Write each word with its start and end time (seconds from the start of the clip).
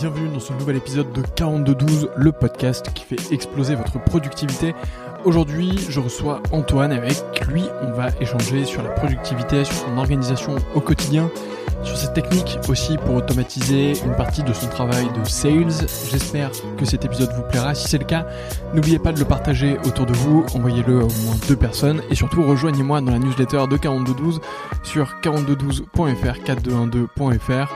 bienvenue 0.00 0.28
dans 0.28 0.38
ce 0.38 0.52
nouvel 0.52 0.76
épisode 0.76 1.12
de 1.12 1.22
4212, 1.34 2.10
le 2.16 2.30
podcast 2.30 2.92
qui 2.94 3.02
fait 3.02 3.32
exploser 3.32 3.74
votre 3.74 4.00
productivité. 4.00 4.72
Aujourd'hui, 5.24 5.72
je 5.88 5.98
reçois 5.98 6.40
Antoine 6.52 6.92
avec 6.92 7.16
lui, 7.48 7.64
on 7.82 7.90
va 7.90 8.10
échanger 8.20 8.64
sur 8.64 8.80
la 8.84 8.90
productivité, 8.90 9.64
sur 9.64 9.74
son 9.74 9.98
organisation 9.98 10.54
au 10.76 10.80
quotidien, 10.80 11.28
sur 11.82 11.96
ses 11.96 12.12
techniques 12.12 12.58
aussi 12.68 12.96
pour 12.98 13.16
automatiser 13.16 13.92
une 14.04 14.14
partie 14.16 14.42
de 14.42 14.52
son 14.52 14.68
travail 14.68 15.06
de 15.12 15.28
sales. 15.28 15.86
J'espère 16.10 16.50
que 16.76 16.84
cet 16.84 17.04
épisode 17.04 17.30
vous 17.36 17.42
plaira. 17.42 17.74
Si 17.74 17.88
c'est 17.88 17.98
le 17.98 18.04
cas, 18.04 18.26
n'oubliez 18.74 18.98
pas 18.98 19.12
de 19.12 19.18
le 19.18 19.24
partager 19.24 19.78
autour 19.84 20.06
de 20.06 20.12
vous, 20.12 20.44
envoyez-le 20.54 21.00
à 21.00 21.04
au 21.04 21.12
moins 21.24 21.36
deux 21.48 21.56
personnes 21.56 22.02
et 22.10 22.14
surtout 22.14 22.42
rejoignez-moi 22.42 23.00
dans 23.00 23.12
la 23.12 23.18
newsletter 23.18 23.64
de 23.70 23.76
4212 23.76 24.40
sur 24.82 25.14
4212.fr, 25.22 26.38
4212.fr. 26.44 27.68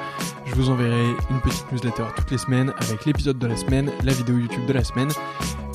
Je 0.45 0.55
vous 0.55 0.71
enverrai 0.71 1.07
une 1.31 1.41
petite 1.41 1.71
newsletter 1.73 2.05
toutes 2.17 2.31
les 2.31 2.39
semaines 2.39 2.73
avec 2.81 3.05
l'épisode 3.07 3.39
de 3.39 3.47
la 3.47 3.57
semaine, 3.57 3.91
la 4.03 4.13
vidéo 4.13 4.37
YouTube 4.39 4.67
de 4.67 4.73
la 4.73 4.85
semaine, 4.85 5.11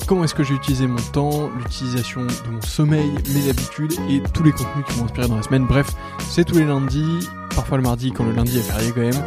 comment 0.08 0.24
est-ce 0.24 0.34
que 0.34 0.42
j'ai 0.42 0.54
utilisé 0.54 0.86
mon 0.86 0.96
temps, 1.12 1.50
l'utilisation 1.50 2.24
de 2.24 2.50
mon 2.50 2.62
sommeil, 2.62 3.10
mes 3.34 3.50
habitudes 3.50 3.92
et 4.08 4.22
tous 4.32 4.42
les 4.42 4.52
contenus 4.52 4.86
qui 4.88 4.98
m'ont 4.98 5.04
inspiré 5.04 5.28
dans 5.28 5.36
la 5.36 5.42
semaine? 5.42 5.66
Bref, 5.66 5.90
c'est 6.30 6.44
tous 6.44 6.54
les 6.54 6.64
lundis, 6.64 7.28
parfois 7.54 7.76
le 7.76 7.82
mardi 7.82 8.10
quand 8.10 8.24
le 8.24 8.32
lundi 8.32 8.58
est 8.58 8.62
férié 8.62 8.90
quand 8.90 9.02
même. 9.02 9.22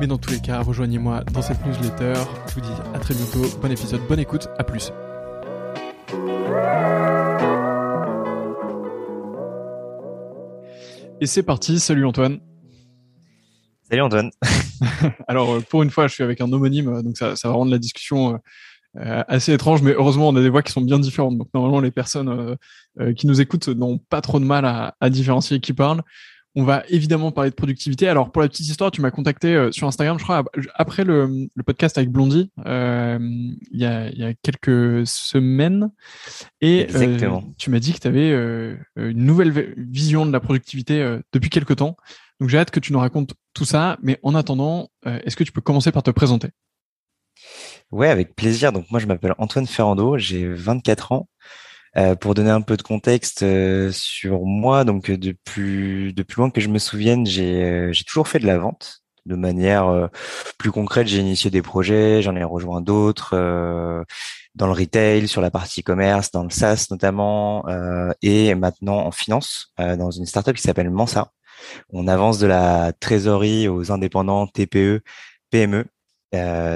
Mais 0.00 0.06
dans 0.06 0.16
tous 0.16 0.30
les 0.30 0.40
cas, 0.40 0.62
rejoignez-moi 0.62 1.24
dans 1.24 1.42
cette 1.42 1.64
newsletter. 1.66 2.14
Je 2.48 2.54
vous 2.54 2.62
dis 2.62 2.72
à 2.94 2.98
très 2.98 3.12
bientôt, 3.12 3.42
bon 3.60 3.70
épisode, 3.70 4.00
bonne 4.08 4.18
écoute, 4.18 4.48
à 4.58 4.64
plus. 4.64 4.92
Et 11.20 11.26
c'est 11.26 11.42
parti, 11.42 11.78
salut 11.78 12.06
Antoine. 12.06 12.40
Salut 13.90 14.00
Antoine. 14.00 14.30
Alors 15.28 15.52
euh, 15.52 15.60
pour 15.60 15.82
une 15.82 15.90
fois, 15.90 16.08
je 16.08 16.14
suis 16.14 16.24
avec 16.24 16.40
un 16.40 16.50
homonyme, 16.50 16.88
euh, 16.88 17.02
donc 17.02 17.18
ça, 17.18 17.36
ça 17.36 17.48
va 17.48 17.54
rendre 17.54 17.70
la 17.70 17.78
discussion 17.78 18.34
euh, 18.34 18.38
assez 18.96 19.52
étrange, 19.52 19.82
mais 19.82 19.92
heureusement 19.92 20.28
on 20.28 20.36
a 20.36 20.40
des 20.40 20.48
voix 20.48 20.62
qui 20.62 20.72
sont 20.72 20.80
bien 20.80 20.98
différentes. 20.98 21.38
Donc 21.38 21.48
normalement 21.54 21.80
les 21.80 21.90
personnes 21.90 22.56
qui 23.16 23.26
nous 23.26 23.40
écoutent 23.40 23.68
n'ont 23.68 23.98
pas 23.98 24.20
trop 24.20 24.38
de 24.38 24.44
mal 24.44 24.64
à, 24.64 24.94
à 25.00 25.10
différencier 25.10 25.60
qui 25.60 25.72
parle. 25.72 26.02
On 26.56 26.62
va 26.62 26.84
évidemment 26.88 27.32
parler 27.32 27.50
de 27.50 27.56
productivité. 27.56 28.06
Alors 28.06 28.30
pour 28.30 28.40
la 28.40 28.48
petite 28.48 28.68
histoire, 28.68 28.92
tu 28.92 29.00
m'as 29.00 29.10
contacté 29.10 29.70
sur 29.72 29.88
Instagram, 29.88 30.18
je 30.20 30.24
crois, 30.24 30.44
après 30.74 31.02
le, 31.02 31.48
le 31.52 31.62
podcast 31.64 31.98
avec 31.98 32.10
Blondie, 32.10 32.52
euh, 32.64 33.18
il, 33.20 33.80
y 33.80 33.84
a, 33.84 34.08
il, 34.10 34.18
y 34.18 34.24
a, 34.24 34.34
quelques 34.34 35.04
semaines, 35.04 35.90
et 36.60 36.86
euh, 36.94 37.40
tu 37.58 37.70
m'as 37.70 37.80
dit 37.80 37.92
que 37.92 37.98
tu 37.98 38.06
avais 38.06 38.30
euh, 38.30 38.76
une 38.96 39.24
nouvelle 39.24 39.74
vision 39.76 40.26
de 40.26 40.30
la 40.30 40.38
productivité 40.38 41.18
depuis 41.32 41.50
quelques 41.50 41.76
temps. 41.76 41.96
Donc 42.38 42.50
j'ai 42.50 42.58
hâte 42.58 42.70
que 42.70 42.80
tu 42.80 42.92
nous 42.92 43.00
racontes 43.00 43.34
tout 43.52 43.64
ça, 43.64 43.98
mais 44.02 44.20
en 44.22 44.36
attendant, 44.36 44.90
est-ce 45.04 45.34
que 45.34 45.44
tu 45.44 45.52
peux 45.52 45.60
commencer 45.60 45.90
par 45.90 46.04
te 46.04 46.10
présenter? 46.12 46.50
Ouais, 47.94 48.08
avec 48.08 48.34
plaisir. 48.34 48.72
Donc 48.72 48.90
moi 48.90 48.98
je 48.98 49.06
m'appelle 49.06 49.34
Antoine 49.38 49.68
Ferrando, 49.68 50.18
j'ai 50.18 50.48
24 50.48 51.12
ans. 51.12 51.28
Euh, 51.96 52.16
pour 52.16 52.34
donner 52.34 52.50
un 52.50 52.60
peu 52.60 52.76
de 52.76 52.82
contexte 52.82 53.44
euh, 53.44 53.92
sur 53.92 54.40
moi, 54.44 54.84
donc 54.84 55.10
euh, 55.10 55.16
depuis 55.16 56.12
depuis 56.12 56.36
loin 56.38 56.50
que 56.50 56.60
je 56.60 56.68
me 56.68 56.78
souvienne, 56.80 57.24
j'ai 57.24 57.92
j'ai 57.92 58.04
toujours 58.04 58.26
fait 58.26 58.40
de 58.40 58.46
la 58.48 58.58
vente 58.58 59.02
de 59.26 59.36
manière 59.36 60.10
plus 60.58 60.72
concrète. 60.72 61.06
J'ai 61.06 61.18
initié 61.18 61.50
des 61.50 61.62
projets, 61.62 62.20
j'en 62.22 62.34
ai 62.36 62.44
rejoint 62.44 62.80
d'autres 62.80 63.36
dans 64.56 64.66
le 64.66 64.72
retail, 64.72 65.28
sur 65.28 65.40
la 65.40 65.50
partie 65.50 65.82
commerce, 65.82 66.30
dans 66.32 66.44
le 66.44 66.50
SaaS 66.50 66.88
notamment, 66.90 67.64
et 68.22 68.54
maintenant 68.54 68.98
en 69.06 69.12
finance 69.12 69.72
dans 69.78 70.10
une 70.10 70.26
startup 70.26 70.56
qui 70.56 70.62
s'appelle 70.62 70.90
Mansa. 70.90 71.32
On 71.92 72.08
avance 72.08 72.38
de 72.38 72.46
la 72.46 72.92
trésorerie 72.92 73.68
aux 73.68 73.92
indépendants, 73.92 74.46
TPE, 74.46 75.02
PME. 75.50 75.86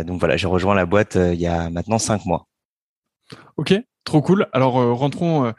Donc 0.05 0.21
voilà, 0.21 0.37
j'ai 0.37 0.47
rejoint 0.47 0.75
la 0.75 0.87
boîte 0.87 1.17
il 1.17 1.41
y 1.41 1.47
a 1.47 1.71
maintenant 1.71 1.99
cinq 1.99 2.25
mois. 2.27 2.47
Ok, 3.57 3.75
Trop 4.09 4.23
cool. 4.23 4.47
Alors, 4.55 4.79
euh, 4.81 4.95
rentrons 4.95 5.45
euh, 5.45 5.53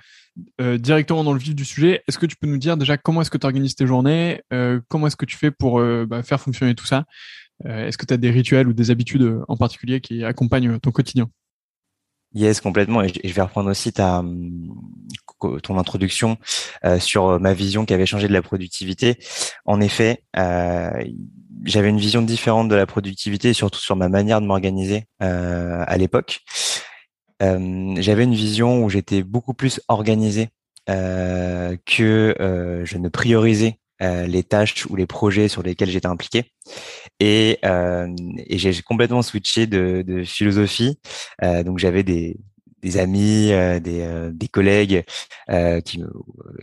euh, 0.59 0.77
directement 0.79 1.23
dans 1.23 1.33
le 1.33 1.39
vif 1.39 1.53
du 1.53 1.65
sujet. 1.65 2.01
Est-ce 2.07 2.17
que 2.17 2.25
tu 2.25 2.35
peux 2.35 2.47
nous 2.47 2.57
dire 2.57 2.77
déjà 2.77 2.97
comment 2.97 3.21
est-ce 3.21 3.29
que 3.29 3.37
tu 3.37 3.45
organises 3.45 3.75
tes 3.75 3.85
journées 3.85 4.41
Comment 4.87 5.05
est-ce 5.05 5.15
que 5.15 5.25
tu 5.25 5.37
fais 5.37 5.51
pour 5.51 5.79
bah, 6.07 6.23
faire 6.23 6.41
fonctionner 6.41 6.73
tout 6.73 6.87
ça? 6.87 7.05
Est-ce 7.65 7.97
que 7.99 8.07
tu 8.07 8.13
as 8.13 8.17
des 8.17 8.31
rituels 8.31 8.67
ou 8.67 8.73
des 8.73 8.89
habitudes 8.89 9.39
en 9.47 9.55
particulier 9.55 10.01
qui 10.01 10.23
accompagnent 10.23 10.79
ton 10.79 10.89
quotidien? 10.89 11.29
Yes, 12.33 12.61
complètement. 12.61 13.01
Et 13.01 13.11
je 13.23 13.33
vais 13.33 13.41
reprendre 13.41 13.69
aussi 13.69 13.91
ta 13.91 14.23
ton 15.63 15.77
introduction 15.77 16.37
sur 16.99 17.39
ma 17.39 17.53
vision 17.53 17.85
qui 17.85 17.93
avait 17.93 18.05
changé 18.05 18.27
de 18.27 18.33
la 18.33 18.41
productivité. 18.41 19.17
En 19.65 19.79
effet, 19.79 20.23
j'avais 20.35 21.89
une 21.89 21.97
vision 21.97 22.21
différente 22.21 22.67
de 22.67 22.75
la 22.75 22.85
productivité, 22.85 23.49
et 23.49 23.53
surtout 23.53 23.79
sur 23.79 23.95
ma 23.95 24.09
manière 24.09 24.41
de 24.41 24.45
m'organiser 24.45 25.05
à 25.19 25.97
l'époque. 25.97 26.41
Euh, 27.41 27.95
j'avais 27.97 28.23
une 28.23 28.33
vision 28.33 28.83
où 28.83 28.89
j'étais 28.89 29.23
beaucoup 29.23 29.53
plus 29.53 29.79
organisé 29.87 30.49
euh, 30.89 31.77
que 31.85 32.35
euh, 32.39 32.83
je 32.85 32.97
ne 32.97 33.09
priorisais 33.09 33.79
les 33.99 34.43
tâches 34.43 34.85
ou 34.87 34.95
les 34.95 35.05
projets 35.05 35.47
sur 35.47 35.63
lesquels 35.63 35.89
j'étais 35.89 36.07
impliqué. 36.07 36.51
Et, 37.19 37.59
et 37.63 38.57
j'ai 38.57 38.81
complètement 38.81 39.21
switché 39.21 39.67
de, 39.67 40.03
de 40.05 40.23
philosophie. 40.23 40.99
donc 41.41 41.79
j'avais 41.79 42.03
des, 42.03 42.37
des 42.81 42.97
amis, 42.97 43.47
des, 43.81 44.29
des 44.31 44.47
collègues 44.47 45.03
qui, 45.85 46.03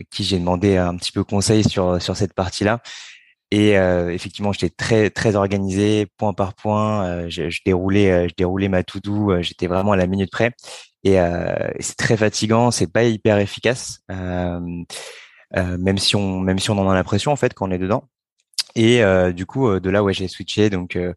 qui 0.09 0.23
j'ai 0.23 0.39
demandé 0.39 0.77
un 0.77 0.95
petit 0.95 1.11
peu 1.11 1.23
conseil 1.23 1.63
sur 1.63 2.01
sur 2.01 2.17
cette 2.17 2.33
partie-là. 2.33 2.81
Et 3.51 3.77
euh, 3.77 4.13
effectivement, 4.13 4.51
j'étais 4.51 4.69
très 4.69 5.09
très 5.09 5.35
organisé, 5.35 6.05
point 6.17 6.33
par 6.33 6.53
point. 6.53 7.05
Euh, 7.05 7.29
je, 7.29 7.49
je, 7.49 7.61
déroulais, 7.65 8.11
euh, 8.11 8.27
je 8.27 8.33
déroulais 8.35 8.67
ma 8.67 8.83
to-do. 8.83 9.31
Euh, 9.31 9.41
j'étais 9.41 9.67
vraiment 9.67 9.93
à 9.93 9.95
la 9.95 10.07
minute 10.07 10.31
près. 10.31 10.51
Et 11.03 11.17
c'est 11.79 11.95
très 11.95 12.17
fatigant. 12.17 12.69
C'est 12.71 12.91
pas 12.91 13.03
hyper 13.05 13.37
efficace, 13.37 14.01
même 15.55 15.97
si 15.97 16.15
on 16.15 16.39
même 16.39 16.59
si 16.59 16.69
on 16.71 16.77
en 16.77 16.89
a 16.89 16.93
l'impression 16.93 17.31
en 17.31 17.35
fait 17.35 17.53
quand 17.53 17.67
on 17.67 17.71
est 17.71 17.77
dedans. 17.77 18.03
Et 18.77 19.03
euh, 19.03 19.31
du 19.33 19.47
coup, 19.47 19.67
euh, 19.67 19.79
de 19.79 19.89
là, 19.89 20.03
ouais, 20.03 20.13
j'ai 20.13 20.27
switché. 20.27 20.69
Donc, 20.69 20.95
euh, 20.95 21.13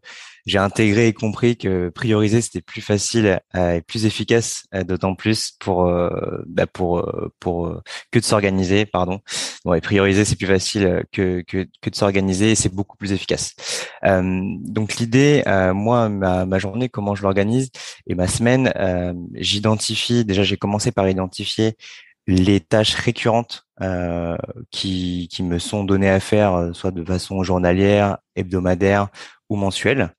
j'ai 0.47 0.57
intégré 0.57 1.07
et 1.07 1.13
compris 1.13 1.55
que 1.55 1.89
prioriser 1.89 2.41
c'était 2.41 2.61
plus 2.61 2.81
facile 2.81 3.39
et 3.55 3.81
plus 3.81 4.07
efficace, 4.07 4.63
d'autant 4.87 5.13
plus 5.13 5.51
pour 5.59 5.85
bah, 6.47 6.65
pour 6.65 7.07
pour 7.39 7.79
que 8.09 8.17
de 8.17 8.23
s'organiser, 8.23 8.87
pardon. 8.87 9.19
Bon, 9.65 9.79
prioriser 9.79 10.25
c'est 10.25 10.35
plus 10.35 10.47
facile 10.47 11.03
que 11.11 11.43
que, 11.47 11.67
que 11.79 11.89
de 11.91 11.95
s'organiser 11.95 12.53
et 12.53 12.55
c'est 12.55 12.73
beaucoup 12.73 12.97
plus 12.97 13.11
efficace. 13.11 13.53
donc 14.03 14.95
l'idée, 14.95 15.43
moi, 15.75 16.09
ma, 16.09 16.47
ma 16.47 16.57
journée, 16.57 16.89
comment 16.89 17.13
je 17.13 17.21
l'organise 17.21 17.69
et 18.07 18.15
ma 18.15 18.25
semaine, 18.25 18.73
j'identifie. 19.35 20.25
Déjà, 20.25 20.41
j'ai 20.41 20.57
commencé 20.57 20.91
par 20.91 21.07
identifier 21.07 21.77
les 22.27 22.59
tâches 22.59 22.95
récurrentes 22.95 23.65
euh, 23.81 24.37
qui, 24.69 25.27
qui 25.31 25.43
me 25.43 25.59
sont 25.59 25.83
données 25.83 26.09
à 26.09 26.19
faire, 26.19 26.53
euh, 26.53 26.73
soit 26.73 26.91
de 26.91 27.03
façon 27.03 27.43
journalière, 27.43 28.19
hebdomadaire 28.35 29.07
ou 29.49 29.55
mensuelle. 29.55 30.13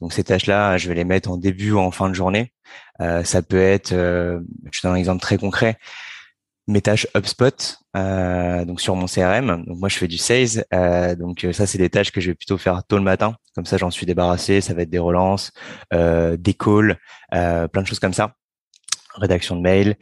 Donc 0.00 0.12
ces 0.12 0.24
tâches-là, 0.24 0.78
je 0.78 0.88
vais 0.88 0.94
les 0.94 1.04
mettre 1.04 1.30
en 1.30 1.36
début 1.36 1.72
ou 1.72 1.78
en 1.78 1.90
fin 1.90 2.08
de 2.08 2.14
journée. 2.14 2.52
Euh, 3.00 3.24
ça 3.24 3.42
peut 3.42 3.60
être, 3.60 3.90
je 3.90 4.82
donne 4.82 4.92
un 4.92 4.96
exemple 4.96 5.20
très 5.20 5.36
concret, 5.36 5.78
mes 6.68 6.80
tâches 6.80 7.06
HubSpot, 7.14 7.78
donc 7.94 8.80
sur 8.80 8.94
mon 8.94 9.06
CRM. 9.06 9.64
Donc 9.66 9.78
moi 9.78 9.88
je 9.88 9.98
fais 9.98 10.08
du 10.08 10.18
sales, 10.18 10.64
donc 11.18 11.46
ça 11.52 11.66
c'est 11.66 11.78
des 11.78 11.90
tâches 11.90 12.12
que 12.12 12.20
je 12.20 12.30
vais 12.30 12.34
plutôt 12.34 12.58
faire 12.58 12.82
tôt 12.84 12.96
le 12.96 13.02
matin. 13.02 13.36
Comme 13.54 13.66
ça 13.66 13.76
j'en 13.76 13.90
suis 13.90 14.06
débarrassé. 14.06 14.60
Ça 14.60 14.74
va 14.74 14.82
être 14.82 14.90
des 14.90 14.98
relances, 14.98 15.52
des 15.92 16.54
calls, 16.54 16.98
plein 17.30 17.82
de 17.82 17.86
choses 17.86 18.00
comme 18.00 18.14
ça 18.14 18.34
rédaction 19.18 19.56
de 19.56 19.60
mail. 19.60 19.96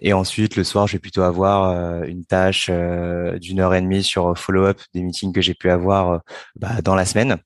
Et 0.00 0.12
ensuite, 0.12 0.56
le 0.56 0.64
soir, 0.64 0.86
je 0.86 0.94
vais 0.94 0.98
plutôt 0.98 1.22
avoir 1.22 2.04
une 2.04 2.24
tâche 2.24 2.70
d'une 2.70 3.60
heure 3.60 3.74
et 3.74 3.80
demie 3.80 4.02
sur 4.02 4.36
follow-up 4.38 4.80
des 4.94 5.02
meetings 5.02 5.32
que 5.32 5.40
j'ai 5.40 5.54
pu 5.54 5.70
avoir 5.70 6.20
bah, 6.56 6.80
dans 6.82 6.94
la 6.94 7.04
semaine. 7.04 7.36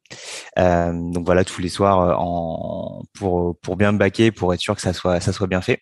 donc 0.57 1.25
voilà, 1.25 1.45
tous 1.45 1.61
les 1.61 1.69
soirs 1.69 2.21
en, 2.21 3.03
pour 3.15 3.59
pour 3.61 3.77
bien 3.77 3.93
me 3.93 3.99
baquer, 3.99 4.31
pour 4.31 4.53
être 4.55 4.61
sûr 4.61 4.75
que 4.75 4.83
ça 4.83 4.93
soit 4.93 5.21
ça 5.21 5.33
soit 5.33 5.47
bien 5.47 5.61
fait. 5.61 5.81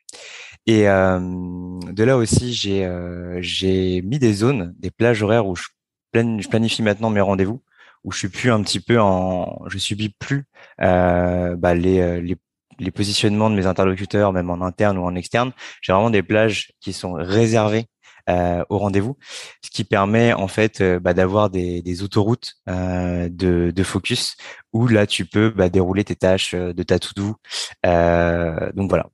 Et 0.67 0.85
de 0.85 2.03
là 2.05 2.17
aussi, 2.17 2.53
j'ai 2.53 2.89
j'ai 3.41 4.03
mis 4.03 4.19
des 4.19 4.33
zones, 4.33 4.75
des 4.79 4.91
plages 4.91 5.23
horaires 5.23 5.47
où 5.47 5.57
je, 5.57 5.65
je 6.15 6.49
planifie 6.49 6.83
maintenant 6.83 7.11
mes 7.11 7.21
rendez-vous 7.21 7.63
où 8.05 8.13
je 8.13 8.19
suis 8.19 8.29
plus 8.29 8.51
un 8.51 8.63
petit 8.63 8.81
peu 8.81 9.01
en, 9.01 9.61
je 9.67 9.79
subis 9.79 10.11
plus 10.11 10.47
euh, 10.81 11.57
bah, 11.57 11.75
les, 11.75 12.21
les 12.21 12.37
les 12.79 12.91
positionnements 12.91 13.51
de 13.51 13.57
mes 13.57 13.67
interlocuteurs, 13.67 14.33
même 14.33 14.51
en 14.51 14.61
interne 14.65 14.99
ou 14.99 15.05
en 15.05 15.15
externe. 15.15 15.53
J'ai 15.83 15.93
vraiment 15.93 16.11
des 16.11 16.23
plages 16.23 16.73
qui 16.81 16.93
sont 16.93 17.13
réservées 17.13 17.87
euh, 18.29 18.63
au 18.69 18.79
rendez-vous, 18.79 19.17
ce 19.65 19.71
qui 19.71 19.85
permet 19.85 20.35
en 20.35 20.49
fait 20.49 20.81
euh, 20.81 21.01
bah, 21.01 21.15
d'avoir 21.15 21.49
des, 21.49 21.81
des, 21.81 22.03
autoroutes 22.03 22.57
euh, 22.69 23.29
de, 23.31 23.73
de, 23.75 23.83
focus 23.83 24.37
où 24.75 24.87
là 24.87 25.07
tu 25.07 25.25
peux 25.25 25.49
bah, 25.51 25.71
dérouler 25.71 26.05
tes 26.05 26.15
tâches 26.15 26.53
euh, 26.53 26.75
de 26.75 26.83
ta 26.83 26.99
to-do. 26.99 27.37
Euh, 27.87 28.71
donc 28.75 28.91
voilà. 28.91 29.07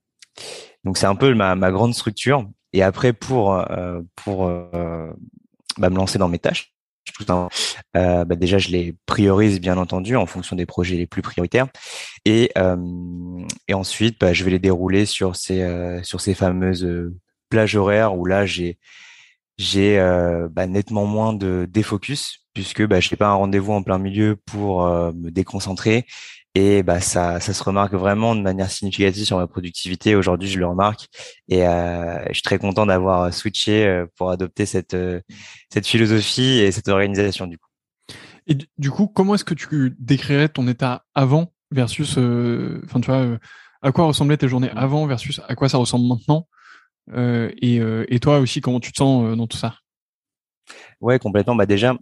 Donc 0.83 0.99
c'est 0.99 1.07
un 1.07 1.15
peu 1.15 1.33
ma, 1.35 1.55
ma, 1.55 1.71
grande 1.71 1.95
structure. 1.95 2.45
Et 2.73 2.83
après 2.83 3.13
pour 3.13 3.65
pour 4.17 4.49
bah, 5.79 5.91
me 5.91 5.97
lancer 5.97 6.19
dans 6.19 6.29
mes 6.29 6.41
tâches, 6.41 6.74
tout 7.13 7.25
euh, 7.97 8.25
bah 8.25 8.37
déjà 8.37 8.59
je 8.59 8.69
les 8.69 8.95
priorise 9.07 9.61
bien 9.61 9.77
entendu 9.77 10.17
en 10.17 10.27
fonction 10.27 10.57
des 10.57 10.67
projets 10.67 10.97
les 10.97 11.07
plus 11.07 11.23
prioritaires. 11.23 11.67
Et 12.25 12.53
et 13.69 13.75
ensuite 13.75 14.21
bah, 14.21 14.33
je 14.33 14.45
vais 14.45 14.51
les 14.51 14.59
dérouler 14.59 15.07
sur 15.07 15.37
ces 15.37 16.01
sur 16.03 16.21
ces 16.21 16.35
fameuses 16.35 16.89
plages 17.49 17.77
horaires 17.77 18.17
où 18.17 18.25
là 18.27 18.47
j'ai 18.47 18.79
j'ai 19.59 19.99
bah, 20.51 20.67
nettement 20.67 21.07
moins 21.07 21.33
de 21.33 21.67
défocus 21.71 22.47
puisque 22.55 22.81
je 22.81 23.11
n'ai 23.11 23.17
pas 23.17 23.29
un 23.29 23.35
rendez-vous 23.35 23.73
en 23.73 23.83
plein 23.83 23.99
milieu 23.99 24.37
pour 24.47 24.85
me 24.87 25.31
déconcentrer 25.31 26.07
et 26.55 26.83
bah 26.83 27.01
ça, 27.01 27.41
ça 27.41 27.53
se 27.53 27.63
remarque 27.63 27.95
vraiment 27.95 28.35
de 28.37 28.41
manière 28.41 28.71
significative 28.71 29.25
sur 29.25 29.39
ma 29.39 29.47
productivité. 29.47 30.15
Aujourd'hui, 30.15 30.49
je 30.49 30.59
le 30.59 30.67
remarque 30.67 31.09
et 31.49 31.67
euh, 31.67 32.25
je 32.29 32.35
suis 32.35 32.43
très 32.43 32.59
content 32.59 32.87
d'avoir 32.87 33.33
switché 33.33 33.87
euh, 33.87 34.07
pour 34.17 34.31
adopter 34.31 34.67
cette 34.67 34.95
euh, 34.95 35.21
cette 35.73 35.87
philosophie 35.87 36.61
et 36.61 36.71
cette 36.73 36.89
organisation 36.89 37.47
du 37.47 37.59
coup. 37.59 37.69
Et 38.47 38.57
du 38.79 38.91
coup, 38.91 39.07
comment 39.09 39.35
est-ce 39.35 39.45
que 39.45 39.55
tu 39.55 39.97
décrirais 39.99 40.49
ton 40.49 40.69
état 40.69 41.05
avant 41.15 41.53
versus, 41.71 42.19
euh, 42.19 42.81
enfin 42.85 43.01
tu 43.01 43.11
vois, 43.11 43.39
à 43.83 43.93
quoi 43.93 44.05
ressemblaient 44.05 44.37
tes 44.37 44.49
journées 44.49 44.71
avant 44.77 45.07
versus 45.07 45.41
à 45.49 45.55
quoi 45.55 45.69
ça 45.69 45.79
ressemble 45.79 46.07
maintenant 46.07 46.47
et, 47.17 47.83
et 48.09 48.21
toi 48.21 48.39
aussi, 48.39 48.63
comment 48.63 48.81
tu 48.81 48.93
te 48.93 48.97
sens 48.97 49.37
dans 49.37 49.47
tout 49.47 49.59
ça? 49.59 49.77
Ouais, 51.01 51.19
complètement. 51.19 51.55
Bah 51.55 51.67
déjà, 51.67 51.91
euh, 51.91 51.97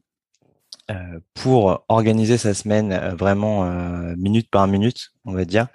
pour 1.34 1.84
organiser 1.88 2.38
sa 2.38 2.55
semaine 2.55 2.93
euh, 2.93 3.14
vraiment 3.14 3.64
euh, 3.64 4.14
minute 4.17 4.50
par 4.50 4.67
minute, 4.67 5.11
on 5.25 5.32
va 5.32 5.44
dire, 5.44 5.69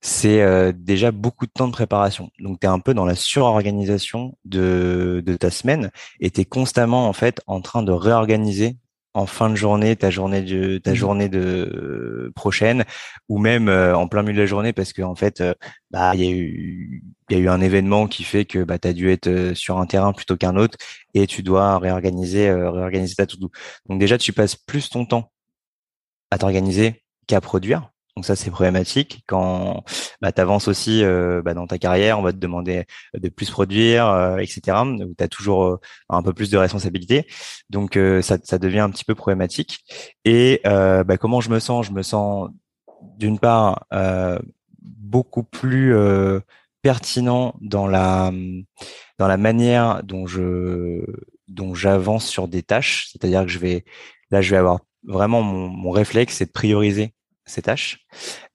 c'est 0.00 0.72
déjà 0.74 1.12
beaucoup 1.12 1.46
de 1.46 1.50
temps 1.50 1.66
de 1.66 1.72
préparation. 1.72 2.28
Donc 2.38 2.60
tu 2.60 2.66
es 2.66 2.68
un 2.68 2.78
peu 2.78 2.92
dans 2.92 3.06
la 3.06 3.14
surorganisation 3.14 4.36
de, 4.44 5.22
de 5.24 5.36
ta 5.36 5.50
semaine 5.50 5.90
et 6.20 6.30
tu 6.30 6.42
es 6.42 6.44
constamment 6.44 7.08
en 7.08 7.14
fait 7.14 7.40
en 7.46 7.62
train 7.62 7.82
de 7.82 7.90
réorganiser 7.90 8.76
en 9.14 9.26
fin 9.26 9.48
de 9.48 9.54
journée, 9.54 9.96
ta 9.96 10.10
journée 10.10 10.42
de 10.42 10.78
ta 10.78 10.92
mmh 10.92 10.94
journée 10.94 11.28
de 11.28 12.32
prochaine, 12.34 12.84
ou 13.28 13.38
même 13.38 13.68
euh, 13.68 13.96
en 13.96 14.08
plein 14.08 14.22
milieu 14.22 14.34
de 14.34 14.40
la 14.40 14.46
journée, 14.46 14.72
parce 14.72 14.92
qu'en 14.92 15.10
en 15.10 15.14
fait, 15.14 15.40
euh, 15.40 15.54
bah 15.90 16.14
il 16.14 16.24
y 16.24 16.26
a 16.26 16.30
eu 16.30 17.04
il 17.30 17.36
y 17.36 17.40
a 17.40 17.42
eu 17.42 17.48
un 17.48 17.60
événement 17.60 18.06
qui 18.08 18.24
fait 18.24 18.44
que 18.44 18.64
bah 18.64 18.78
tu 18.78 18.88
as 18.88 18.92
dû 18.92 19.10
être 19.10 19.28
euh, 19.28 19.54
sur 19.54 19.78
un 19.78 19.86
terrain 19.86 20.12
plutôt 20.12 20.36
qu'un 20.36 20.56
autre 20.56 20.76
et 21.14 21.26
tu 21.26 21.42
dois 21.42 21.78
réorganiser 21.78 22.52
réorganiser 22.52 23.14
ta 23.14 23.26
to-do. 23.26 23.50
Donc 23.88 24.00
déjà 24.00 24.18
tu 24.18 24.32
passes 24.32 24.56
plus 24.56 24.90
ton 24.90 25.06
temps 25.06 25.30
à 26.30 26.38
t'organiser 26.38 27.04
qu'à 27.26 27.40
produire. 27.40 27.93
Donc 28.16 28.26
ça, 28.26 28.36
c'est 28.36 28.50
problématique. 28.50 29.24
Quand 29.26 29.82
bah, 30.22 30.30
tu 30.30 30.40
avances 30.40 30.68
aussi 30.68 31.02
euh, 31.02 31.42
bah, 31.42 31.52
dans 31.52 31.66
ta 31.66 31.78
carrière, 31.78 32.18
on 32.18 32.22
va 32.22 32.32
te 32.32 32.38
demander 32.38 32.84
de 33.14 33.28
plus 33.28 33.50
produire, 33.50 34.08
euh, 34.08 34.36
etc. 34.36 34.60
Tu 35.18 35.24
as 35.24 35.28
toujours 35.28 35.64
euh, 35.64 35.80
un 36.08 36.22
peu 36.22 36.32
plus 36.32 36.48
de 36.50 36.56
responsabilité. 36.56 37.26
Donc 37.70 37.98
ça, 38.22 38.38
ça, 38.42 38.58
devient 38.58 38.80
un 38.80 38.90
petit 38.90 39.04
peu 39.04 39.14
problématique. 39.16 39.80
Et 40.24 40.60
bah, 40.64 41.16
comment 41.18 41.40
je 41.40 41.50
me 41.50 41.58
sens? 41.58 41.86
Je 41.86 41.92
me 41.92 42.02
sens 42.02 42.50
d'une 43.18 43.38
part 43.38 43.86
beaucoup 44.80 45.42
plus 45.42 45.94
pertinent 46.82 47.54
dans 47.60 47.86
la 47.86 48.32
dans 49.18 49.26
la 49.28 49.36
manière 49.36 50.02
dont 50.04 50.26
je 50.26 51.04
dont 51.48 51.74
j'avance 51.74 52.26
sur 52.26 52.48
des 52.48 52.62
tâches. 52.62 53.08
C'est-à-dire 53.10 53.42
que 53.42 53.50
je 53.50 53.58
vais 53.58 53.84
là, 54.30 54.40
je 54.40 54.50
vais 54.50 54.56
avoir 54.56 54.80
vraiment 55.04 55.42
mon, 55.42 55.68
mon 55.68 55.90
réflexe, 55.90 56.36
c'est 56.36 56.46
de 56.46 56.52
prioriser 56.52 57.14
ces 57.46 57.62
tâches. 57.62 58.06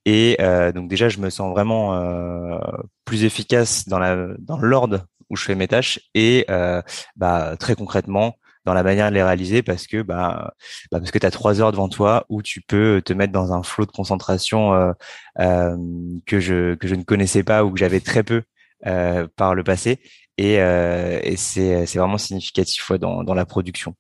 Et 0.06 0.38
euh, 0.40 0.72
donc 0.72 0.90
déjà, 0.90 1.10
je 1.10 1.20
me 1.20 1.30
sens 1.30 1.52
vraiment 1.52 1.96
euh, 1.96 2.60
plus 3.06 3.24
efficace 3.24 3.88
dans 3.88 4.00
la 4.00 4.28
dans 4.40 4.58
l'ordre 4.58 5.06
où 5.30 5.36
je 5.36 5.44
fais 5.44 5.56
mes 5.56 5.68
tâches 5.68 6.00
et 6.16 6.46
euh, 6.50 6.82
bah, 7.16 7.56
très 7.58 7.76
concrètement 7.76 8.36
dans 8.66 8.74
la 8.74 8.84
manière 8.84 9.10
de 9.10 9.16
les 9.16 9.24
réaliser 9.24 9.64
parce 9.64 9.88
que 9.88 10.02
bah, 10.02 10.54
bah 10.92 11.00
parce 11.00 11.12
que 11.12 11.18
tu 11.18 11.26
as 11.26 11.32
trois 11.32 11.62
heures 11.62 11.72
devant 11.72 11.90
toi 11.90 12.26
où 12.30 12.42
tu 12.42 12.62
peux 12.62 13.02
te 13.04 13.14
mettre 13.14 13.34
dans 13.34 13.54
un 13.54 13.64
flot 13.64 13.86
de 13.86 13.92
concentration 13.92 14.74
euh, 14.74 14.92
euh, 15.40 15.78
que 16.26 16.40
je 16.40 16.76
que 16.76 16.88
je 16.88 16.96
ne 16.96 17.04
connaissais 17.04 17.44
pas 17.44 17.64
ou 17.64 17.72
que 17.72 17.80
j'avais 17.80 18.00
très 18.00 18.24
peu 18.24 18.44
euh, 18.86 19.28
par 19.36 19.56
le 19.56 19.64
passé 19.64 20.00
et, 20.38 20.54
et 20.54 21.36
c'est 21.36 21.86
c'est 21.86 22.00
vraiment 22.00 22.18
significatif 22.18 22.92
dans 22.94 23.24
dans 23.24 23.34
la 23.34 23.46
production. 23.46 23.96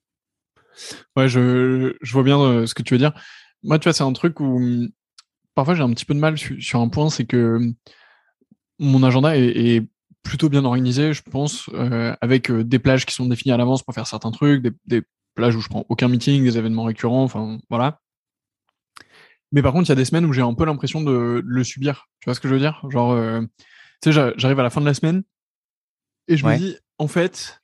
Ouais, 1.18 1.28
je 1.28 1.96
je 2.02 2.14
vois 2.14 2.24
bien 2.24 2.66
ce 2.66 2.74
que 2.74 2.84
tu 2.84 2.94
veux 2.94 3.00
dire. 3.00 3.14
Moi, 3.64 3.80
tu 3.80 3.86
vois, 3.86 3.94
c'est 3.94 4.04
un 4.04 4.14
truc 4.14 4.40
où 4.40 4.58
hum, 4.58 4.90
parfois 5.56 5.76
j'ai 5.76 5.84
un 5.84 5.92
petit 5.92 6.06
peu 6.06 6.14
de 6.14 6.20
mal 6.20 6.38
sur, 6.38 6.80
un 6.80 6.90
point, 6.90 7.10
c'est 7.10 7.26
que 7.26 7.56
hum, 7.58 7.74
mon 8.80 9.04
agenda 9.04 9.38
est, 9.38 9.88
plutôt 10.22 10.50
bien 10.50 10.66
organisé, 10.66 11.14
je 11.14 11.24
pense, 11.24 11.70
euh, 11.74 12.14
avec 12.20 12.52
euh, 12.52 12.64
des 12.64 12.78
plages 12.78 13.06
qui 13.06 13.14
sont 13.16 13.26
définies 13.26 13.54
à 13.54 13.58
l'avance 13.58 13.84
pour 13.84 13.94
faire 13.94 14.06
certains 14.06 14.32
trucs, 14.32 14.62
des, 14.86 15.02
plages 15.34 15.56
où 15.56 15.62
je 15.62 15.70
prends 15.70 15.86
aucun 15.88 16.10
meeting, 16.10 16.44
des 16.44 16.58
événements 16.58 16.84
récurrents, 16.84 17.24
enfin 17.24 17.60
voilà. 17.70 18.02
Mais 19.54 19.62
par 19.62 19.72
contre, 19.72 19.88
il 19.88 19.90
y 19.90 19.92
a 19.94 19.96
des 19.96 20.04
semaines 20.06 20.26
où 20.26 20.34
j'ai 20.34 20.42
un 20.42 20.54
peu 20.54 20.66
l'impression 20.66 21.02
de, 21.02 21.42
le 21.44 21.64
subir. 21.64 22.10
Tu 22.20 22.26
vois 22.26 22.36
ce 22.36 22.42
que 22.42 22.50
je 22.50 22.54
veux 22.54 22.60
dire? 22.60 22.84
Genre, 22.90 23.12
euh, 23.12 23.42
tu 24.02 24.12
sais, 24.12 24.34
j'arrive 24.36 24.60
à 24.60 24.64
la 24.64 24.70
fin 24.70 24.82
de 24.82 24.86
la 24.86 24.94
semaine 24.94 25.24
et 26.28 26.36
je 26.36 26.46
me 26.46 26.58
dis, 26.58 26.78
en 26.98 27.08
fait, 27.08 27.62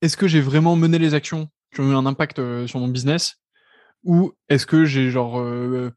est-ce 0.00 0.16
que 0.16 0.28
j'ai 0.28 0.40
vraiment 0.40 0.76
mené 0.76 0.98
les 0.98 1.14
actions? 1.14 1.48
Qui 1.74 1.80
ont 1.80 1.90
eu 1.90 1.94
un 1.94 2.06
impact 2.06 2.40
sur 2.66 2.78
mon 2.78 2.88
business? 2.88 3.43
Ou 4.04 4.32
est-ce 4.48 4.66
que 4.66 4.84
j'ai 4.84 5.10
genre 5.10 5.40
euh, 5.40 5.90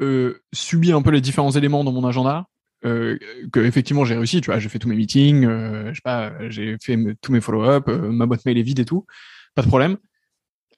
euh, 0.00 0.42
subi 0.52 0.92
un 0.92 1.02
peu 1.02 1.10
les 1.10 1.20
différents 1.20 1.52
éléments 1.52 1.84
dans 1.84 1.92
mon 1.92 2.06
agenda 2.06 2.46
euh, 2.84 3.18
que 3.52 3.60
effectivement 3.60 4.04
j'ai 4.04 4.14
réussi, 4.14 4.40
tu 4.40 4.50
vois, 4.50 4.60
j'ai 4.60 4.68
fait 4.68 4.78
tous 4.78 4.88
mes 4.88 4.94
meetings, 4.94 5.44
euh, 5.44 5.88
je 5.88 5.94
sais 5.94 6.00
pas, 6.04 6.32
j'ai 6.48 6.76
fait 6.80 6.96
tous 7.20 7.32
mes 7.32 7.40
follow-up, 7.40 7.88
euh, 7.88 8.12
ma 8.12 8.26
boîte 8.26 8.44
mail 8.46 8.56
est 8.56 8.62
vide 8.62 8.78
et 8.78 8.84
tout, 8.84 9.04
pas 9.54 9.62
de 9.62 9.68
problème. 9.68 9.96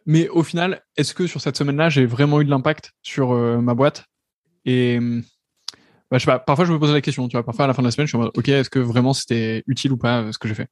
Mais 0.07 0.29
au 0.31 0.43
final, 0.43 0.83
est-ce 0.97 1.13
que 1.13 1.27
sur 1.27 1.43
cette 1.43 1.57
semaine-là, 1.59 1.91
j'ai 1.91 2.07
vraiment 2.07 2.41
eu 2.41 2.45
de 2.47 2.51
l'impact 2.51 2.93
sur 3.03 3.35
ma 3.35 3.75
boîte? 3.75 4.07
Et 4.65 4.99
bah, 6.11 6.17
je 6.17 6.21
sais 6.21 6.27
pas, 6.27 6.39
parfois 6.39 6.65
je 6.65 6.73
me 6.73 6.79
pose 6.79 6.93
la 6.93 7.03
question, 7.03 7.29
tu 7.29 7.37
vois, 7.37 7.45
parfois 7.45 7.67
à 7.67 7.69
la 7.69 7.75
fin 7.75 7.83
de 7.83 7.89
la 7.89 7.91
semaine, 7.91 8.07
je 8.07 8.13
suis 8.13 8.17
en 8.17 8.23
mode, 8.23 8.33
ok, 8.35 8.49
est-ce 8.49 8.71
que 8.71 8.79
vraiment 8.79 9.13
c'était 9.13 9.63
utile 9.67 9.93
ou 9.93 9.99
pas 9.99 10.33
ce 10.33 10.39
que 10.39 10.49
j'ai 10.49 10.55
fait? 10.55 10.69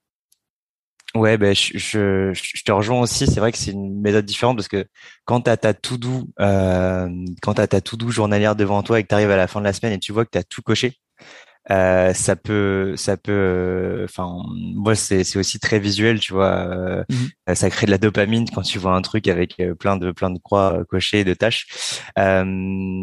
Ouais, 1.15 1.39
ben 1.39 1.55
je, 1.55 1.79
je, 1.79 2.33
je, 2.35 2.63
te 2.63 2.71
rejoins 2.71 3.01
aussi. 3.01 3.27
C'est 3.27 3.41
vrai 3.41 3.51
que 3.51 3.59
c'est 3.59 3.71
une 3.71 4.01
méthode 4.01 4.27
différente 4.27 4.57
parce 4.57 4.69
que 4.69 4.87
quand 5.25 5.41
tu 5.43 5.51
as 5.51 5.57
ta 5.57 5.73
tout 5.73 5.97
doux, 5.97 6.29
euh, 6.39 7.09
quand 7.41 7.55
tu 7.55 7.67
ta 7.67 7.81
tout 7.81 7.97
doux 7.97 8.11
journalière 8.11 8.55
devant 8.57 8.83
toi 8.83 9.01
et 9.01 9.03
que 9.03 9.09
tu 9.09 9.15
arrives 9.15 9.31
à 9.31 9.37
la 9.37 9.47
fin 9.47 9.61
de 9.61 9.65
la 9.65 9.73
semaine 9.73 9.95
et 9.95 9.99
tu 9.99 10.13
vois 10.13 10.27
que 10.27 10.31
tu 10.31 10.39
as 10.39 10.45
tout 10.45 10.61
coché, 10.61 10.99
euh, 11.71 12.15
ça 12.15 12.37
peut, 12.37 12.95
ça 12.97 13.17
peut. 13.17 14.03
Enfin, 14.05 14.43
moi 14.75 14.95
c'est 14.95 15.25
c'est 15.25 15.39
aussi 15.39 15.59
très 15.59 15.79
visuel, 15.79 16.21
tu 16.21 16.33
vois. 16.33 16.69
Euh, 16.69 17.05
mmh 17.11 17.55
ça 17.55 17.71
crée 17.71 17.87
de 17.87 17.91
la 17.91 17.99
dopamine 17.99 18.47
quand 18.55 18.61
tu 18.61 18.79
vois 18.79 18.95
un 18.95 19.01
truc 19.01 19.27
avec 19.29 19.59
euh, 19.61 19.75
plein 19.75 19.97
de 19.97 20.13
plein 20.13 20.31
de 20.31 20.39
croix 20.39 20.85
cochées, 20.91 21.25
de 21.25 21.35
tâches. 21.35 21.67
Euh, 22.19 22.45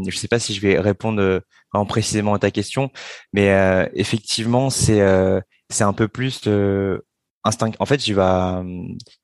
je 0.07 0.15
sais 0.15 0.27
pas 0.27 0.39
si 0.39 0.53
je 0.53 0.61
vais 0.61 0.79
répondre 0.79 1.41
en 1.73 1.85
précisément 1.85 2.35
à 2.35 2.39
ta 2.39 2.51
question, 2.51 2.91
mais 3.33 3.51
effectivement 3.95 4.69
c'est 4.69 5.01
c'est 5.69 5.83
un 5.83 5.93
peu 5.93 6.07
plus 6.07 6.41
instinct. 7.45 7.71
En 7.79 7.85
fait, 7.85 7.97
tu 7.97 8.13
vas, 8.13 8.63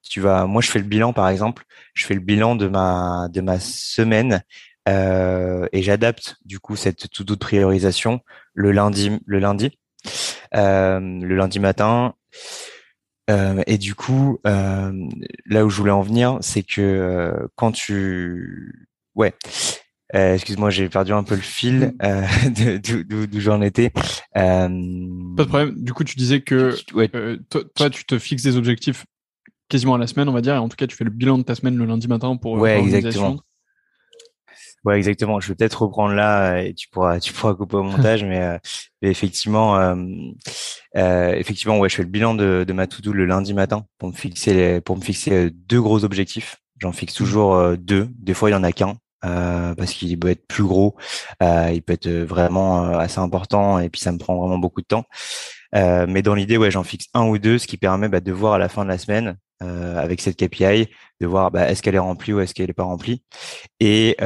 tu 0.09 0.21
vas. 0.21 0.45
Moi, 0.45 0.61
je 0.61 0.71
fais 0.71 0.79
le 0.79 0.85
bilan, 0.85 1.11
par 1.13 1.27
exemple. 1.27 1.63
Je 1.93 2.05
fais 2.05 2.13
le 2.13 2.21
bilan 2.21 2.55
de 2.55 2.67
ma 2.67 3.27
de 3.29 3.41
ma 3.41 3.59
semaine 3.59 4.43
euh, 4.89 5.67
et 5.71 5.83
j'adapte 5.83 6.37
du 6.43 6.59
coup 6.59 6.75
cette 6.75 7.09
tout 7.11 7.23
de 7.23 7.35
priorisation 7.35 8.21
le 8.53 8.71
lundi, 8.71 9.19
le 9.25 9.39
lundi, 9.39 9.77
euh, 10.55 10.99
le 10.99 11.35
lundi 11.35 11.59
matin. 11.59 12.15
Euh, 13.29 13.61
et 13.67 13.77
du 13.77 13.95
coup, 13.95 14.39
là 14.43 15.65
où 15.65 15.69
je 15.69 15.77
voulais 15.77 15.91
en 15.91 16.01
venir, 16.01 16.37
c'est 16.41 16.63
que 16.63 17.47
quand 17.55 17.71
tu, 17.71 18.89
ouais, 19.15 19.33
euh, 20.15 20.33
excuse-moi, 20.33 20.69
j'ai 20.69 20.89
perdu 20.89 21.13
un 21.13 21.23
peu 21.23 21.35
le 21.35 21.41
fil 21.41 21.93
euh, 22.03 22.25
d'où 22.79 23.39
j'en 23.39 23.61
étais. 23.61 23.91
Euh, 24.35 24.67
Pas 25.37 25.43
de 25.43 25.47
problème. 25.47 25.75
Du 25.77 25.93
coup, 25.93 26.03
tu 26.03 26.15
disais 26.15 26.41
que 26.41 26.75
euh, 26.95 27.37
toi, 27.75 27.89
tu 27.89 28.03
te 28.05 28.19
fixes 28.19 28.43
des 28.43 28.57
objectifs 28.57 29.05
quasiment 29.69 29.95
à 29.95 29.97
la 29.97 30.07
semaine, 30.07 30.27
on 30.27 30.33
va 30.33 30.41
dire, 30.41 30.55
et 30.55 30.57
en 30.57 30.67
tout 30.67 30.75
cas, 30.75 30.87
tu 30.87 30.95
fais 30.97 31.05
le 31.05 31.11
bilan 31.11 31.37
de 31.37 31.43
ta 31.43 31.55
semaine 31.55 31.77
le 31.77 31.85
lundi 31.85 32.07
matin 32.07 32.35
pour 32.35 32.53
ouais, 32.53 32.81
exactement. 32.81 33.37
Ouais, 34.83 34.97
exactement. 34.97 35.39
Je 35.39 35.47
vais 35.47 35.55
peut-être 35.55 35.83
reprendre 35.83 36.13
là 36.13 36.61
et 36.61 36.73
tu 36.73 36.89
pourras, 36.89 37.19
tu 37.19 37.31
pourras 37.31 37.53
couper 37.53 37.77
au 37.77 37.83
montage, 37.83 38.23
mais, 38.25 38.59
effectivement, 39.01 39.95
effectivement, 40.93 41.79
ouais, 41.79 41.87
je 41.87 41.95
fais 41.95 42.03
le 42.03 42.09
bilan 42.09 42.35
de, 42.35 42.65
de 42.67 42.73
ma 42.73 42.85
to-do 42.85 43.13
le 43.13 43.25
lundi 43.25 43.53
matin 43.53 43.85
pour 43.97 44.09
me 44.09 44.13
fixer 44.13 44.53
les, 44.53 44.81
pour 44.81 44.97
me 44.97 45.01
fixer 45.01 45.51
deux 45.51 45.81
gros 45.81 46.03
objectifs. 46.03 46.57
J'en 46.79 46.91
fixe 46.91 47.13
toujours 47.13 47.77
deux. 47.77 48.09
Des 48.17 48.33
fois, 48.33 48.49
il 48.49 48.53
y 48.53 48.55
en 48.55 48.63
a 48.63 48.71
qu'un. 48.73 48.97
Euh, 49.23 49.75
parce 49.75 49.93
qu'il 49.93 50.17
peut 50.19 50.29
être 50.29 50.47
plus 50.47 50.63
gros, 50.63 50.95
euh, 51.43 51.69
il 51.71 51.83
peut 51.83 51.93
être 51.93 52.09
vraiment 52.09 52.85
euh, 52.85 52.97
assez 52.97 53.19
important 53.19 53.77
et 53.77 53.89
puis 53.89 54.01
ça 54.01 54.11
me 54.11 54.17
prend 54.17 54.35
vraiment 54.35 54.57
beaucoup 54.57 54.81
de 54.81 54.87
temps. 54.87 55.05
mais 55.73 56.21
dans 56.21 56.33
l'idée, 56.35 56.57
ouais, 56.57 56.71
j'en 56.71 56.83
fixe 56.83 57.07
un 57.13 57.25
ou 57.27 57.37
deux, 57.37 57.57
ce 57.59 57.67
qui 57.67 57.77
permet 57.77 58.09
bah, 58.09 58.19
de 58.19 58.31
voir 58.31 58.53
à 58.53 58.57
la 58.57 58.69
fin 58.69 58.83
de 58.83 58.89
la 58.89 58.97
semaine 58.97 59.37
avec 59.59 60.21
cette 60.21 60.37
KPI, 60.37 60.87
de 61.21 61.27
voir 61.27 61.51
bah, 61.51 61.69
est-ce 61.69 61.83
qu'elle 61.83 61.93
est 61.93 61.99
remplie 61.99 62.33
ou 62.33 62.39
est-ce 62.39 62.55
qu'elle 62.55 62.67
n'est 62.67 62.73
pas 62.73 62.83
remplie. 62.83 63.23
Et 63.79 64.17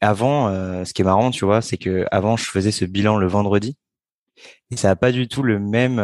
avant, 0.00 0.48
ce 0.84 0.92
qui 0.92 1.02
est 1.02 1.04
marrant, 1.04 1.30
tu 1.30 1.44
vois, 1.44 1.60
c'est 1.62 1.76
que 1.76 2.06
avant 2.10 2.36
je 2.36 2.44
faisais 2.46 2.72
ce 2.72 2.84
bilan 2.86 3.18
le 3.18 3.26
vendredi 3.28 3.76
et 4.70 4.76
ça 4.76 4.88
n'a 4.88 4.96
pas 4.96 5.12
du 5.12 5.28
tout 5.28 5.42
le 5.42 5.58
même 5.58 5.98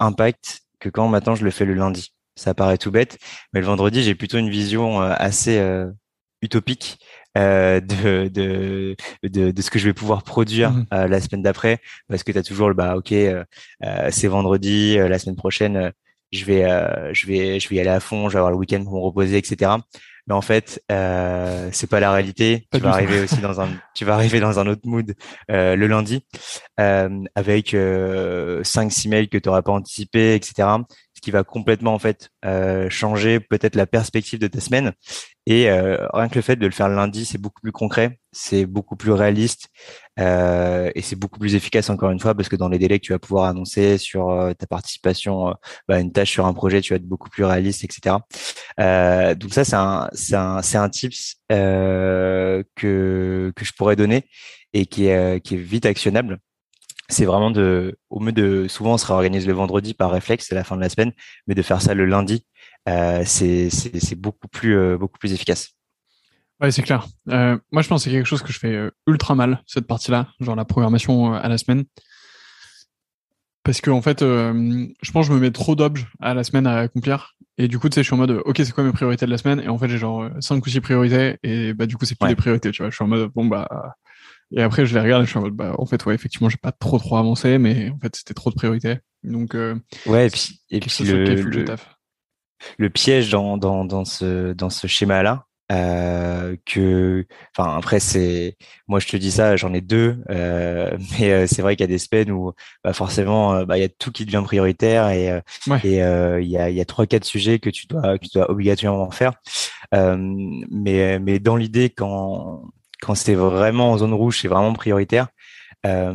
impact 0.00 0.62
que 0.80 0.88
quand 0.88 1.08
maintenant 1.08 1.36
je 1.36 1.44
le 1.44 1.50
fais 1.50 1.64
le 1.64 1.74
lundi. 1.74 2.14
Ça 2.36 2.54
paraît 2.54 2.78
tout 2.78 2.90
bête, 2.90 3.18
mais 3.52 3.60
le 3.60 3.66
vendredi, 3.66 4.02
j'ai 4.02 4.14
plutôt 4.14 4.38
une 4.38 4.50
vision 4.50 5.00
assez 5.00 5.58
utopique 6.42 6.98
euh, 7.38 7.80
de, 7.80 8.28
de, 8.28 8.96
de, 9.22 9.50
de, 9.50 9.62
ce 9.62 9.70
que 9.70 9.78
je 9.78 9.86
vais 9.86 9.92
pouvoir 9.92 10.22
produire 10.22 10.72
mmh. 10.72 10.86
la 10.90 11.20
semaine 11.20 11.42
d'après. 11.42 11.78
Parce 12.08 12.22
que 12.22 12.32
tu 12.32 12.38
as 12.38 12.42
toujours 12.42 12.68
le 12.68 12.74
bah 12.74 12.96
ok 12.96 13.12
euh, 13.12 13.44
c'est 14.10 14.28
vendredi 14.28 14.96
la 14.96 15.18
semaine 15.18 15.36
prochaine 15.36 15.92
je 16.32 16.44
vais 16.44 16.62
je 17.12 17.26
vais 17.26 17.60
je 17.60 17.68
vais 17.68 17.76
y 17.76 17.80
aller 17.80 17.90
à 17.90 18.00
fond 18.00 18.28
je 18.28 18.34
vais 18.34 18.38
avoir 18.38 18.52
le 18.52 18.56
week-end 18.56 18.82
pour 18.84 18.94
me 18.94 19.00
reposer 19.00 19.36
etc 19.36 19.78
mais 20.30 20.34
en 20.34 20.40
fait 20.40 20.82
euh, 20.92 21.68
c'est 21.72 21.88
pas 21.88 22.00
la 22.00 22.12
réalité. 22.12 22.68
Tu 22.72 22.78
vas 22.78 22.90
arriver 22.90 23.20
aussi 23.20 23.38
dans 23.38 23.60
un 23.60 23.68
tu 23.94 24.04
vas 24.04 24.14
arriver 24.14 24.40
dans 24.40 24.58
un 24.58 24.66
autre 24.66 24.82
mood 24.84 25.14
euh, 25.50 25.76
le 25.76 25.86
lundi 25.86 26.24
euh, 26.78 27.24
avec 27.34 27.74
euh, 27.74 28.62
cinq 28.64 28.92
six 28.92 29.08
mails 29.08 29.28
que 29.28 29.38
tu 29.38 29.48
n'auras 29.48 29.62
pas 29.62 29.72
anticipé 29.72 30.34
etc 30.34 30.68
qui 31.20 31.30
va 31.30 31.44
complètement 31.44 31.94
en 31.94 31.98
fait 31.98 32.30
euh, 32.44 32.88
changer 32.90 33.40
peut-être 33.40 33.76
la 33.76 33.86
perspective 33.86 34.38
de 34.38 34.46
ta 34.46 34.60
semaine. 34.60 34.92
Et 35.46 35.70
euh, 35.70 36.06
rien 36.12 36.28
que 36.28 36.34
le 36.34 36.42
fait 36.42 36.56
de 36.56 36.66
le 36.66 36.72
faire 36.72 36.88
lundi 36.88 37.24
c'est 37.24 37.38
beaucoup 37.38 37.60
plus 37.62 37.72
concret 37.72 38.18
c'est 38.30 38.66
beaucoup 38.66 38.94
plus 38.94 39.10
réaliste 39.10 39.68
euh, 40.18 40.90
et 40.94 41.00
c'est 41.00 41.16
beaucoup 41.16 41.38
plus 41.40 41.54
efficace 41.54 41.88
encore 41.88 42.10
une 42.10 42.20
fois 42.20 42.34
parce 42.34 42.48
que 42.48 42.56
dans 42.56 42.68
les 42.68 42.78
délais 42.78 42.98
que 43.00 43.06
tu 43.06 43.12
vas 43.12 43.18
pouvoir 43.18 43.46
annoncer 43.46 43.96
sur 43.96 44.30
euh, 44.30 44.52
ta 44.52 44.66
participation 44.66 45.48
à 45.48 45.58
bah, 45.88 45.98
une 45.98 46.12
tâche 46.12 46.30
sur 46.30 46.46
un 46.46 46.52
projet 46.52 46.82
tu 46.82 46.92
vas 46.92 46.98
être 46.98 47.08
beaucoup 47.08 47.30
plus 47.30 47.44
réaliste 47.44 47.84
etc 47.84 48.16
donc 48.78 49.54
ça 49.54 49.64
c'est 49.64 49.76
un 49.76 50.08
c'est 50.12 50.36
un 50.36 50.62
c'est 50.62 50.78
un 50.78 50.88
tips 50.90 51.36
que 51.48 52.64
que 52.76 53.64
je 53.64 53.72
pourrais 53.72 53.96
donner 53.96 54.26
et 54.74 54.86
qui 54.86 55.06
est 55.06 55.40
qui 55.40 55.54
est 55.54 55.58
vite 55.58 55.86
actionnable 55.86 56.38
c'est 57.10 57.24
vraiment 57.24 57.50
de, 57.50 57.98
au 58.08 58.20
mieux 58.20 58.32
de, 58.32 58.66
souvent 58.68 58.94
on 58.94 58.98
se 58.98 59.06
réorganise 59.06 59.46
le 59.46 59.52
vendredi 59.52 59.94
par 59.94 60.10
réflexe, 60.10 60.46
c'est 60.48 60.54
la 60.54 60.64
fin 60.64 60.76
de 60.76 60.80
la 60.80 60.88
semaine, 60.88 61.12
mais 61.46 61.54
de 61.54 61.62
faire 61.62 61.82
ça 61.82 61.94
le 61.94 62.06
lundi, 62.06 62.44
euh, 62.88 63.22
c'est 63.26 64.14
beaucoup 64.16 64.48
plus, 64.48 64.76
euh, 64.76 64.96
beaucoup 64.96 65.18
plus 65.18 65.32
efficace. 65.32 65.70
Ouais, 66.60 66.70
c'est 66.70 66.82
clair. 66.82 67.06
Euh, 67.30 67.58
moi, 67.72 67.82
je 67.82 67.88
pense 67.88 68.04
que 68.04 68.10
c'est 68.10 68.16
quelque 68.16 68.26
chose 68.26 68.42
que 68.42 68.52
je 68.52 68.58
fais 68.58 68.78
ultra 69.06 69.34
mal, 69.34 69.62
cette 69.66 69.86
partie-là, 69.86 70.28
genre 70.40 70.56
la 70.56 70.64
programmation 70.64 71.32
à 71.32 71.48
la 71.48 71.58
semaine. 71.58 71.84
Parce 73.62 73.80
que, 73.80 73.90
en 73.90 74.02
fait, 74.02 74.20
je 74.20 75.10
pense 75.12 75.26
que 75.26 75.32
je 75.32 75.38
me 75.38 75.40
mets 75.40 75.50
trop 75.50 75.74
d'objets 75.74 76.06
à 76.20 76.34
la 76.34 76.44
semaine 76.44 76.66
à 76.66 76.78
accomplir. 76.78 77.34
Et 77.56 77.68
du 77.68 77.78
coup, 77.78 77.88
tu 77.88 77.94
sais, 77.94 78.02
je 78.02 78.06
suis 78.06 78.14
en 78.14 78.18
mode, 78.18 78.42
OK, 78.44 78.56
c'est 78.58 78.72
quoi 78.72 78.84
mes 78.84 78.92
priorités 78.92 79.26
de 79.26 79.30
la 79.30 79.38
semaine? 79.38 79.60
Et 79.60 79.68
en 79.68 79.78
fait, 79.78 79.88
j'ai 79.88 79.98
genre 79.98 80.28
5 80.40 80.64
ou 80.64 80.68
6 80.68 80.80
priorités. 80.80 81.38
Et 81.42 81.72
bah, 81.72 81.86
du 81.86 81.96
coup, 81.96 82.04
c'est 82.04 82.18
plus 82.18 82.28
des 82.28 82.36
priorités, 82.36 82.70
tu 82.72 82.82
vois. 82.82 82.90
Je 82.90 82.94
suis 82.94 83.04
en 83.04 83.08
mode, 83.08 83.30
bon, 83.34 83.46
bah, 83.46 83.94
et 84.56 84.62
après, 84.62 84.86
je 84.86 84.94
les 84.94 85.00
regarde 85.00 85.22
et 85.22 85.26
je 85.26 85.30
suis 85.30 85.38
en 85.38 85.42
mode, 85.42 85.54
bah, 85.54 85.74
en 85.78 85.86
fait, 85.86 86.04
ouais, 86.06 86.14
effectivement, 86.14 86.48
j'ai 86.48 86.56
pas 86.56 86.72
trop 86.72 86.98
trop 86.98 87.16
avancé, 87.16 87.58
mais 87.58 87.90
en 87.90 87.98
fait, 87.98 88.16
c'était 88.16 88.34
trop 88.34 88.50
de 88.50 88.56
priorités. 88.56 88.96
Donc, 89.22 89.54
euh, 89.54 89.76
ouais, 90.06 90.26
et 90.26 90.30
puis, 90.30 90.60
et 90.70 90.80
puis 90.80 91.04
le, 91.04 91.24
le, 91.24 91.64
le, 92.78 92.90
piège 92.90 93.30
dans, 93.30 93.58
dans, 93.58 93.84
dans 93.84 94.04
ce, 94.04 94.52
dans 94.52 94.70
ce 94.70 94.86
schéma-là, 94.86 95.46
euh, 95.70 96.56
que, 96.66 97.26
enfin, 97.56 97.76
après, 97.76 98.00
c'est, 98.00 98.56
moi, 98.88 98.98
je 98.98 99.06
te 99.06 99.16
dis 99.16 99.30
ça, 99.30 99.54
j'en 99.54 99.72
ai 99.72 99.80
deux, 99.80 100.20
euh, 100.30 100.96
mais 101.20 101.30
euh, 101.30 101.46
c'est 101.46 101.62
vrai 101.62 101.76
qu'il 101.76 101.84
y 101.84 101.88
a 101.90 101.94
des 101.94 101.98
semaines 101.98 102.32
où, 102.32 102.52
bah, 102.82 102.92
forcément, 102.92 103.54
euh, 103.54 103.64
bah, 103.64 103.78
il 103.78 103.82
y 103.82 103.84
a 103.84 103.88
tout 103.88 104.10
qui 104.10 104.24
devient 104.24 104.42
prioritaire 104.44 105.10
et, 105.10 105.26
et 105.84 105.98
il 105.98 106.48
y 106.50 106.56
a, 106.56 106.70
il 106.70 106.76
y 106.76 106.80
a 106.80 106.84
trois, 106.84 107.06
quatre 107.06 107.24
sujets 107.24 107.60
que 107.60 107.70
tu 107.70 107.86
dois, 107.86 108.18
que 108.18 108.24
tu 108.24 108.30
dois 108.34 108.50
obligatoirement 108.50 109.12
faire. 109.12 109.34
mais, 109.92 111.20
mais 111.20 111.38
dans 111.38 111.56
l'idée, 111.56 111.90
quand, 111.90 112.64
quand 113.00 113.14
c'est 113.14 113.34
vraiment 113.34 113.92
en 113.92 113.98
zone 113.98 114.14
rouge, 114.14 114.40
c'est 114.40 114.48
vraiment 114.48 114.72
prioritaire. 114.72 115.28
Euh, 115.86 116.14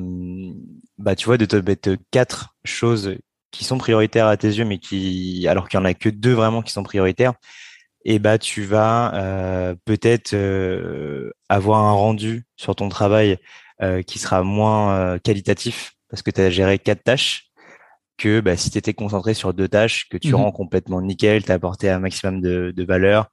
bah, 0.98 1.16
tu 1.16 1.26
vois, 1.26 1.38
de 1.38 1.46
te 1.46 1.56
mettre 1.56 1.96
quatre 2.12 2.56
choses 2.64 3.18
qui 3.52 3.64
sont 3.64 3.78
prioritaires 3.78 4.28
à 4.28 4.38
tes 4.38 4.50
yeux, 4.50 4.66
mais 4.66 4.78
qui, 4.80 5.48
alors 5.48 5.70
qu'il 5.70 5.80
y 5.80 5.82
en 5.82 5.86
a 5.86 5.94
que 5.94 6.10
deux 6.10 6.34
vraiment 6.34 6.62
qui 6.62 6.72
sont 6.72 6.84
prioritaires, 6.84 7.34
et 8.04 8.20
bah, 8.20 8.38
tu 8.38 8.64
vas 8.64 9.14
euh, 9.16 9.76
peut-être 9.86 10.34
euh, 10.34 11.32
avoir 11.50 11.82
un 11.82 11.92
rendu 11.92 12.46
sur 12.56 12.76
ton 12.76 12.90
travail 12.90 13.38
euh, 13.82 14.04
qui 14.04 14.20
sera 14.20 14.44
moins 14.44 14.96
euh, 14.96 15.20
qualitatif 15.20 15.94
parce 16.10 16.22
que 16.22 16.32
tu 16.32 16.40
as 16.40 16.50
géré 16.50 16.80
quatre 16.80 17.04
tâches 17.04 17.50
que 18.18 18.40
bah, 18.40 18.56
si 18.56 18.70
tu 18.70 18.78
étais 18.78 18.94
concentré 18.94 19.34
sur 19.34 19.54
deux 19.54 19.68
tâches 19.68 20.08
que 20.10 20.18
tu 20.18 20.32
mmh 20.32 20.36
rends 20.36 20.52
complètement 20.52 21.02
nickel, 21.02 21.44
tu 21.44 21.52
as 21.52 21.56
apporté 21.56 21.90
un 21.90 22.00
maximum 22.00 22.42
de, 22.42 22.72
de 22.76 22.84
valeur 22.86 23.28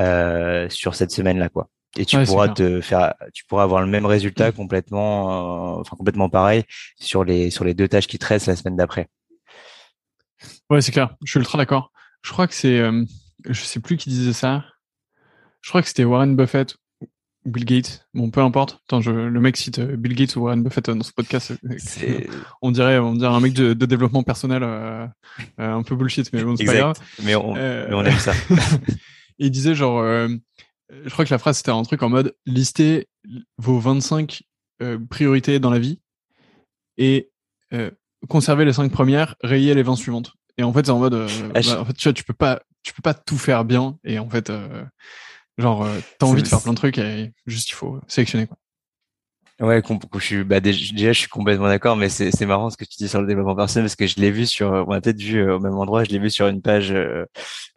euh, 0.00 0.68
sur 0.68 0.94
cette 0.94 1.10
semaine-là. 1.10 1.48
quoi 1.48 1.68
et 1.96 2.04
tu 2.04 2.16
pourras 2.24 2.48
te 2.48 2.80
faire 2.80 3.14
tu 3.32 3.44
pourras 3.44 3.64
avoir 3.64 3.80
le 3.80 3.88
même 3.88 4.06
résultat 4.06 4.50
mm. 4.50 4.52
complètement 4.52 5.76
euh, 5.76 5.80
enfin 5.80 5.96
complètement 5.96 6.28
pareil 6.28 6.64
sur 6.96 7.24
les 7.24 7.50
sur 7.50 7.64
les 7.64 7.74
deux 7.74 7.88
tâches 7.88 8.06
qui 8.06 8.18
te 8.18 8.26
restent 8.26 8.46
la 8.46 8.56
semaine 8.56 8.76
d'après. 8.76 9.08
Ouais 10.68 10.80
c'est 10.80 10.92
clair. 10.92 11.16
Je 11.24 11.30
suis 11.30 11.40
ultra 11.40 11.58
d'accord. 11.58 11.92
Je 12.22 12.30
crois 12.30 12.46
que 12.46 12.54
c'est 12.54 12.78
euh, 12.78 13.04
je 13.48 13.60
sais 13.60 13.80
plus 13.80 13.96
qui 13.96 14.08
disait 14.08 14.32
ça. 14.32 14.64
Je 15.62 15.68
crois 15.70 15.82
que 15.82 15.88
c'était 15.88 16.04
Warren 16.04 16.36
Buffett 16.36 16.76
ou 17.44 17.50
Bill 17.50 17.64
Gates. 17.64 18.06
Bon 18.14 18.30
peu 18.30 18.40
importe. 18.40 18.80
Attends, 18.86 19.00
je, 19.00 19.10
le 19.10 19.40
mec 19.40 19.56
cite 19.56 19.80
euh, 19.80 19.96
Bill 19.96 20.14
Gates 20.14 20.36
ou 20.36 20.42
Warren 20.42 20.62
Buffett 20.62 20.90
dans 20.90 21.02
ce 21.02 21.12
podcast 21.12 21.54
on 22.62 22.70
dirait 22.70 22.98
on 22.98 23.14
dirait 23.14 23.34
un 23.34 23.40
mec 23.40 23.52
de, 23.52 23.74
de 23.74 23.86
développement 23.86 24.22
personnel 24.22 24.62
un 25.58 25.82
peu 25.82 25.96
bullshit 25.96 26.32
mais 26.32 26.44
bon 26.44 26.54
c'est 26.56 26.64
pas 26.64 26.74
grave. 26.76 26.96
Mais 27.24 27.34
on, 27.34 27.54
mais 27.54 27.92
on 27.92 28.04
aime 28.04 28.18
ça. 28.18 28.32
il 29.38 29.50
disait 29.50 29.74
genre 29.74 30.28
je 31.04 31.10
crois 31.10 31.24
que 31.24 31.32
la 31.32 31.38
phrase 31.38 31.58
c'était 31.58 31.70
un 31.70 31.82
truc 31.82 32.02
en 32.02 32.08
mode 32.08 32.34
lister 32.46 33.08
vos 33.58 33.78
25 33.78 34.42
euh, 34.82 34.98
priorités 35.10 35.60
dans 35.60 35.70
la 35.70 35.78
vie 35.78 36.00
et 36.96 37.30
euh, 37.72 37.90
conserver 38.28 38.64
les 38.64 38.72
5 38.72 38.90
premières, 38.90 39.36
rayer 39.42 39.74
les 39.74 39.82
20 39.82 39.96
suivantes. 39.96 40.32
Et 40.56 40.62
en 40.62 40.72
fait, 40.72 40.86
c'est 40.86 40.92
en 40.92 40.98
mode, 40.98 41.14
euh, 41.14 41.28
ah, 41.54 41.60
bah, 41.62 41.80
en 41.80 41.84
fait, 41.84 41.92
tu 41.92 42.04
vois, 42.04 42.12
tu 42.12 42.24
peux 42.24 42.34
pas, 42.34 42.62
tu 42.82 42.92
peux 42.92 43.02
pas 43.02 43.14
tout 43.14 43.38
faire 43.38 43.64
bien. 43.64 43.98
Et 44.04 44.18
en 44.18 44.28
fait, 44.28 44.52
genre, 45.58 45.86
t'as 46.18 46.26
envie 46.26 46.42
de 46.42 46.48
faire 46.48 46.62
plein 46.62 46.72
de 46.72 46.78
trucs 46.78 46.98
et 46.98 47.32
juste 47.46 47.68
il 47.70 47.74
faut 47.74 48.00
sélectionner 48.08 48.46
quoi. 48.46 48.56
Ouais, 49.60 49.82
je 50.14 50.18
suis, 50.20 50.42
bah, 50.42 50.60
déjà, 50.60 51.12
je 51.12 51.18
suis 51.18 51.28
complètement 51.28 51.68
d'accord, 51.68 51.94
mais 51.94 52.08
c'est 52.08 52.46
marrant 52.46 52.70
ce 52.70 52.78
que 52.78 52.84
tu 52.86 52.96
dis 52.96 53.08
sur 53.08 53.20
le 53.20 53.26
développement 53.26 53.54
personnel 53.54 53.84
parce 53.84 53.96
que 53.96 54.06
je 54.06 54.14
l'ai 54.16 54.30
vu 54.30 54.46
sur, 54.46 54.70
on 54.88 54.92
a 54.92 55.02
peut-être 55.02 55.20
vu 55.20 55.38
euh, 55.38 55.56
au 55.56 55.60
même 55.60 55.74
endroit, 55.74 56.02
je 56.02 56.10
l'ai 56.10 56.18
vu 56.18 56.30
sur 56.30 56.48
une 56.48 56.62
page. 56.62 56.92
Euh, 56.92 57.26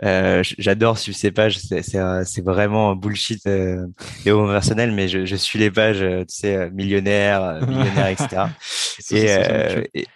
euh 0.03 0.41
J'adore 0.57 0.97
suivre 0.97 1.17
ces 1.17 1.31
pages, 1.31 1.57
c'est 1.59 2.41
vraiment 2.45 2.95
bullshit 2.95 3.45
euh, 3.47 3.85
développement 4.23 4.53
personnel, 4.53 4.93
mais 4.93 5.09
je, 5.09 5.25
je 5.25 5.35
suis 5.35 5.59
les 5.59 5.71
pages, 5.71 5.99
tu 5.99 6.25
sais, 6.29 6.69
millionnaires, 6.71 7.59
millionnaires, 7.67 8.07
etc. 8.07 8.45
et, 9.11 9.89
et, 9.99 10.07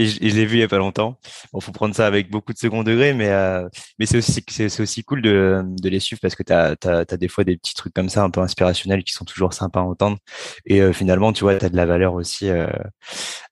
et 0.00 0.06
je, 0.06 0.36
l'ai 0.36 0.46
vu 0.46 0.56
il 0.56 0.60
y 0.60 0.62
a 0.62 0.68
pas 0.68 0.78
longtemps. 0.78 1.18
Bon, 1.52 1.60
faut 1.60 1.72
prendre 1.72 1.94
ça 1.94 2.06
avec 2.06 2.30
beaucoup 2.30 2.52
de 2.52 2.58
second 2.58 2.82
degré, 2.82 3.12
mais 3.12 3.28
euh, 3.28 3.68
mais 3.98 4.06
c'est 4.06 4.18
aussi 4.18 4.42
c'est 4.48 4.80
aussi 4.80 5.04
cool 5.04 5.22
de, 5.22 5.64
les 5.82 6.00
suivre 6.00 6.20
parce 6.20 6.34
que 6.34 6.42
tu 6.42 6.52
as, 6.52 7.16
des 7.16 7.28
fois 7.28 7.44
des 7.44 7.56
petits 7.56 7.74
trucs 7.74 7.92
comme 7.92 8.08
ça 8.08 8.22
un 8.22 8.30
peu 8.30 8.40
inspirationnels 8.40 9.04
qui 9.04 9.12
sont 9.12 9.24
toujours 9.24 9.52
sympas 9.52 9.80
à 9.80 9.84
entendre. 9.84 10.18
Et 10.66 10.80
euh, 10.80 10.92
finalement, 10.92 11.32
tu 11.32 11.44
vois, 11.44 11.56
tu 11.56 11.64
as 11.66 11.68
de 11.68 11.76
la 11.76 11.86
valeur 11.86 12.14
aussi. 12.14 12.48
Euh, 12.48 12.66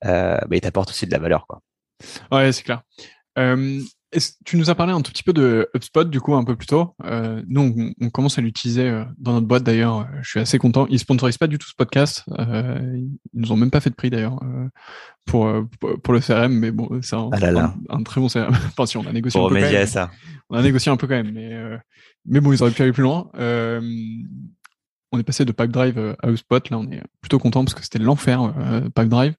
euh, 0.04 0.38
bah, 0.48 0.56
aussi 0.88 1.06
de 1.06 1.12
la 1.12 1.18
valeur, 1.18 1.46
quoi. 1.46 1.60
Ouais, 2.30 2.52
c'est 2.52 2.62
clair. 2.62 2.82
Euh, 4.16 4.20
tu 4.44 4.56
nous 4.56 4.70
as 4.70 4.74
parlé 4.74 4.92
un 4.92 5.02
tout 5.02 5.12
petit 5.12 5.22
peu 5.22 5.32
de 5.32 5.68
HubSpot 5.74 6.04
du 6.04 6.20
coup 6.20 6.34
un 6.34 6.44
peu 6.44 6.56
plus 6.56 6.66
tôt. 6.66 6.94
Euh, 7.04 7.42
nous, 7.46 7.92
on, 8.00 8.10
commence 8.10 8.38
à 8.38 8.42
l'utiliser 8.42 8.88
euh, 8.88 9.04
dans 9.18 9.32
notre 9.32 9.46
boîte 9.46 9.64
d'ailleurs. 9.64 10.08
Je 10.22 10.30
suis 10.30 10.40
assez 10.40 10.58
content. 10.58 10.86
Ils 10.88 10.98
sponsorisent 10.98 11.38
pas 11.38 11.46
du 11.46 11.58
tout 11.58 11.68
ce 11.68 11.74
podcast. 11.74 12.24
Euh, 12.38 12.78
ils 12.96 13.40
nous 13.40 13.52
ont 13.52 13.56
même 13.56 13.70
pas 13.70 13.80
fait 13.80 13.90
de 13.90 13.94
prix 13.94 14.10
d'ailleurs 14.10 14.40
euh, 14.42 14.68
pour, 15.26 15.46
euh, 15.46 15.68
pour 16.02 16.14
le 16.14 16.20
CRM, 16.20 16.52
mais 16.52 16.70
bon, 16.70 16.88
c'est 17.02 17.16
un, 17.16 17.28
ah 17.32 17.74
un, 17.90 18.02
très 18.02 18.20
bon 18.20 18.28
CRM. 18.28 18.48
enfin, 18.68 18.86
si 18.86 18.96
on 18.96 19.06
a 19.06 19.12
négocié 19.12 19.40
un 19.40 19.48
peu. 19.48 19.54
Quand 19.54 19.60
même, 19.60 19.86
ça. 19.86 20.10
On 20.48 20.56
a 20.56 20.62
négocié 20.62 20.90
un 20.90 20.96
peu 20.96 21.06
quand 21.06 21.22
même, 21.22 21.32
mais 21.32 21.78
mais 22.24 22.40
bon, 22.40 22.52
ils 22.52 22.62
auraient 22.62 22.72
pu 22.72 22.82
aller 22.82 22.92
plus 22.92 23.02
loin. 23.02 23.30
on 23.34 25.18
est 25.18 25.22
passé 25.22 25.44
de 25.44 25.52
Packdrive 25.52 26.16
à 26.22 26.28
HubSpot. 26.28 26.70
Là, 26.70 26.78
on 26.78 26.90
est 26.90 27.02
plutôt 27.20 27.38
content 27.38 27.64
parce 27.64 27.74
que 27.74 27.82
c'était 27.82 27.98
l'enfer 27.98 28.54
Packdrive. 28.94 29.34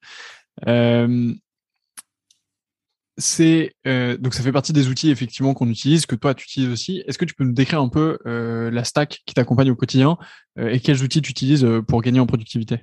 Euh, 3.19 3.21
c'est 3.21 3.73
euh, 3.87 4.17
donc 4.17 4.33
ça 4.33 4.43
fait 4.43 4.51
partie 4.51 4.73
des 4.73 4.87
outils 4.87 5.09
effectivement 5.09 5.53
qu'on 5.53 5.69
utilise, 5.69 6.05
que 6.05 6.15
toi 6.15 6.33
tu 6.33 6.45
utilises 6.45 6.69
aussi. 6.69 7.03
Est-ce 7.07 7.17
que 7.17 7.25
tu 7.25 7.33
peux 7.33 7.43
nous 7.43 7.53
décrire 7.53 7.81
un 7.81 7.89
peu 7.89 8.17
euh, 8.25 8.71
la 8.71 8.83
stack 8.83 9.21
qui 9.25 9.33
t'accompagne 9.33 9.71
au 9.71 9.75
quotidien 9.75 10.17
euh, 10.57 10.69
et 10.69 10.79
quels 10.79 11.03
outils 11.03 11.21
tu 11.21 11.31
utilises 11.31 11.67
pour 11.87 12.01
gagner 12.01 12.19
en 12.19 12.25
productivité? 12.25 12.81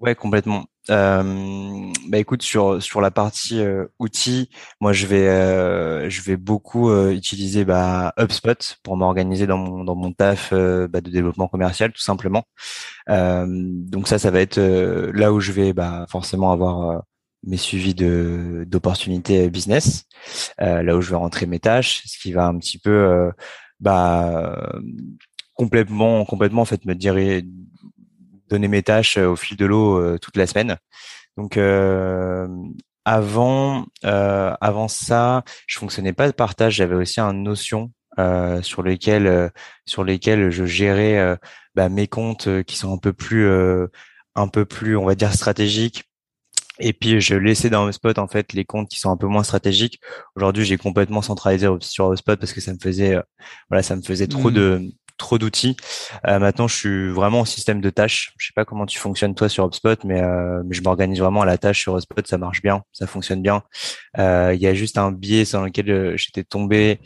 Ouais, 0.00 0.16
complètement. 0.16 0.64
bah 0.88 2.18
écoute, 2.18 2.42
sur 2.42 2.82
sur 2.82 3.00
la 3.00 3.12
partie 3.12 3.62
outils, 4.00 4.50
moi 4.80 4.92
je 4.92 5.06
vais 5.06 6.10
je 6.10 6.22
vais 6.22 6.36
beaucoup 6.36 6.92
utiliser 7.10 7.64
bah, 7.64 8.12
HubSpot 8.18 8.78
pour 8.82 8.96
m'organiser 8.96 9.46
dans 9.46 9.58
mon 9.58 9.84
dans 9.84 9.94
mon 9.94 10.12
taf 10.12 10.52
bah, 10.52 11.00
de 11.00 11.10
développement 11.10 11.46
commercial 11.46 11.92
tout 11.92 12.02
simplement. 12.02 12.42
donc 13.08 14.08
ça, 14.08 14.18
ça 14.18 14.32
va 14.32 14.40
être 14.40 14.58
là 14.58 15.32
où 15.32 15.38
je 15.38 15.52
vais 15.52 15.72
bah, 15.72 16.06
forcément 16.08 16.50
avoir 16.50 17.04
mes 17.44 17.56
suivis 17.56 17.94
de 17.94 18.64
d'opportunités 18.68 19.48
business, 19.50 20.04
euh, 20.60 20.82
là 20.82 20.96
où 20.96 21.00
je 21.00 21.10
vais 21.10 21.16
rentrer 21.16 21.46
mes 21.46 21.60
tâches, 21.60 22.02
ce 22.06 22.18
qui 22.18 22.32
va 22.32 22.46
un 22.46 22.58
petit 22.58 22.78
peu 22.78 22.90
euh, 22.90 23.30
bah 23.80 24.72
complètement 25.54 26.24
complètement 26.24 26.62
en 26.62 26.66
fait 26.66 26.84
me 26.84 26.94
dire 26.94 27.14
donner 28.48 28.68
mes 28.68 28.82
tâches 28.82 29.16
au 29.18 29.36
fil 29.36 29.56
de 29.56 29.66
l'eau 29.66 29.98
euh, 29.98 30.18
toute 30.18 30.36
la 30.36 30.46
semaine. 30.46 30.76
Donc 31.36 31.56
avant, 33.04 33.86
euh, 34.04 34.54
avant 34.60 34.88
ça, 34.88 35.42
je 35.66 35.78
fonctionnais 35.78 36.12
pas 36.12 36.28
de 36.28 36.32
partage. 36.32 36.74
J'avais 36.74 36.94
aussi 36.94 37.20
un 37.20 37.32
notion 37.32 37.90
euh, 38.18 38.62
sur 38.62 38.82
lesquels 38.82 39.26
euh, 39.26 39.48
sur 39.86 40.04
lesquels 40.04 40.50
je 40.50 40.64
gérais 40.64 41.18
euh, 41.18 41.36
bah, 41.74 41.88
mes 41.88 42.06
comptes 42.06 42.62
qui 42.64 42.76
sont 42.76 42.92
un 42.92 42.98
peu 42.98 43.12
plus 43.12 43.48
un 44.34 44.48
peu 44.48 44.64
plus 44.64 44.96
on 44.96 45.04
va 45.04 45.14
dire 45.14 45.32
stratégiques 45.32 46.04
et 46.82 46.92
puis 46.92 47.20
je 47.20 47.34
laissais 47.34 47.70
dans 47.70 47.86
HubSpot 47.86 48.18
en 48.18 48.28
fait 48.28 48.52
les 48.52 48.64
comptes 48.64 48.88
qui 48.88 48.98
sont 48.98 49.10
un 49.10 49.16
peu 49.16 49.26
moins 49.26 49.42
stratégiques. 49.42 50.00
Aujourd'hui, 50.36 50.64
j'ai 50.64 50.76
complètement 50.76 51.22
centralisé 51.22 51.68
sur 51.80 52.10
HubSpot 52.10 52.36
parce 52.36 52.52
que 52.52 52.60
ça 52.60 52.72
me 52.72 52.78
faisait 52.78 53.18
voilà, 53.70 53.82
ça 53.82 53.96
me 53.96 54.02
faisait 54.02 54.26
trop 54.26 54.50
mmh. 54.50 54.54
de 54.54 54.92
trop 55.22 55.38
d'outils. 55.38 55.76
Euh, 56.26 56.38
maintenant, 56.38 56.68
je 56.68 56.76
suis 56.76 57.08
vraiment 57.10 57.40
au 57.40 57.46
système 57.46 57.80
de 57.80 57.90
tâches. 57.90 58.32
Je 58.38 58.46
sais 58.46 58.52
pas 58.54 58.64
comment 58.64 58.86
tu 58.86 58.98
fonctionnes 58.98 59.34
toi 59.34 59.48
sur 59.48 59.64
HubSpot, 59.64 60.04
mais, 60.04 60.20
euh, 60.20 60.62
je 60.70 60.80
m'organise 60.82 61.20
vraiment 61.20 61.42
à 61.42 61.46
la 61.46 61.58
tâche 61.58 61.80
sur 61.80 61.94
HubSpot. 61.94 62.26
Ça 62.26 62.38
marche 62.38 62.62
bien, 62.62 62.82
ça 62.92 63.06
fonctionne 63.06 63.42
bien. 63.42 63.62
Euh, 64.18 64.52
il 64.54 64.60
y 64.60 64.66
a 64.66 64.74
juste 64.74 64.98
un 64.98 65.12
biais 65.12 65.44
sur 65.44 65.62
lequel 65.62 66.16
j'étais 66.16 66.44
tombé 66.44 67.00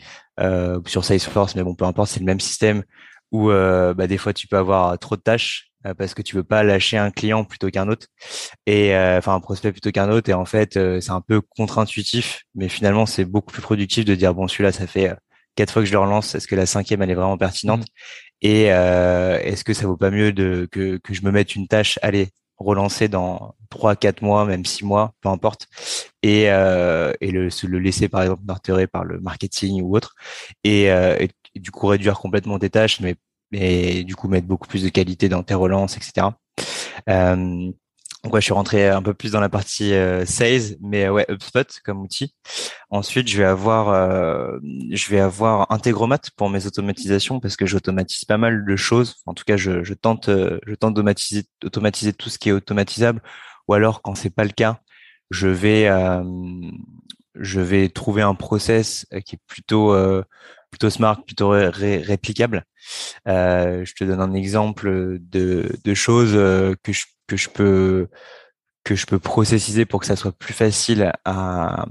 sur 0.85 1.03
Salesforce, 1.03 1.55
mais 1.55 1.63
bon, 1.63 1.73
peu 1.75 1.85
importe, 1.85 2.11
c'est 2.11 2.19
le 2.19 2.25
même 2.25 2.39
système 2.39 2.83
où 3.31 3.49
bah, 3.49 4.07
des 4.07 4.17
fois 4.17 4.33
tu 4.33 4.47
peux 4.47 4.57
avoir 4.57 4.97
trop 4.99 5.15
de 5.15 5.21
tâches 5.21 5.71
parce 5.97 6.13
que 6.13 6.21
tu 6.21 6.35
veux 6.35 6.43
pas 6.43 6.63
lâcher 6.63 6.97
un 6.97 7.11
client 7.11 7.43
plutôt 7.45 7.69
qu'un 7.69 7.87
autre. 7.87 8.07
Et 8.65 8.95
enfin 8.95 9.35
un 9.35 9.39
prospect 9.39 9.71
plutôt 9.71 9.91
qu'un 9.91 10.09
autre. 10.09 10.29
Et 10.29 10.33
en 10.33 10.45
fait 10.45 10.73
c'est 10.73 11.11
un 11.11 11.21
peu 11.21 11.41
contre-intuitif 11.41 12.43
mais 12.55 12.69
finalement 12.69 13.05
c'est 13.05 13.25
beaucoup 13.25 13.51
plus 13.51 13.61
productif 13.61 14.05
de 14.05 14.15
dire 14.15 14.33
bon 14.33 14.47
celui-là 14.47 14.71
ça 14.71 14.87
fait 14.87 15.13
quatre 15.55 15.73
fois 15.73 15.81
que 15.81 15.87
je 15.87 15.91
le 15.91 15.99
relance, 15.99 16.35
est-ce 16.35 16.47
que 16.47 16.55
la 16.55 16.67
cinquième 16.67 17.01
elle 17.01 17.09
est 17.09 17.15
vraiment 17.15 17.37
pertinente 17.37 17.81
mmh. 17.81 18.17
Et 18.41 18.71
euh, 18.71 19.39
est-ce 19.39 19.63
que 19.63 19.73
ça 19.73 19.87
vaut 19.87 19.97
pas 19.97 20.11
mieux 20.11 20.31
de 20.31 20.67
que, 20.71 20.97
que 20.97 21.13
je 21.13 21.23
me 21.23 21.31
mette 21.31 21.55
une 21.55 21.67
tâche, 21.67 21.97
allez, 22.01 22.29
relancer 22.57 23.07
dans 23.07 23.55
trois, 23.69 23.95
quatre 23.95 24.21
mois, 24.21 24.45
même 24.45 24.65
six 24.65 24.85
mois, 24.85 25.13
peu 25.21 25.29
importe, 25.29 25.67
et, 26.23 26.51
euh, 26.51 27.13
et 27.21 27.31
le, 27.31 27.49
le 27.63 27.79
laisser 27.79 28.09
par 28.09 28.21
exemple 28.21 28.43
marterer 28.45 28.87
par 28.87 29.03
le 29.05 29.19
marketing 29.19 29.81
ou 29.81 29.95
autre, 29.95 30.15
et, 30.63 30.91
euh, 30.91 31.15
et, 31.57 31.59
du 31.59 31.71
coup 31.71 31.87
réduire 31.87 32.19
complètement 32.19 32.59
tes 32.59 32.69
tâches, 32.69 32.99
mais, 32.99 33.15
mais 33.51 34.03
du 34.03 34.15
coup 34.15 34.27
mettre 34.27 34.47
beaucoup 34.47 34.67
plus 34.67 34.83
de 34.83 34.89
qualité 34.89 35.29
dans 35.29 35.43
tes 35.43 35.53
relances, 35.53 35.97
etc. 35.97 36.27
Euh, 37.09 37.71
donc 38.23 38.33
ouais, 38.33 38.41
je 38.41 38.45
suis 38.45 38.53
rentré 38.53 38.89
un 38.89 39.01
peu 39.01 39.13
plus 39.13 39.31
dans 39.31 39.39
la 39.39 39.47
partie 39.47 39.93
euh, 39.93 40.25
sales, 40.25 40.75
mais 40.81 41.07
ouais, 41.07 41.25
HubSpot 41.29 41.65
comme 41.85 42.01
outil. 42.01 42.33
Ensuite, 42.89 43.29
je 43.29 43.37
vais 43.37 43.45
avoir, 43.45 43.89
euh, 43.89 44.57
je 44.91 45.09
vais 45.09 45.19
avoir 45.19 45.71
Integromat 45.71 46.19
pour 46.35 46.49
mes 46.49 46.65
automatisations 46.65 47.39
parce 47.39 47.55
que 47.55 47.65
j'automatise 47.65 48.25
pas 48.25 48.37
mal 48.37 48.65
de 48.65 48.75
choses. 48.75 49.15
En 49.27 49.33
tout 49.33 49.43
cas, 49.45 49.55
je, 49.55 49.83
je 49.83 49.93
tente, 49.93 50.29
euh, 50.29 50.59
je 50.65 50.75
tente 50.75 50.95
d'automatiser, 50.95 51.45
automatiser 51.63 52.11
tout 52.11 52.29
ce 52.29 52.39
qui 52.39 52.49
est 52.49 52.53
automatisable. 52.53 53.21
Ou 53.67 53.75
alors, 53.75 54.01
quand 54.01 54.15
c'est 54.15 54.33
pas 54.33 54.45
le 54.45 54.51
cas, 54.51 54.81
je 55.29 55.47
vais, 55.47 55.89
je 57.35 57.61
vais 57.61 57.89
trouver 57.89 58.21
un 58.23 58.35
process 58.35 59.05
qui 59.25 59.35
est 59.35 59.41
plutôt, 59.45 59.93
plutôt 60.71 60.89
smart, 60.89 61.23
plutôt 61.25 61.49
réplicable. 61.49 62.63
je 63.25 63.93
te 63.93 64.03
donne 64.03 64.21
un 64.21 64.33
exemple 64.33 65.17
de, 65.19 65.69
de 65.83 65.93
choses 65.93 66.33
que 66.83 66.93
je 66.93 67.05
que 67.27 67.35
je 67.37 67.49
peux 67.49 68.07
que 68.87 68.95
je 68.95 69.05
peux 69.05 69.19
processiser 69.19 69.85
pour 69.85 69.99
que 69.99 70.05
ça 70.05 70.15
soit 70.15 70.31
plus 70.31 70.53
facile 70.53 71.11
à, 71.25 71.85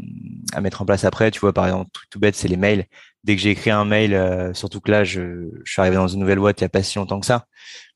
à 0.55 0.61
mettre 0.63 0.81
en 0.81 0.87
place 0.87 1.05
après. 1.05 1.31
Tu 1.31 1.41
vois, 1.41 1.53
par 1.53 1.67
exemple, 1.67 1.91
tout, 1.93 2.03
tout 2.09 2.19
bête, 2.19 2.35
c'est 2.37 2.49
les 2.49 2.57
mails. 2.57 2.87
Dès 3.23 3.37
que 3.37 3.43
j'ai 3.43 3.51
écrit 3.51 3.71
un 3.71 3.85
mail, 3.85 4.15
euh, 4.15 4.55
surtout 4.55 4.81
que 4.81 4.91
là, 4.91 5.05
je, 5.05 5.51
je, 5.63 5.73
suis 5.73 5.81
arrivé 5.83 5.97
dans 5.97 6.09
une 6.09 6.21
nouvelle 6.21 6.39
boîte 6.39 6.61
il 6.61 6.65
n'y 6.65 6.67
a 6.67 6.71
pas 6.71 6.83
si 6.83 6.99
longtemps 6.99 7.21
que 7.21 7.27
ça. 7.27 7.47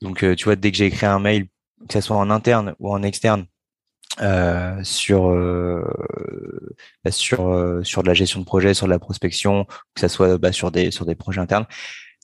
Donc, 0.03 0.23
euh, 0.23 0.35
tu 0.37 0.45
vois, 0.45 0.57
dès 0.57 0.71
que 0.71 0.77
j'ai 0.77 0.85
écrit 0.87 1.07
un 1.07 1.19
mail, 1.19 1.47
que 1.89 1.95
ce 1.95 2.03
soit 2.03 2.17
en 2.17 2.31
interne 2.31 2.75
ou 2.79 2.93
en 2.93 3.03
externe, 3.03 3.47
euh, 4.21 4.83
sur 4.83 5.31
euh, 5.31 5.83
bah, 7.05 7.11
sur 7.11 7.81
sur 7.85 8.02
de 8.02 8.09
la 8.09 8.14
gestion 8.14 8.40
de 8.40 8.45
projet, 8.45 8.75
sur 8.75 8.87
de 8.87 8.90
la 8.93 8.99
prospection, 8.99 9.64
que 9.95 10.00
ça 10.00 10.09
soit 10.09 10.38
bah, 10.38 10.52
sur 10.52 10.71
des 10.71 10.90
sur 10.90 11.07
des 11.07 11.14
projets 11.14 11.40
internes. 11.40 11.67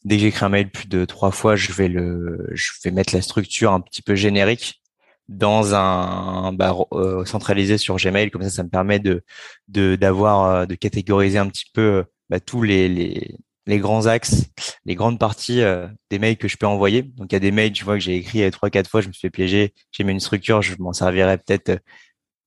Dès 0.04 0.16
que 0.16 0.22
j'écris 0.22 0.44
un 0.44 0.48
mail 0.50 0.70
plus 0.70 0.88
de 0.88 1.04
trois 1.04 1.30
fois, 1.30 1.56
je 1.56 1.72
vais 1.72 1.88
le 1.88 2.48
je 2.52 2.70
vais 2.84 2.90
mettre 2.90 3.14
la 3.14 3.22
structure 3.22 3.72
un 3.72 3.80
petit 3.80 4.02
peu 4.02 4.14
générique 4.14 4.82
dans 5.28 5.74
un 5.74 6.52
bah, 6.52 6.74
euh, 6.92 7.24
centralisé 7.24 7.78
sur 7.78 7.96
Gmail 7.96 8.30
comme 8.30 8.42
ça 8.42 8.50
ça 8.50 8.62
me 8.62 8.68
permet 8.68 9.00
de 9.00 9.22
d'avoir 9.68 10.44
euh, 10.44 10.66
de, 10.66 10.74
catégoriser 10.74 11.38
un 11.38 11.48
petit 11.48 11.66
peu 11.72 11.80
euh, 11.80 12.04
bah, 12.30 12.40
tous 12.40 12.62
les, 12.62 13.36
les 13.66 13.78
grands 13.78 14.06
axes 14.06 14.46
les 14.84 14.94
grandes 14.94 15.18
parties 15.18 15.62
des 16.10 16.18
mails 16.18 16.36
que 16.36 16.48
je 16.48 16.56
peux 16.56 16.66
envoyer. 16.66 17.02
Donc 17.02 17.32
il 17.32 17.34
y 17.34 17.36
a 17.36 17.40
des 17.40 17.50
mails 17.50 17.72
tu 17.72 17.84
vois 17.84 17.94
que 17.94 18.00
j'ai 18.00 18.16
écrit 18.16 18.50
trois 18.50 18.70
quatre 18.70 18.88
fois 18.88 19.00
je 19.00 19.08
me 19.08 19.12
suis 19.12 19.22
fait 19.22 19.30
piéger 19.30 19.74
j'ai 19.92 20.04
mis 20.04 20.12
une 20.12 20.20
structure 20.20 20.62
je 20.62 20.74
m'en 20.78 20.92
servirais 20.92 21.38
peut-être 21.38 21.80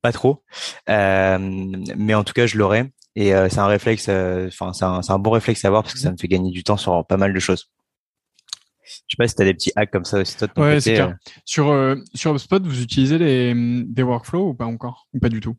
pas 0.02 0.12
trop. 0.12 0.44
Mais 0.88 2.14
en 2.14 2.24
tout 2.24 2.34
cas 2.34 2.46
je 2.48 2.58
l'aurai. 2.58 2.92
Et 3.16 3.32
c'est 3.50 3.60
un 3.60 3.68
réflexe 3.68 4.08
enfin 4.08 4.74
c'est 4.74 4.86
un, 4.86 5.02
un 5.08 5.20
bon 5.20 5.32
réflexe 5.32 5.66
à 5.66 5.68
avoir 5.68 5.84
parce 5.84 5.94
que 5.94 6.00
ça 6.00 6.12
me 6.12 6.18
fait 6.18 6.28
gagner 6.28 6.52
du 6.52 6.64
temps 6.64 6.78
sur 6.78 7.06
pas 7.06 7.18
mal 7.18 7.34
de 7.34 7.40
choses. 7.40 7.70
Je 8.90 9.16
sais 9.16 9.18
pas 9.18 9.28
si 9.28 9.36
tu 9.36 9.42
as 9.42 9.46
des 9.46 9.54
petits 9.54 9.72
hacks 9.76 9.92
comme 9.92 10.06
ça 10.06 10.20
aussi 10.20 10.36
toi 10.36 10.48
de 10.48 10.54
ton 10.54 10.64
ouais, 10.64 10.82
c'est 10.82 11.00
euh. 11.00 11.12
Sur 11.46 11.70
euh, 11.70 11.96
sur 12.16 12.32
HubSpot, 12.32 12.60
vous 12.60 12.82
utilisez 12.82 13.20
les, 13.20 13.54
des 13.86 14.04
workflows 14.04 14.50
ou 14.50 14.54
pas 14.56 14.66
encore? 14.66 15.08
Ou 15.14 15.20
pas 15.20 15.30
du 15.30 15.42
tout? 15.42 15.56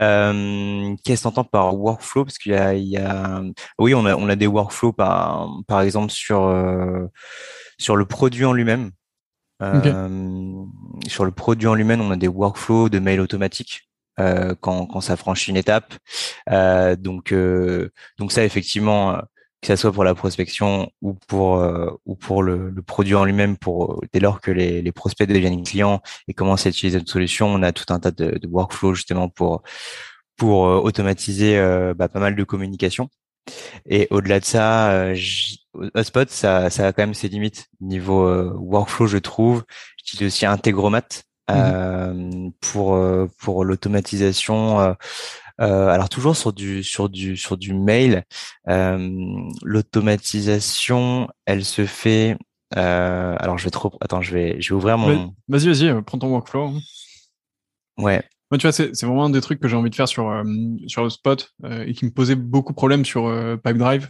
Euh, 0.00 0.94
Qu'est-ce 1.04 1.22
que 1.22 1.22
tu 1.22 1.28
entends 1.28 1.44
par 1.44 1.76
workflow? 1.76 2.24
Parce 2.24 2.38
qu'il 2.38 2.52
y 2.52 2.56
a, 2.56 2.74
il 2.74 2.88
y 2.88 2.96
a, 2.96 3.42
oui, 3.78 3.94
on 3.94 4.06
a, 4.06 4.14
on 4.16 4.28
a 4.28 4.36
des 4.36 4.46
workflows 4.46 4.92
par, 4.92 5.48
par 5.66 5.80
exemple 5.82 6.10
sur 6.12 6.42
euh, 6.42 7.06
sur 7.78 7.96
le 7.96 8.04
produit 8.04 8.44
en 8.44 8.52
lui-même. 8.52 8.90
Euh, 9.62 10.64
Sur 11.06 11.24
le 11.24 11.30
produit 11.30 11.68
en 11.68 11.74
lui-même, 11.74 12.00
on 12.00 12.10
a 12.10 12.16
des 12.16 12.28
workflows 12.28 12.90
de 12.90 12.98
mail 12.98 13.20
automatique 13.20 13.88
euh, 14.20 14.54
quand, 14.60 14.86
quand 14.86 15.00
ça 15.00 15.16
franchit 15.16 15.50
une 15.50 15.56
étape. 15.56 15.94
Euh, 16.50 16.96
donc, 16.96 17.32
donc 18.18 18.32
ça, 18.32 18.44
effectivement, 18.44 19.22
que 19.64 19.68
ce 19.68 19.76
soit 19.76 19.92
pour 19.92 20.04
la 20.04 20.14
prospection 20.14 20.92
ou 21.00 21.14
pour 21.14 21.56
euh, 21.56 21.90
ou 22.04 22.16
pour 22.16 22.42
le, 22.42 22.68
le 22.68 22.82
produit 22.82 23.14
en 23.14 23.24
lui-même 23.24 23.56
pour 23.56 24.02
dès 24.12 24.20
lors 24.20 24.42
que 24.42 24.50
les, 24.50 24.82
les 24.82 24.92
prospects 24.92 25.26
deviennent 25.26 25.62
clients 25.64 26.02
et 26.28 26.34
commencent 26.34 26.66
à 26.66 26.68
utiliser 26.68 26.98
notre 26.98 27.10
solution 27.10 27.46
on 27.46 27.62
a 27.62 27.72
tout 27.72 27.86
un 27.88 27.98
tas 27.98 28.10
de, 28.10 28.36
de 28.38 28.46
workflows 28.46 28.92
justement 28.94 29.30
pour 29.30 29.62
pour 30.36 30.66
euh, 30.66 30.80
automatiser 30.80 31.56
euh, 31.56 31.94
bah, 31.94 32.08
pas 32.08 32.20
mal 32.20 32.36
de 32.36 32.44
communication. 32.44 33.08
Et 33.88 34.06
au-delà 34.10 34.38
de 34.40 34.44
ça 34.44 35.12
Hotspot 35.94 36.28
ça 36.28 36.68
ça 36.68 36.86
a 36.86 36.92
quand 36.92 37.02
même 37.02 37.14
ses 37.14 37.28
limites 37.28 37.66
niveau 37.80 38.28
workflow 38.52 39.06
je 39.06 39.18
trouve. 39.18 39.64
J'utilise 39.96 40.26
aussi 40.26 40.46
Integromat 40.46 41.08
mmh 41.50 42.50
pour 42.60 42.98
pour 43.38 43.64
l'automatisation 43.66 44.80
euh, 44.80 44.92
alors 45.58 46.08
toujours 46.08 46.36
sur 46.36 46.52
du 46.52 46.82
sur 46.82 47.08
du 47.08 47.36
sur 47.36 47.56
du 47.56 47.74
mail, 47.74 48.24
euh, 48.68 49.10
l'automatisation, 49.62 51.28
elle 51.46 51.64
se 51.64 51.86
fait. 51.86 52.36
Euh, 52.76 53.36
alors 53.38 53.58
je 53.58 53.64
vais 53.64 53.70
trop. 53.70 53.96
Attends, 54.00 54.20
je 54.20 54.32
vais 54.32 54.60
je 54.60 54.70
vais 54.70 54.76
ouvrir 54.76 54.98
mon. 54.98 55.34
Vas-y, 55.48 55.68
vas-y, 55.68 56.02
prends 56.02 56.18
ton 56.18 56.28
workflow. 56.28 56.72
Ouais. 57.98 58.22
Moi, 58.50 58.58
tu 58.58 58.66
vois, 58.66 58.72
c'est 58.72 59.02
vraiment 59.02 59.24
un 59.24 59.30
des 59.30 59.40
trucs 59.40 59.60
que 59.60 59.68
j'ai 59.68 59.76
envie 59.76 59.90
de 59.90 59.94
faire 59.94 60.08
sur 60.08 60.42
sur 60.86 61.02
le 61.02 61.10
spot 61.10 61.54
et 61.86 61.92
qui 61.92 62.04
me 62.04 62.10
posait 62.10 62.36
beaucoup 62.36 62.72
de 62.72 62.76
problèmes 62.76 63.04
sur 63.04 63.24
Pipedrive. 63.62 64.08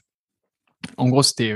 En 0.97 1.09
gros, 1.09 1.23
c'était 1.23 1.55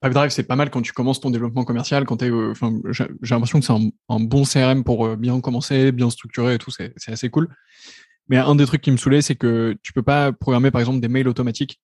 Pipedrive, 0.00 0.30
c'est 0.30 0.44
pas 0.44 0.56
mal 0.56 0.70
quand 0.70 0.82
tu 0.82 0.92
commences 0.92 1.20
ton 1.20 1.30
développement 1.30 1.64
commercial, 1.64 2.04
quand 2.04 2.22
j'ai 2.22 3.04
l'impression 3.22 3.60
que 3.60 3.66
c'est 3.66 3.72
un, 3.72 3.88
un, 4.08 4.20
bon 4.20 4.44
CRM 4.44 4.84
pour 4.84 5.16
bien 5.16 5.40
commencer, 5.40 5.92
bien 5.92 6.10
structurer 6.10 6.54
et 6.54 6.58
tout, 6.58 6.70
c'est 6.70 6.94
assez 7.06 7.28
cool. 7.28 7.48
Mais 8.32 8.38
un 8.38 8.54
des 8.54 8.64
trucs 8.64 8.80
qui 8.80 8.90
me 8.90 8.96
saoulait, 8.96 9.20
c'est 9.20 9.34
que 9.34 9.76
tu 9.82 9.92
peux 9.92 10.02
pas 10.02 10.32
programmer 10.32 10.70
par 10.70 10.80
exemple 10.80 11.00
des 11.00 11.08
mails 11.08 11.28
automatiques. 11.28 11.82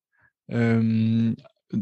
Euh, 0.51 1.35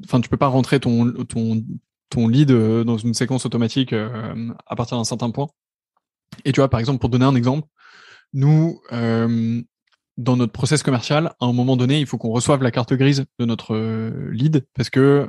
enfin, 0.04 0.20
tu 0.20 0.28
peux 0.28 0.36
pas 0.36 0.48
rentrer 0.48 0.80
ton 0.80 1.12
ton 1.22 1.62
ton 2.10 2.26
lead 2.26 2.50
euh, 2.50 2.82
dans 2.82 2.98
une 2.98 3.14
séquence 3.14 3.46
automatique 3.46 3.92
euh, 3.92 4.52
à 4.66 4.74
partir 4.74 4.96
d'un 4.96 5.04
certain 5.04 5.30
point. 5.30 5.46
Et 6.44 6.50
tu 6.50 6.58
vois, 6.58 6.68
par 6.68 6.80
exemple, 6.80 6.98
pour 6.98 7.10
donner 7.10 7.24
un 7.24 7.36
exemple, 7.36 7.68
nous, 8.32 8.82
dans 8.90 10.36
notre 10.36 10.52
process 10.52 10.82
commercial, 10.82 11.32
à 11.38 11.46
un 11.46 11.52
moment 11.52 11.76
donné, 11.76 12.00
il 12.00 12.06
faut 12.06 12.18
qu'on 12.18 12.30
reçoive 12.30 12.64
la 12.64 12.72
carte 12.72 12.92
grise 12.92 13.24
de 13.38 13.44
notre 13.44 13.76
lead 14.32 14.66
parce 14.74 14.90
que 14.90 15.28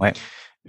ouais 0.00 0.14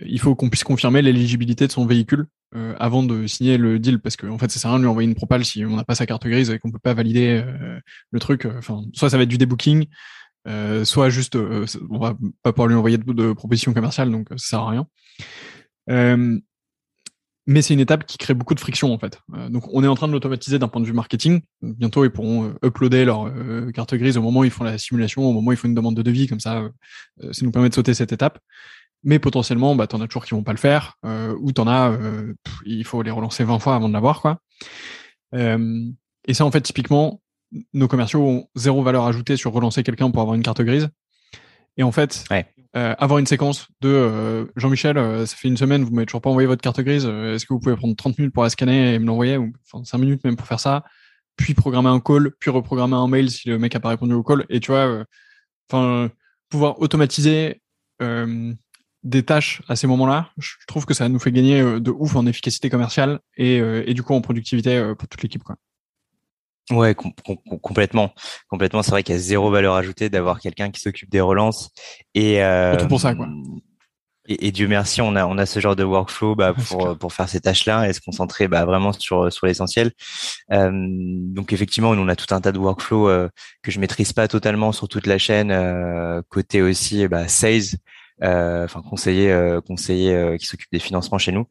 il 0.01 0.19
faut 0.19 0.35
qu'on 0.35 0.49
puisse 0.49 0.63
confirmer 0.63 1.01
l'éligibilité 1.01 1.67
de 1.67 1.71
son 1.71 1.85
véhicule 1.85 2.27
euh, 2.55 2.73
avant 2.79 3.03
de 3.03 3.27
signer 3.27 3.57
le 3.57 3.79
deal 3.79 3.99
parce 3.99 4.15
que 4.15 4.27
en 4.27 4.37
fait 4.37 4.49
ça 4.49 4.59
sert 4.59 4.69
à 4.69 4.73
rien 4.73 4.79
de 4.79 4.83
lui 4.83 4.89
envoyer 4.89 5.09
une 5.09 5.15
propale 5.15 5.43
si 5.43 5.65
on 5.65 5.75
n'a 5.75 5.83
pas 5.83 5.95
sa 5.95 6.05
carte 6.05 6.25
grise 6.25 6.49
et 6.49 6.59
qu'on 6.59 6.71
peut 6.71 6.79
pas 6.79 6.93
valider 6.93 7.43
euh, 7.45 7.79
le 8.11 8.19
truc 8.19 8.45
enfin 8.45 8.83
soit 8.93 9.09
ça 9.09 9.17
va 9.17 9.23
être 9.23 9.29
du 9.29 9.37
debooking 9.37 9.87
euh, 10.47 10.85
soit 10.85 11.09
juste 11.09 11.35
on 11.35 11.97
va 11.97 12.15
pas 12.43 12.53
pouvoir 12.53 12.67
lui 12.67 12.75
envoyer 12.75 12.97
de, 12.97 13.11
de 13.11 13.33
propositions 13.33 13.73
commerciales 13.73 14.09
donc 14.09 14.27
ça 14.37 14.37
sert 14.37 14.59
à 14.59 14.69
rien 14.69 14.87
mais 17.47 17.61
c'est 17.61 17.75
une 17.75 17.79
étape 17.79 18.05
qui 18.05 18.17
crée 18.17 18.33
beaucoup 18.33 18.55
de 18.55 18.59
friction 18.59 18.91
en 18.93 18.97
fait. 18.97 19.19
donc 19.49 19.67
on 19.71 19.83
est 19.83 19.87
en 19.87 19.95
train 19.95 20.07
de 20.07 20.13
l'automatiser 20.13 20.57
d'un 20.57 20.67
point 20.67 20.81
de 20.81 20.87
vue 20.87 20.93
marketing. 20.93 21.41
Bientôt 21.61 22.03
ils 22.03 22.09
pourront 22.09 22.55
uploader 22.63 23.05
leur 23.05 23.31
carte 23.71 23.93
grise 23.93 24.17
au 24.17 24.23
moment 24.23 24.39
où 24.39 24.45
ils 24.45 24.49
font 24.49 24.63
la 24.63 24.79
simulation, 24.79 25.23
au 25.23 25.31
moment 25.31 25.49
où 25.49 25.51
ils 25.51 25.57
font 25.57 25.67
une 25.67 25.75
demande 25.75 25.95
de 25.95 26.01
devis, 26.01 26.25
comme 26.25 26.39
ça, 26.39 26.67
ça 27.21 27.45
nous 27.45 27.51
permet 27.51 27.69
de 27.69 27.75
sauter 27.75 27.93
cette 27.93 28.13
étape 28.13 28.39
mais 29.05 29.19
potentiellement, 29.19 29.75
bah, 29.75 29.87
tu 29.87 29.95
en 29.95 30.01
as 30.01 30.07
toujours 30.07 30.25
qui 30.25 30.31
vont 30.31 30.43
pas 30.43 30.51
le 30.51 30.57
faire, 30.57 30.97
euh, 31.05 31.33
ou 31.39 31.53
tu 31.53 31.61
en 31.61 31.67
as, 31.67 31.97
il 32.65 32.83
faut 32.83 33.01
les 33.01 33.11
relancer 33.11 33.45
20 33.45 33.59
fois 33.59 33.75
avant 33.75 33.87
de 33.87 33.93
l'avoir. 33.93 34.21
quoi. 34.21 34.39
Euh, 35.33 35.85
et 36.27 36.33
ça, 36.33 36.45
en 36.45 36.51
fait, 36.51 36.61
typiquement, 36.61 37.21
nos 37.73 37.87
commerciaux 37.87 38.21
ont 38.21 38.47
zéro 38.55 38.83
valeur 38.83 39.05
ajoutée 39.05 39.37
sur 39.37 39.53
relancer 39.53 39.83
quelqu'un 39.83 40.11
pour 40.11 40.21
avoir 40.21 40.35
une 40.35 40.43
carte 40.43 40.61
grise. 40.61 40.89
Et 41.77 41.83
en 41.83 41.91
fait, 41.91 42.23
euh, 42.75 42.95
avoir 42.97 43.19
une 43.19 43.25
séquence 43.25 43.67
de 43.81 43.89
euh, 43.89 44.45
Jean-Michel, 44.55 44.97
euh, 44.97 45.25
ça 45.25 45.35
fait 45.35 45.47
une 45.47 45.57
semaine, 45.57 45.83
vous 45.83 45.91
m'avez 45.91 46.05
toujours 46.05 46.21
pas 46.21 46.29
envoyé 46.29 46.47
votre 46.47 46.61
carte 46.61 46.79
grise. 46.81 47.05
Est-ce 47.05 47.45
que 47.45 47.53
vous 47.53 47.59
pouvez 47.59 47.75
prendre 47.75 47.95
30 47.95 48.17
minutes 48.17 48.33
pour 48.33 48.43
la 48.43 48.49
scanner 48.49 48.93
et 48.93 48.99
me 48.99 49.05
l'envoyer? 49.05 49.37
ou 49.37 49.51
enfin 49.71 49.83
5 49.83 49.97
minutes 49.97 50.23
même 50.23 50.35
pour 50.35 50.47
faire 50.47 50.59
ça, 50.59 50.83
puis 51.35 51.53
programmer 51.53 51.89
un 51.89 51.99
call, 51.99 52.31
puis 52.39 52.49
reprogrammer 52.49 52.95
un 52.95 53.07
mail 53.07 53.29
si 53.29 53.49
le 53.49 53.59
mec 53.59 53.75
a 53.75 53.79
pas 53.79 53.89
répondu 53.89 54.13
au 54.13 54.23
call. 54.23 54.45
Et 54.49 54.59
tu 54.59 54.71
vois, 54.71 55.03
enfin 55.69 56.09
pouvoir 56.49 56.79
automatiser 56.81 57.61
des 59.05 59.23
tâches 59.23 59.61
à 59.69 59.77
ces 59.77 59.87
moments-là, 59.87 60.31
je 60.37 60.55
trouve 60.67 60.85
que 60.85 60.93
ça 60.93 61.07
nous 61.07 61.19
fait 61.19 61.31
gagner 61.31 61.61
de 61.79 61.91
ouf 61.91 62.15
en 62.17 62.25
efficacité 62.25 62.69
commerciale 62.69 63.19
et, 63.37 63.57
et 63.57 63.93
du 63.93 64.03
coup 64.03 64.13
en 64.13 64.21
productivité 64.21 64.93
pour 64.97 65.07
toute 65.07 65.23
l'équipe. 65.23 65.43
Quoi. 65.43 65.55
Ouais, 66.71 66.95
complètement, 66.95 68.11
complètement. 68.49 68.81
C'est 68.81 68.89
vrai 68.89 69.03
qu'il 69.03 69.13
y 69.13 69.17
a 69.17 69.21
zéro 69.21 69.51
valeur 69.51 69.75
ajoutée 69.75 70.09
d'avoir 70.09 70.39
quelqu'un 70.39 70.71
qui 70.71 70.81
s'occupe 70.81 71.11
des 71.11 71.21
relances 71.21 71.69
et 72.15 72.43
euh, 72.43 72.75
pour 72.87 72.99
ça 72.99 73.13
quoi. 73.13 73.27
Et, 74.27 74.51
Dieu 74.51 74.67
merci, 74.67 75.03
on 75.03 75.15
a 75.15 75.27
on 75.27 75.37
a 75.37 75.45
ce 75.45 75.59
genre 75.59 75.75
de 75.75 75.83
workflow 75.83 76.33
bah, 76.33 76.55
pour 76.55 76.97
pour 76.97 77.13
faire 77.13 77.29
ces 77.29 77.39
tâches-là 77.41 77.87
et 77.87 77.93
se 77.93 78.01
concentrer 78.01 78.47
bah, 78.47 78.65
vraiment 78.65 78.91
sur 78.93 79.31
sur 79.31 79.45
l'essentiel. 79.45 79.91
Euh, 80.51 80.71
donc 80.73 81.53
effectivement, 81.53 81.91
on 81.91 82.07
a 82.07 82.15
tout 82.15 82.33
un 82.33 82.41
tas 82.41 82.51
de 82.51 82.57
workflows 82.57 83.09
euh, 83.09 83.29
que 83.61 83.69
je 83.69 83.79
maîtrise 83.79 84.13
pas 84.13 84.27
totalement 84.27 84.71
sur 84.71 84.87
toute 84.87 85.05
la 85.05 85.19
chaîne. 85.19 85.51
Euh, 85.51 86.23
côté 86.29 86.63
aussi 86.63 87.07
bah, 87.07 87.27
sales, 87.27 87.61
euh, 87.61 87.77
enfin 88.21 88.81
conseiller 88.81 89.31
euh, 89.31 89.61
conseiller 89.61 90.37
qui 90.37 90.45
s'occupe 90.45 90.71
des 90.71 90.79
financements 90.79 91.17
chez 91.17 91.31
nous, 91.31 91.47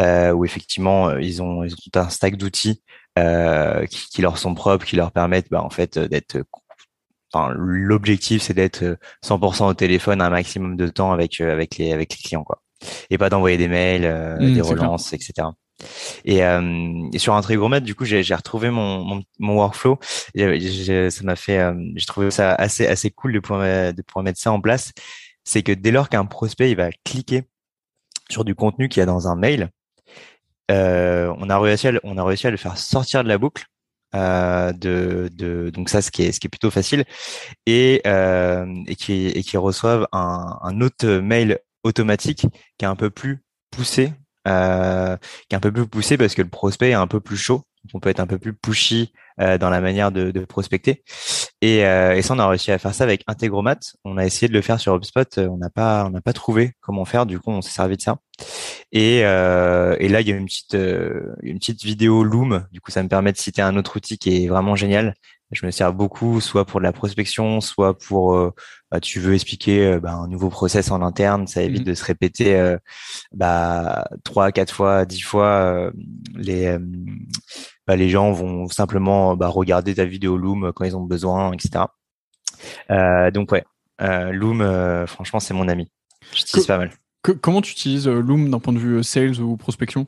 où 0.00 0.44
effectivement 0.44 1.16
ils 1.18 1.42
ont 1.42 1.64
ils 1.64 1.74
ont 1.74 1.76
tout 1.90 1.98
un 1.98 2.08
stack 2.08 2.36
d'outils 2.36 2.82
euh, 3.18 3.84
qui, 3.86 4.08
qui, 4.08 4.22
leur 4.22 4.38
sont 4.38 4.54
propres, 4.54 4.86
qui 4.86 4.96
leur 4.96 5.12
permettent 5.12 5.50
bah, 5.50 5.62
en 5.62 5.70
fait 5.70 5.98
d'être 5.98 6.44
Enfin, 7.34 7.54
l'objectif 7.56 8.42
c'est 8.42 8.52
d'être 8.52 8.98
100% 9.24 9.66
au 9.66 9.74
téléphone 9.74 10.20
un 10.20 10.28
maximum 10.28 10.76
de 10.76 10.86
temps 10.88 11.12
avec 11.12 11.40
euh, 11.40 11.50
avec 11.50 11.78
les 11.78 11.92
avec 11.92 12.12
les 12.12 12.22
clients 12.22 12.44
quoi. 12.44 12.62
Et 13.08 13.16
pas 13.16 13.30
d'envoyer 13.30 13.56
des 13.56 13.68
mails 13.68 14.04
euh, 14.04 14.36
mmh, 14.38 14.54
des 14.54 14.60
relances 14.60 15.12
etc 15.14 15.48
et, 16.24 16.44
euh, 16.44 17.08
et, 17.12 17.18
sur 17.18 17.34
un 17.34 17.40
très 17.40 17.56
gros 17.56 17.68
mètre 17.68 17.86
du 17.86 17.94
coup 17.94 18.04
j'ai 18.04 18.22
retrouvé 18.34 18.70
mon, 18.70 19.02
mon, 19.02 19.22
mon 19.38 19.56
workflow. 19.56 19.98
Ça 20.02 21.24
m'a 21.24 21.36
fait 21.36 21.72
j'ai 21.96 22.06
trouvé 22.06 22.30
ça 22.30 22.54
assez 22.54 22.86
assez 22.86 23.10
cool 23.10 23.32
de 23.32 23.40
pouvoir 23.40 23.94
de 23.94 24.02
pouvoir 24.02 24.24
mettre 24.24 24.38
ça 24.38 24.52
en 24.52 24.60
place 24.60 24.92
c'est 25.44 25.62
que 25.62 25.72
dès 25.72 25.90
lors 25.90 26.08
qu'un 26.08 26.24
prospect 26.24 26.70
il 26.70 26.76
va 26.76 26.90
cliquer 27.04 27.44
sur 28.30 28.44
du 28.44 28.54
contenu 28.54 28.88
qu'il 28.88 29.00
y 29.00 29.02
a 29.02 29.06
dans 29.06 29.28
un 29.28 29.36
mail 29.36 29.70
euh, 30.70 31.34
on 31.38 31.50
a 31.50 31.58
réussi 31.58 31.88
à, 31.88 32.50
le 32.50 32.56
faire 32.56 32.78
sortir 32.78 33.22
de 33.24 33.28
la 33.28 33.38
boucle. 33.38 33.64
Euh, 34.14 34.72
de, 34.72 35.70
donc 35.72 35.88
ça 35.88 36.02
ce 36.02 36.10
qui 36.10 36.22
est 36.24 36.32
ce 36.32 36.40
qui 36.40 36.46
est 36.46 36.50
plutôt 36.50 36.70
facile 36.70 37.06
et 37.64 38.02
euh, 38.06 38.66
et 38.86 38.94
qui 38.94 39.56
reçoivent 39.56 40.06
un, 40.12 40.58
un 40.60 40.80
autre 40.82 41.06
mail 41.06 41.60
automatique 41.82 42.44
qui 42.76 42.84
est 42.84 42.88
un 42.88 42.94
peu 42.94 43.08
plus 43.08 43.42
poussé 43.70 44.12
euh, 44.46 45.16
qui 45.48 45.54
est 45.54 45.56
un 45.56 45.60
peu 45.60 45.72
plus 45.72 45.86
poussé 45.86 46.18
parce 46.18 46.34
que 46.34 46.42
le 46.42 46.50
prospect 46.50 46.90
est 46.90 46.94
un 46.94 47.06
peu 47.06 47.20
plus 47.20 47.38
chaud 47.38 47.62
on 47.94 48.00
peut 48.00 48.10
être 48.10 48.20
un 48.20 48.26
peu 48.26 48.38
plus 48.38 48.52
pushy 48.52 49.14
dans 49.38 49.70
la 49.70 49.80
manière 49.80 50.12
de 50.12 50.44
prospecter. 50.44 51.02
Et, 51.62 51.86
euh, 51.86 52.20
ça, 52.22 52.34
on 52.34 52.40
a 52.40 52.48
réussi 52.48 52.72
à 52.72 52.78
faire 52.78 52.92
ça 52.92 53.04
avec 53.04 53.22
Integromat. 53.28 53.78
On 54.04 54.18
a 54.18 54.26
essayé 54.26 54.48
de 54.48 54.52
le 54.52 54.62
faire 54.62 54.80
sur 54.80 54.94
HubSpot. 54.96 55.38
On 55.38 55.58
n'a 55.58 55.70
pas, 55.70 56.04
on 56.06 56.10
n'a 56.10 56.20
pas 56.20 56.32
trouvé 56.32 56.72
comment 56.80 57.04
faire. 57.04 57.24
Du 57.24 57.38
coup, 57.38 57.52
on 57.52 57.62
s'est 57.62 57.70
servi 57.70 57.96
de 57.96 58.02
ça. 58.02 58.18
Et, 58.90 59.20
euh, 59.24 59.96
là, 59.96 60.20
il 60.20 60.28
y 60.28 60.32
a 60.32 60.36
une 60.36 60.46
petite, 60.46 60.74
euh, 60.74 61.34
une 61.40 61.60
petite 61.60 61.84
vidéo 61.84 62.24
Loom. 62.24 62.66
Du 62.72 62.80
coup, 62.80 62.90
ça 62.90 63.02
me 63.04 63.08
permet 63.08 63.30
de 63.32 63.38
citer 63.38 63.62
un 63.62 63.76
autre 63.76 63.96
outil 63.96 64.18
qui 64.18 64.44
est 64.44 64.48
vraiment 64.48 64.74
génial. 64.74 65.14
Je 65.52 65.66
me 65.66 65.70
sers 65.70 65.92
beaucoup, 65.92 66.40
soit 66.40 66.64
pour 66.64 66.80
de 66.80 66.84
la 66.84 66.92
prospection, 66.92 67.60
soit 67.60 67.96
pour 67.96 68.34
euh, 68.34 68.52
bah, 68.90 69.00
tu 69.00 69.20
veux 69.20 69.34
expliquer 69.34 69.86
euh, 69.86 70.00
bah, 70.00 70.14
un 70.14 70.28
nouveau 70.28 70.48
process 70.48 70.90
en 70.90 71.02
interne. 71.02 71.46
Ça 71.46 71.62
évite 71.62 71.82
mmh. 71.82 71.84
de 71.84 71.94
se 71.94 72.04
répéter 72.04 72.76
bah, 73.32 74.08
trois, 74.24 74.50
quatre 74.50 74.74
fois, 74.74 75.04
dix 75.04 75.20
fois 75.20 75.90
les 76.34 76.78
bah, 77.86 77.96
les 77.96 78.08
gens 78.08 78.32
vont 78.32 78.68
simplement 78.68 79.36
bah, 79.36 79.48
regarder 79.48 79.94
ta 79.94 80.04
vidéo 80.04 80.36
Loom 80.36 80.72
quand 80.74 80.84
ils 80.84 80.96
ont 80.96 81.04
besoin, 81.04 81.52
etc. 81.52 81.84
Euh, 82.90 83.30
donc 83.30 83.52
ouais, 83.52 83.64
euh, 84.00 84.32
Loom, 84.32 84.60
euh, 84.60 85.06
franchement, 85.06 85.40
c'est 85.40 85.54
mon 85.54 85.68
ami. 85.68 85.90
J'utilise 86.34 86.66
pas 86.66 86.78
mal. 86.78 86.90
comment 87.40 87.60
tu 87.60 87.72
utilises 87.72 88.08
Loom 88.08 88.50
d'un 88.50 88.58
point 88.58 88.72
de 88.72 88.78
vue 88.78 89.02
sales 89.02 89.40
ou 89.40 89.56
prospection? 89.56 90.06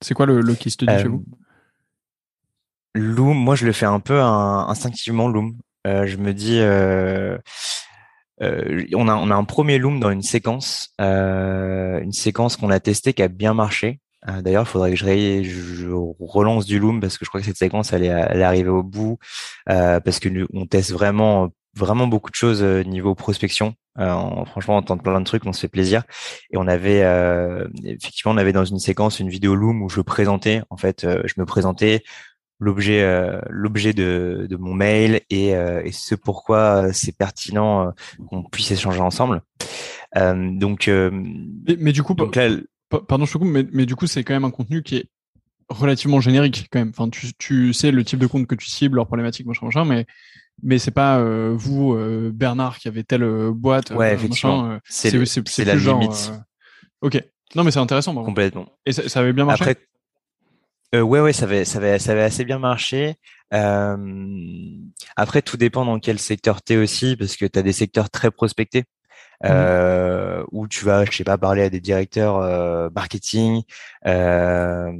C'est 0.00 0.14
quoi 0.14 0.26
le, 0.26 0.40
le 0.40 0.54
case 0.54 0.74
study 0.74 0.98
chez 0.98 1.08
vous? 1.08 1.24
Loom, 2.98 3.36
moi 3.36 3.54
je 3.54 3.66
le 3.66 3.72
fais 3.72 3.86
un 3.86 4.00
peu 4.00 4.20
instinctivement 4.20 5.28
Loom. 5.28 5.56
je 5.84 6.16
me 6.16 6.32
dis, 6.32 6.60
on 8.40 9.08
a 9.08 9.14
on 9.14 9.30
a 9.30 9.34
un 9.34 9.44
premier 9.44 9.78
Loom 9.78 10.00
dans 10.00 10.10
une 10.10 10.22
séquence, 10.22 10.94
une 10.98 12.12
séquence 12.12 12.56
qu'on 12.56 12.70
a 12.70 12.80
testée 12.80 13.12
qui 13.12 13.22
a 13.22 13.28
bien 13.28 13.54
marché. 13.54 14.00
Euh, 14.28 14.42
d'ailleurs, 14.42 14.64
il 14.64 14.66
faudrait 14.66 14.90
que 14.90 14.96
je, 14.96 15.88
relance 16.20 16.66
du 16.66 16.78
Loom 16.78 17.00
parce 17.00 17.18
que 17.18 17.24
je 17.24 17.30
crois 17.30 17.40
que 17.40 17.46
cette 17.46 17.56
séquence 17.56 17.92
elle 17.92 18.02
est, 18.02 18.08
elle 18.08 18.40
est 18.40 18.44
arrivée 18.44 18.68
au 18.68 18.82
bout 18.82 19.18
euh, 19.70 20.00
parce 20.00 20.18
que 20.18 20.28
nous, 20.28 20.46
on 20.52 20.66
teste 20.66 20.92
vraiment 20.92 21.50
vraiment 21.76 22.06
beaucoup 22.06 22.30
de 22.30 22.34
choses 22.34 22.62
euh, 22.62 22.82
niveau 22.82 23.14
prospection. 23.14 23.74
Euh, 23.98 24.44
franchement, 24.46 24.78
on 24.78 24.82
tente 24.82 25.02
plein 25.02 25.20
de 25.20 25.24
trucs, 25.24 25.46
on 25.46 25.52
se 25.52 25.60
fait 25.60 25.68
plaisir. 25.68 26.02
Et 26.50 26.56
on 26.56 26.66
avait 26.66 27.02
euh, 27.02 27.66
effectivement, 27.84 28.32
on 28.32 28.36
avait 28.36 28.52
dans 28.52 28.64
une 28.64 28.78
séquence 28.78 29.20
une 29.20 29.28
vidéo 29.28 29.54
Loom 29.54 29.82
où 29.82 29.88
je 29.88 30.00
présentais, 30.00 30.62
en 30.70 30.76
fait, 30.76 31.02
je 31.02 31.34
me 31.36 31.44
présentais 31.46 32.02
l'objet 32.58 33.04
l'objet 33.48 33.92
de, 33.92 34.46
de 34.48 34.56
mon 34.56 34.74
mail 34.74 35.20
et, 35.30 35.48
et 35.50 35.92
ce 35.92 36.14
pourquoi 36.14 36.92
c'est 36.92 37.16
pertinent 37.16 37.92
qu'on 38.28 38.42
puisse 38.44 38.70
échanger 38.70 39.00
ensemble. 39.00 39.42
donc, 40.14 40.88
mais, 40.88 41.76
mais, 41.78 41.92
du 41.92 42.02
coup, 42.02 42.14
donc 42.14 42.34
là, 42.36 42.48
Pardon, 42.88 43.26
je 43.26 43.32
te 43.32 43.38
coupe, 43.38 43.48
mais, 43.48 43.66
mais 43.72 43.84
du 43.84 43.96
coup, 43.96 44.06
c'est 44.06 44.24
quand 44.24 44.32
même 44.32 44.46
un 44.46 44.50
contenu 44.50 44.82
qui 44.82 44.96
est 44.96 45.10
relativement 45.68 46.20
générique 46.20 46.68
quand 46.70 46.78
même. 46.78 46.90
Enfin, 46.90 47.10
tu, 47.10 47.34
tu 47.34 47.74
sais 47.74 47.90
le 47.90 48.02
type 48.02 48.18
de 48.18 48.26
compte 48.26 48.46
que 48.46 48.54
tu 48.54 48.66
cibles, 48.66 48.96
leurs 48.96 49.06
problématiques, 49.06 49.46
machin, 49.46 49.66
machin, 49.66 49.84
mais 49.84 50.06
mais 50.62 50.78
c'est 50.78 50.90
pas 50.90 51.18
euh, 51.18 51.54
vous, 51.54 51.92
euh, 51.92 52.32
Bernard, 52.34 52.78
qui 52.78 52.88
avez 52.88 53.04
telle 53.04 53.22
euh, 53.22 53.52
boîte. 53.52 53.90
Ouais, 53.90 54.14
effectivement. 54.14 54.78
c'est 54.84 55.10
c'est 55.26 55.64
la 55.64 55.76
genre, 55.76 56.00
limite. 56.00 56.32
ok. 57.02 57.22
Non, 57.54 57.64
mais 57.64 57.70
c'est 57.70 57.78
intéressant. 57.78 58.14
Complètement. 58.14 58.66
Et 58.86 58.92
ça, 58.92 59.08
ça, 59.08 59.20
avait 59.20 59.32
bien 59.32 59.44
marché? 59.44 59.62
Après, 59.62 59.76
euh, 60.94 61.00
ouais, 61.00 61.20
ouais, 61.20 61.32
ça 61.32 61.44
avait, 61.44 61.64
ça 61.64 61.78
avait, 61.78 61.98
ça 61.98 62.12
avait 62.12 62.22
assez 62.22 62.44
bien 62.44 62.58
marché. 62.58 63.16
Euh, 63.54 63.96
après, 65.16 65.42
tout 65.42 65.56
dépend 65.56 65.84
dans 65.84 65.98
quel 65.98 66.18
secteur 66.18 66.62
tu 66.62 66.74
es 66.74 66.76
aussi, 66.76 67.16
parce 67.16 67.36
que 67.36 67.46
tu 67.46 67.58
as 67.58 67.62
des 67.62 67.72
secteurs 67.72 68.10
très 68.10 68.30
prospectés. 68.30 68.84
Mmh. 69.44 69.46
euh, 69.50 70.44
où 70.50 70.66
tu 70.66 70.84
vas, 70.84 71.04
je 71.04 71.12
sais 71.12 71.22
pas, 71.22 71.38
parler 71.38 71.62
à 71.62 71.70
des 71.70 71.78
directeurs 71.78 72.38
euh, 72.38 72.90
marketing, 72.92 73.62
euh, 74.04 74.90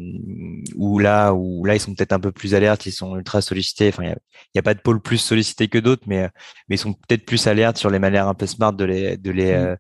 où 0.77 1.01
là, 1.01 1.33
où 1.33 1.64
là 1.64 1.74
ils 1.74 1.81
sont 1.81 1.92
peut-être 1.92 2.12
un 2.12 2.20
peu 2.20 2.31
plus 2.31 2.55
alertes, 2.55 2.87
ils 2.87 2.92
sont 2.92 3.16
ultra 3.16 3.40
sollicités. 3.40 3.88
Enfin, 3.88 4.05
il 4.05 4.14
y 4.55 4.59
a, 4.59 4.62
pas 4.62 4.74
de 4.74 4.81
pôle 4.81 5.01
plus 5.03 5.18
sollicité 5.18 5.66
que 5.66 5.79
d'autres, 5.79 6.05
mais 6.07 6.29
mais 6.68 6.77
ils 6.77 6.79
sont 6.79 6.92
peut-être 6.92 7.27
plus 7.27 7.48
alertes 7.48 7.79
sur 7.79 7.90
les 7.90 7.98
manières 7.98 8.29
un 8.29 8.35
peu 8.35 8.46
smart 8.46 8.72
de 8.72 8.85
les 8.85 9.16
de 9.16 9.33
les 9.33 9.53
mmh. 9.53 9.57
euh, 9.57 9.77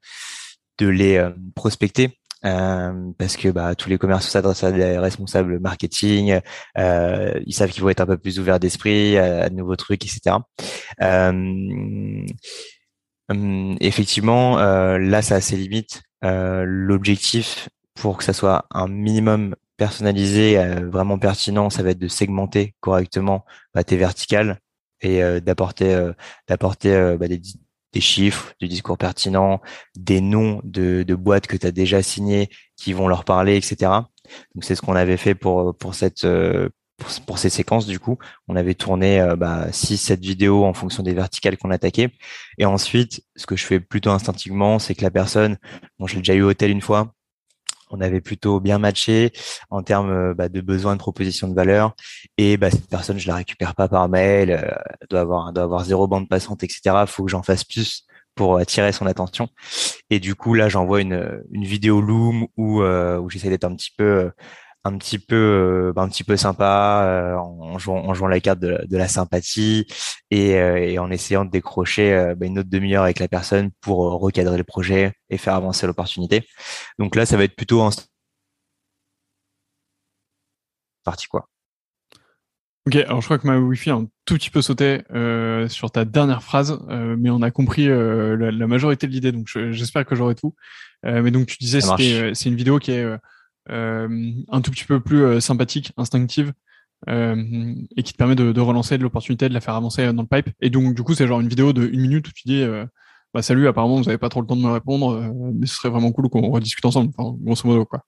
de 0.78 0.88
les 0.88 1.16
euh, 1.18 1.30
prospecter. 1.54 2.18
Euh, 2.44 3.10
parce 3.18 3.36
que 3.36 3.48
bah, 3.48 3.74
tous 3.74 3.88
les 3.88 3.98
commerçants 3.98 4.30
s'adressent 4.30 4.64
à 4.64 4.72
des 4.72 4.98
responsables 4.98 5.58
marketing, 5.58 6.40
euh, 6.78 7.40
ils 7.46 7.52
savent 7.52 7.70
qu'ils 7.70 7.82
vont 7.82 7.88
être 7.88 8.00
un 8.00 8.06
peu 8.06 8.18
plus 8.18 8.38
ouverts 8.38 8.60
d'esprit 8.60 9.16
à, 9.18 9.44
à, 9.44 9.48
de 9.48 9.54
nouveaux 9.56 9.76
trucs, 9.76 10.04
etc. 10.04 10.36
Euh, 11.02 12.24
Hum, 13.30 13.76
effectivement, 13.80 14.58
euh, 14.58 14.98
là, 14.98 15.20
ça 15.22 15.36
a 15.36 15.40
ses 15.40 15.56
limites. 15.56 16.02
Euh, 16.24 16.64
l'objectif, 16.66 17.68
pour 17.94 18.16
que 18.18 18.24
ça 18.24 18.32
soit 18.32 18.66
un 18.70 18.88
minimum 18.88 19.54
personnalisé, 19.76 20.58
euh, 20.58 20.88
vraiment 20.88 21.18
pertinent, 21.18 21.68
ça 21.70 21.82
va 21.82 21.90
être 21.90 21.98
de 21.98 22.08
segmenter 22.08 22.74
correctement 22.80 23.44
bah, 23.74 23.84
tes 23.84 23.96
verticales 23.96 24.60
et 25.00 25.20
d'apporter 25.40 26.10
d'apporter 26.48 27.16
bah, 27.20 27.28
des, 27.28 27.40
des, 27.92 28.00
chiffres, 28.00 28.54
du 28.60 28.68
discours 28.68 28.98
pertinent, 28.98 29.60
des 29.96 30.20
noms 30.20 30.60
de, 30.64 31.04
boîtes 31.14 31.46
que 31.46 31.56
tu 31.56 31.66
as 31.66 31.72
déjà 31.72 32.02
signées 32.02 32.48
qui 32.76 32.92
vont 32.92 33.08
leur 33.08 33.24
parler, 33.24 33.56
etc. 33.56 33.90
Donc 34.54 34.64
c'est 34.64 34.74
ce 34.74 34.82
qu'on 34.82 34.96
avait 34.96 35.16
fait 35.16 35.34
pour 35.34 35.76
pour 35.76 35.94
cette 35.94 36.24
pour, 37.26 37.38
ces 37.38 37.48
séquences, 37.48 37.86
du 37.86 38.00
coup, 38.00 38.18
on 38.48 38.56
avait 38.56 38.74
tourné 38.74 39.20
euh, 39.20 39.36
bah, 39.36 39.68
6-7 39.70 40.20
vidéos 40.20 40.64
en 40.64 40.74
fonction 40.74 41.02
des 41.02 41.14
verticales 41.14 41.56
qu'on 41.56 41.70
attaquait. 41.70 42.10
Et 42.58 42.64
ensuite, 42.64 43.24
ce 43.36 43.46
que 43.46 43.56
je 43.56 43.64
fais 43.64 43.78
plutôt 43.80 44.10
instinctivement, 44.10 44.78
c'est 44.78 44.94
que 44.94 45.02
la 45.02 45.10
personne, 45.10 45.58
bon, 45.98 46.06
j'ai 46.06 46.18
déjà 46.18 46.34
eu 46.34 46.42
hôtel 46.42 46.70
une 46.70 46.80
fois, 46.80 47.14
on 47.90 48.00
avait 48.00 48.20
plutôt 48.20 48.60
bien 48.60 48.78
matché 48.78 49.32
en 49.70 49.82
termes 49.82 50.10
euh, 50.10 50.34
bah, 50.34 50.48
de 50.48 50.60
besoins 50.60 50.94
de 50.94 50.98
proposition 50.98 51.48
de 51.48 51.54
valeur. 51.54 51.94
Et 52.36 52.56
bah, 52.56 52.70
cette 52.70 52.88
personne, 52.88 53.18
je 53.18 53.28
la 53.28 53.36
récupère 53.36 53.74
pas 53.74 53.88
par 53.88 54.08
mail, 54.08 54.50
euh, 54.50 54.70
doit 55.10 55.20
avoir, 55.20 55.52
doit 55.52 55.64
avoir 55.64 55.84
zéro 55.84 56.06
bande 56.06 56.28
passante, 56.28 56.62
etc. 56.64 57.04
Faut 57.06 57.24
que 57.24 57.30
j'en 57.30 57.42
fasse 57.42 57.64
plus 57.64 58.04
pour 58.34 58.56
attirer 58.58 58.92
son 58.92 59.06
attention. 59.06 59.48
Et 60.10 60.20
du 60.20 60.34
coup, 60.34 60.54
là, 60.54 60.68
j'envoie 60.68 61.00
une, 61.00 61.42
vidéo 61.50 62.00
Loom 62.00 62.46
où, 62.56 62.82
où 62.82 63.30
j'essaie 63.30 63.48
d'être 63.48 63.64
un 63.64 63.74
petit 63.74 63.90
peu 63.96 64.30
un 64.84 64.96
petit 64.96 65.18
peu 65.18 65.92
un 65.96 66.08
petit 66.08 66.24
peu 66.24 66.36
sympa 66.36 67.36
en, 67.38 67.78
jouant, 67.78 68.04
en 68.04 68.14
jouant 68.14 68.28
la 68.28 68.40
carte 68.40 68.60
de, 68.60 68.80
de 68.88 68.96
la 68.96 69.08
sympathie 69.08 69.86
et, 70.30 70.50
et, 70.52 70.98
en 70.98 71.10
essayant 71.10 71.44
de 71.44 71.50
décrocher 71.50 72.34
bah, 72.36 72.46
une 72.46 72.58
autre 72.58 72.70
demi-heure 72.70 73.04
avec 73.04 73.18
la 73.18 73.28
personne 73.28 73.70
pour 73.80 73.98
recadrer 74.20 74.56
le 74.56 74.64
projet 74.64 75.12
et 75.30 75.38
faire 75.38 75.54
avancer 75.54 75.86
l'opportunité. 75.86 76.44
Donc 76.98 77.16
là, 77.16 77.26
ça 77.26 77.36
va 77.36 77.44
être 77.44 77.56
plutôt 77.56 77.82
un 77.82 77.90
parti 81.04 81.26
quoi. 81.26 81.48
Ok, 82.88 82.96
alors 82.96 83.20
je 83.20 83.26
crois 83.26 83.38
que 83.38 83.46
ma 83.46 83.58
wifi 83.58 83.90
a 83.90 83.96
un 83.96 84.06
tout 84.24 84.36
petit 84.36 84.48
peu 84.48 84.62
sauté 84.62 85.02
euh, 85.10 85.68
sur 85.68 85.90
ta 85.90 86.06
dernière 86.06 86.42
phrase, 86.42 86.78
euh, 86.88 87.16
mais 87.18 87.28
on 87.28 87.42
a 87.42 87.50
compris 87.50 87.86
euh, 87.86 88.50
la, 88.50 88.66
majorité 88.66 89.06
de 89.06 89.12
l'idée, 89.12 89.30
donc 89.30 89.46
j'espère 89.46 90.06
que 90.06 90.14
j'aurai 90.14 90.34
tout. 90.34 90.54
mais 91.02 91.30
donc 91.30 91.48
tu 91.48 91.58
disais 91.58 91.80
c'est 91.82 92.48
une 92.48 92.56
vidéo 92.56 92.78
qui 92.78 92.92
est 92.92 93.06
un 93.68 94.60
tout 94.62 94.70
petit 94.70 94.84
peu 94.84 95.00
plus 95.00 95.40
sympathique, 95.40 95.92
instinctive, 95.96 96.52
et 97.06 98.02
qui 98.02 98.12
te 98.12 98.18
permet 98.18 98.34
de, 98.34 98.60
relancer 98.60 98.98
de 98.98 99.02
l'opportunité, 99.02 99.48
de 99.48 99.54
la 99.54 99.60
faire 99.60 99.74
avancer 99.74 100.12
dans 100.12 100.22
le 100.22 100.28
pipe. 100.28 100.54
Et 100.60 100.70
donc 100.70 100.94
du 100.94 101.02
coup 101.02 101.14
c'est 101.14 101.26
genre 101.26 101.40
une 101.40 101.48
vidéo 101.48 101.72
de 101.72 101.86
une 101.86 102.00
minute 102.00 102.28
où 102.28 102.32
tu 102.32 102.42
dis 102.46 102.64
bah 103.34 103.42
salut, 103.42 103.68
apparemment 103.68 103.96
vous 103.96 104.08
avez 104.08 104.18
pas 104.18 104.28
trop 104.28 104.40
le 104.40 104.46
temps 104.46 104.56
de 104.56 104.62
me 104.62 104.70
répondre, 104.70 105.32
mais 105.54 105.66
ce 105.66 105.74
serait 105.74 105.90
vraiment 105.90 106.12
cool 106.12 106.28
qu'on 106.28 106.50
rediscute 106.50 106.84
ensemble, 106.84 107.12
enfin, 107.16 107.36
grosso 107.40 107.66
modo 107.68 107.84
quoi. 107.84 108.02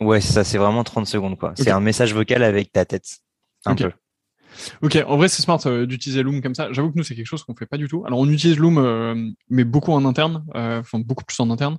Ouais, 0.00 0.20
ça, 0.20 0.44
c'est 0.44 0.58
vraiment 0.58 0.82
30 0.82 1.06
secondes 1.06 1.38
quoi. 1.38 1.52
C'est 1.56 1.70
un 1.70 1.80
message 1.80 2.14
vocal 2.14 2.42
avec 2.42 2.72
ta 2.72 2.84
tête. 2.84 3.18
Un 3.66 3.74
peu. 3.74 3.92
Ok, 4.82 4.98
en 5.06 5.16
vrai 5.16 5.28
c'est 5.28 5.42
smart 5.42 5.60
euh, 5.66 5.86
d'utiliser 5.86 6.22
Loom 6.22 6.42
comme 6.42 6.54
ça. 6.54 6.72
J'avoue 6.72 6.90
que 6.90 6.96
nous 6.96 7.04
c'est 7.04 7.14
quelque 7.14 7.26
chose 7.26 7.44
qu'on 7.44 7.54
fait 7.54 7.66
pas 7.66 7.76
du 7.76 7.88
tout. 7.88 8.04
Alors 8.06 8.18
on 8.18 8.28
utilise 8.28 8.58
Loom, 8.58 8.78
euh, 8.78 9.14
mais 9.48 9.64
beaucoup 9.64 9.92
en 9.92 10.04
interne, 10.04 10.44
euh, 10.56 10.80
enfin 10.80 10.98
beaucoup 10.98 11.24
plus 11.24 11.38
en 11.40 11.50
interne, 11.50 11.78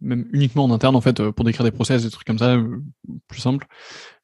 même 0.00 0.26
uniquement 0.32 0.64
en 0.64 0.72
interne 0.72 0.96
en 0.96 1.00
fait 1.00 1.22
pour 1.30 1.44
décrire 1.44 1.64
des 1.64 1.70
process, 1.70 2.04
des 2.04 2.10
trucs 2.10 2.26
comme 2.26 2.38
ça, 2.38 2.56
plus 3.28 3.40
simple. 3.40 3.66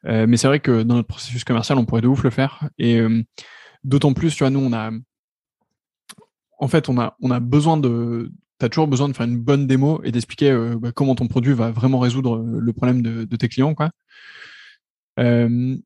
mais 0.05 0.37
c'est 0.37 0.47
vrai 0.47 0.61
que 0.61 0.83
dans 0.83 0.95
notre 0.97 1.09
processus 1.09 1.45
commercial 1.45 1.79
on 1.79 1.85
pourrait 1.85 2.03
de 2.03 2.09
ouf 2.09 2.23
le 2.23 2.31
faire 2.31 2.69
et 2.79 3.01
d'autant 3.83 4.13
plus, 4.13 4.35
tu 4.35 4.45
vois, 4.45 4.51
nous 4.51 4.61
on 4.61 4.73
a, 4.73 4.91
en 6.59 6.69
fait 6.69 6.89
on 6.89 6.99
a 7.01 7.17
on 7.21 7.31
a 7.31 7.41
besoin 7.41 7.77
de 7.77 8.31
T'as 8.59 8.69
toujours 8.69 8.87
besoin 8.87 9.09
de 9.09 9.15
faire 9.15 9.27
une 9.27 9.41
bonne 9.41 9.67
démo 9.67 10.01
et 10.05 10.13
d'expliquer 10.13 10.57
bah, 10.79 10.93
comment 10.93 11.17
ton 11.17 11.27
produit 11.27 11.53
va 11.53 11.73
vraiment 11.73 11.99
résoudre 11.99 12.39
le 12.39 12.73
problème 12.73 13.03
de, 13.03 13.25
de 13.25 13.37
tes 13.37 13.49
clients, 13.49 13.75
quoi. 13.75 13.91
Euh, 15.21 15.77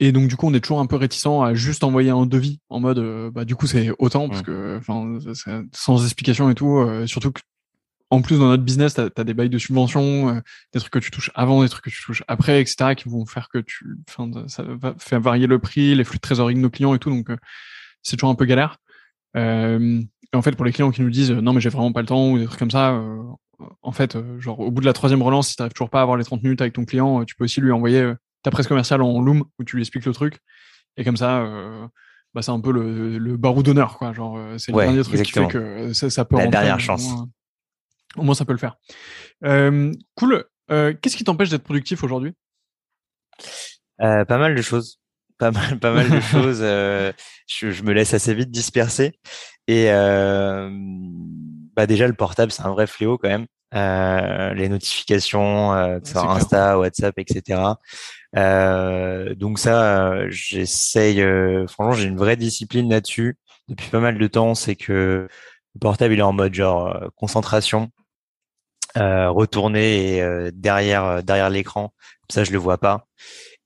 et 0.00 0.12
donc 0.12 0.28
du 0.28 0.36
coup, 0.36 0.46
on 0.48 0.54
est 0.54 0.60
toujours 0.60 0.80
un 0.80 0.86
peu 0.86 0.96
réticent 0.96 1.42
à 1.44 1.54
juste 1.54 1.84
envoyer 1.84 2.10
un 2.10 2.26
devis 2.26 2.58
en 2.68 2.80
mode, 2.80 2.98
euh, 2.98 3.30
bah 3.30 3.44
du 3.44 3.54
coup 3.54 3.66
c'est 3.66 3.90
autant 3.98 4.28
parce 4.28 4.42
que, 4.42 4.78
enfin, 4.78 5.18
sans 5.72 6.04
explication 6.04 6.50
et 6.50 6.54
tout. 6.54 6.78
Euh, 6.78 7.06
surtout 7.06 7.30
que, 7.30 7.40
en 8.12 8.22
plus 8.22 8.38
dans 8.38 8.48
notre 8.48 8.62
business, 8.62 8.94
t'as 8.94 9.08
as 9.16 9.24
des 9.24 9.34
bails 9.34 9.48
de 9.48 9.58
subvention, 9.58 10.28
euh, 10.28 10.40
des 10.72 10.80
trucs 10.80 10.92
que 10.92 10.98
tu 10.98 11.10
touches 11.10 11.30
avant, 11.34 11.62
des 11.62 11.68
trucs 11.68 11.84
que 11.84 11.90
tu 11.90 12.02
touches 12.02 12.22
après, 12.28 12.60
etc., 12.60 12.94
qui 12.94 13.08
vont 13.08 13.24
faire 13.26 13.48
que 13.48 13.58
tu, 13.58 13.96
enfin, 14.08 14.30
ça 14.48 14.62
va 14.62 14.94
faire 14.98 15.20
varier 15.20 15.46
le 15.46 15.58
prix, 15.58 15.94
les 15.94 16.04
flux 16.04 16.18
de 16.18 16.20
trésorerie 16.20 16.54
de 16.54 16.60
nos 16.60 16.70
clients 16.70 16.94
et 16.94 16.98
tout. 16.98 17.10
Donc 17.10 17.28
c'est 18.02 18.16
toujours 18.16 18.30
un 18.30 18.34
peu 18.34 18.44
galère. 18.44 18.78
et 19.34 20.06
en 20.34 20.42
fait, 20.42 20.52
pour 20.52 20.64
les 20.64 20.72
clients 20.72 20.90
qui 20.90 21.02
nous 21.02 21.10
disent 21.10 21.30
non 21.30 21.52
mais 21.52 21.60
j'ai 21.60 21.70
vraiment 21.70 21.92
pas 21.92 22.00
le 22.00 22.06
temps 22.06 22.30
ou 22.30 22.38
des 22.38 22.44
trucs 22.46 22.58
comme 22.58 22.70
ça, 22.70 23.00
en 23.82 23.92
fait, 23.92 24.18
genre 24.38 24.60
au 24.60 24.70
bout 24.70 24.80
de 24.80 24.86
la 24.86 24.92
troisième 24.92 25.22
relance, 25.22 25.48
si 25.48 25.56
t'arrives 25.56 25.72
toujours 25.72 25.90
pas 25.90 26.00
à 26.00 26.02
avoir 26.02 26.16
les 26.16 26.24
30 26.24 26.42
minutes 26.42 26.60
avec 26.60 26.74
ton 26.74 26.84
client, 26.84 27.24
tu 27.24 27.34
peux 27.34 27.44
aussi 27.44 27.60
lui 27.60 27.72
envoyer 27.72 28.12
ta 28.42 28.50
presse 28.50 28.66
commerciale 28.66 29.02
en 29.02 29.20
Loom 29.20 29.44
où 29.58 29.64
tu 29.64 29.76
lui 29.76 29.82
expliques 29.82 30.04
le 30.04 30.12
truc. 30.12 30.38
Et 30.96 31.04
comme 31.04 31.16
ça, 31.16 31.40
euh, 31.40 31.86
bah, 32.34 32.42
c'est 32.42 32.50
un 32.50 32.60
peu 32.60 32.72
le, 32.72 33.18
le 33.18 33.36
barreau 33.36 33.62
d'honneur, 33.62 33.98
quoi. 33.98 34.12
Genre, 34.12 34.36
euh, 34.36 34.58
c'est 34.58 34.72
le 34.72 34.78
dernier 34.78 35.02
truc 35.02 35.22
qui 35.22 35.32
fait 35.32 35.48
que 35.48 35.92
ça, 35.92 36.10
ça 36.10 36.24
peut 36.24 36.36
La 36.36 36.46
dernière 36.46 36.80
chance. 36.80 37.08
Au 38.16 38.22
moins, 38.22 38.34
ça 38.34 38.44
peut 38.44 38.52
le 38.52 38.58
faire. 38.58 38.76
Euh, 39.44 39.92
cool. 40.16 40.44
Qu'est-ce 40.68 41.16
qui 41.16 41.24
t'empêche 41.24 41.50
d'être 41.50 41.64
productif 41.64 42.02
aujourd'hui? 42.02 42.32
Pas 43.98 44.24
mal 44.38 44.54
de 44.54 44.62
choses. 44.62 45.00
Pas 45.38 45.50
mal, 45.50 45.78
pas 45.78 45.92
mal 45.92 46.08
de 46.08 46.20
choses. 46.32 46.60
Je, 46.60 47.12
je, 47.70 47.82
me 47.82 47.92
laisse 47.92 48.14
assez 48.14 48.32
vite 48.34 48.50
disperser. 48.50 49.12
Et 49.68 49.88
bah 51.74 51.86
déjà, 51.86 52.06
le 52.06 52.14
portable, 52.14 52.52
c'est 52.52 52.62
un 52.62 52.70
vrai 52.70 52.86
fléau 52.86 53.18
quand 53.18 53.28
même. 53.28 53.46
les 54.54 54.68
notifications, 54.68 55.74
euh, 55.74 55.98
Insta, 56.14 56.78
WhatsApp, 56.78 57.18
etc. 57.18 57.74
Euh, 58.36 59.34
donc 59.34 59.58
ça, 59.58 60.12
euh, 60.12 60.26
j'essaye. 60.30 61.20
Euh, 61.20 61.66
franchement, 61.66 61.92
j'ai 61.94 62.08
une 62.08 62.16
vraie 62.16 62.36
discipline 62.36 62.88
là-dessus 62.90 63.36
depuis 63.68 63.90
pas 63.90 64.00
mal 64.00 64.18
de 64.18 64.26
temps. 64.26 64.54
C'est 64.54 64.76
que 64.76 65.28
le 65.74 65.78
portable 65.80 66.14
il 66.14 66.18
est 66.18 66.22
en 66.22 66.32
mode 66.32 66.54
genre 66.54 67.10
concentration, 67.16 67.90
retourner 68.96 70.18
et 70.18 70.52
derrière 70.52 71.22
derrière 71.22 71.50
l'écran. 71.50 71.92
Comme 72.20 72.34
ça, 72.34 72.44
je 72.44 72.52
le 72.52 72.58
vois 72.58 72.78
pas. 72.78 73.06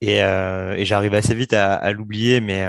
Et, 0.01 0.19
et 0.19 0.85
j'arrive 0.85 1.15
assez 1.15 1.35
vite 1.35 1.53
à, 1.53 1.75
à 1.75 1.93
l'oublier, 1.93 2.41
mais 2.41 2.65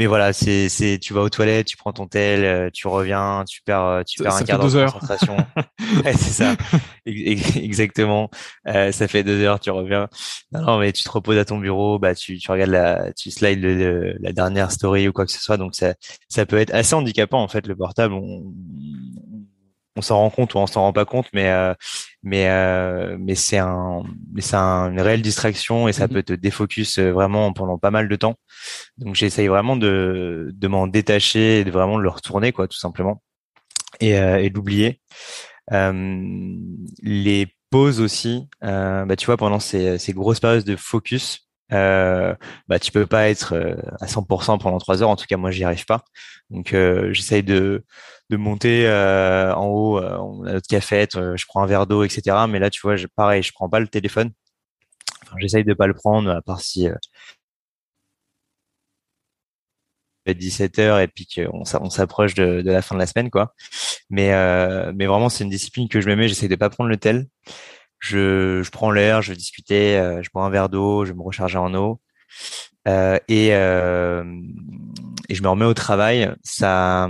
mais 0.00 0.06
voilà, 0.06 0.32
c'est, 0.32 0.70
c'est, 0.70 0.98
tu 0.98 1.12
vas 1.12 1.20
aux 1.20 1.28
toilettes, 1.28 1.66
tu 1.66 1.76
prends 1.76 1.92
ton 1.92 2.06
tel, 2.06 2.42
euh, 2.42 2.70
tu 2.72 2.88
reviens, 2.88 3.44
tu 3.46 3.60
perds, 3.60 3.84
euh, 3.84 4.02
tu 4.02 4.22
perds 4.22 4.34
un 4.34 4.44
quart 4.44 4.58
d'heure 4.58 4.86
de 4.86 4.90
concentration. 4.90 5.36
c'est 6.04 6.16
ça, 6.16 6.56
exactement. 7.04 8.30
Euh, 8.66 8.92
ça 8.92 9.08
fait 9.08 9.22
deux 9.22 9.42
heures, 9.42 9.60
tu 9.60 9.70
reviens. 9.70 10.08
Non, 10.52 10.62
non, 10.62 10.78
mais 10.78 10.92
tu 10.92 11.02
te 11.02 11.10
reposes 11.10 11.36
à 11.36 11.44
ton 11.44 11.58
bureau, 11.58 11.98
bah 11.98 12.14
tu, 12.14 12.38
tu 12.38 12.50
regardes 12.50 12.70
la, 12.70 13.12
tu 13.12 13.30
slides 13.30 13.60
le, 13.60 14.16
la 14.20 14.32
dernière 14.32 14.72
story 14.72 15.06
ou 15.06 15.12
quoi 15.12 15.26
que 15.26 15.32
ce 15.32 15.38
soit. 15.42 15.58
Donc 15.58 15.74
ça, 15.74 15.92
ça 16.30 16.46
peut 16.46 16.56
être 16.56 16.72
assez 16.72 16.94
handicapant 16.94 17.42
en 17.42 17.48
fait 17.48 17.66
le 17.66 17.76
portable. 17.76 18.14
On, 18.14 18.54
on 19.96 20.02
s'en 20.02 20.16
rend 20.18 20.30
compte 20.30 20.54
ou 20.54 20.58
on 20.58 20.66
s'en 20.66 20.82
rend 20.82 20.92
pas 20.92 21.04
compte, 21.04 21.26
mais 21.32 21.50
euh, 21.50 21.74
mais 22.22 22.48
euh, 22.48 23.16
mais 23.18 23.34
c'est 23.34 23.58
un 23.58 24.02
mais 24.32 24.40
c'est 24.40 24.56
un, 24.56 24.90
une 24.92 25.00
réelle 25.00 25.22
distraction 25.22 25.88
et 25.88 25.92
ça 25.92 26.06
mmh 26.06 26.10
peut 26.10 26.22
te 26.22 26.32
défocus 26.32 26.98
euh, 26.98 27.10
vraiment 27.12 27.52
pendant 27.52 27.78
pas 27.78 27.90
mal 27.90 28.08
de 28.08 28.16
temps. 28.16 28.36
Donc 28.98 29.14
j'essaye 29.14 29.48
vraiment 29.48 29.76
de 29.76 30.50
de 30.54 30.68
m'en 30.68 30.86
détacher 30.86 31.60
et 31.60 31.64
de 31.64 31.70
vraiment 31.70 31.98
le 31.98 32.08
retourner 32.08 32.52
quoi, 32.52 32.68
tout 32.68 32.78
simplement, 32.78 33.22
et 34.00 34.12
et 34.12 34.50
d'oublier. 34.50 35.00
les 35.70 37.46
pauses 37.70 38.00
aussi, 38.00 38.48
bah 38.62 39.16
tu 39.16 39.26
vois 39.26 39.36
pendant 39.36 39.60
ces 39.60 39.98
ces 39.98 40.12
grosses 40.12 40.40
périodes 40.40 40.64
de 40.64 40.76
focus, 40.76 41.49
euh, 41.72 42.34
bah 42.68 42.78
tu 42.78 42.92
peux 42.92 43.06
pas 43.06 43.28
être 43.28 43.54
à 44.00 44.06
100% 44.06 44.58
pendant 44.58 44.78
trois 44.78 45.02
heures. 45.02 45.10
En 45.10 45.16
tout 45.16 45.26
cas, 45.28 45.36
moi, 45.36 45.50
j'y 45.50 45.64
arrive 45.64 45.84
pas. 45.86 46.04
Donc, 46.50 46.74
euh, 46.74 47.12
j'essaye 47.12 47.42
de 47.42 47.84
de 48.30 48.36
monter 48.36 48.86
euh, 48.86 49.54
en 49.54 49.66
haut, 49.66 49.98
euh, 49.98 50.16
on 50.18 50.44
a 50.46 50.52
notre 50.54 50.68
cafette, 50.68 51.16
euh, 51.16 51.36
je 51.36 51.46
prends 51.46 51.62
un 51.62 51.66
verre 51.66 51.86
d'eau, 51.86 52.04
etc. 52.04 52.46
Mais 52.48 52.60
là, 52.60 52.70
tu 52.70 52.80
vois, 52.80 52.96
je, 52.96 53.06
pareil, 53.08 53.42
je 53.42 53.52
prends 53.52 53.68
pas 53.68 53.80
le 53.80 53.88
téléphone. 53.88 54.30
Enfin, 55.24 55.36
j'essaye 55.40 55.64
de 55.64 55.74
pas 55.74 55.86
le 55.86 55.94
prendre, 55.94 56.30
à 56.30 56.42
part 56.42 56.60
si 56.60 56.88
17 60.26 60.78
heures 60.78 61.00
et 61.00 61.08
puis 61.08 61.26
qu'on 61.26 61.64
on 61.80 61.90
s'approche 61.90 62.34
de, 62.34 62.62
de, 62.62 62.70
la 62.70 62.82
fin 62.82 62.94
de 62.94 63.00
la 63.00 63.06
semaine, 63.06 63.30
quoi. 63.30 63.54
Mais 64.10 64.28
mais 64.94 65.06
vraiment, 65.06 65.28
c'est 65.28 65.44
une 65.44 65.50
discipline 65.50 65.88
que 65.88 66.00
je 66.00 66.08
me 66.08 66.16
mets. 66.16 66.28
J'essaye 66.28 66.48
de 66.48 66.56
pas 66.56 66.70
prendre 66.70 66.90
le 66.90 66.96
tel. 66.98 67.26
Je, 68.00 68.62
je 68.62 68.70
prends 68.70 68.90
l'air, 68.90 69.22
je 69.22 69.30
vais 69.30 69.36
discuter, 69.36 69.94
je 70.22 70.28
prends 70.30 70.44
un 70.44 70.50
verre 70.50 70.68
d'eau, 70.68 71.04
je 71.04 71.12
me 71.12 71.22
recharger 71.22 71.58
en 71.58 71.74
eau. 71.74 72.00
Euh, 72.88 73.18
et, 73.28 73.50
euh, 73.52 74.24
et 75.28 75.34
je 75.34 75.42
me 75.42 75.48
remets 75.48 75.66
au 75.66 75.74
travail, 75.74 76.34
ça, 76.42 77.08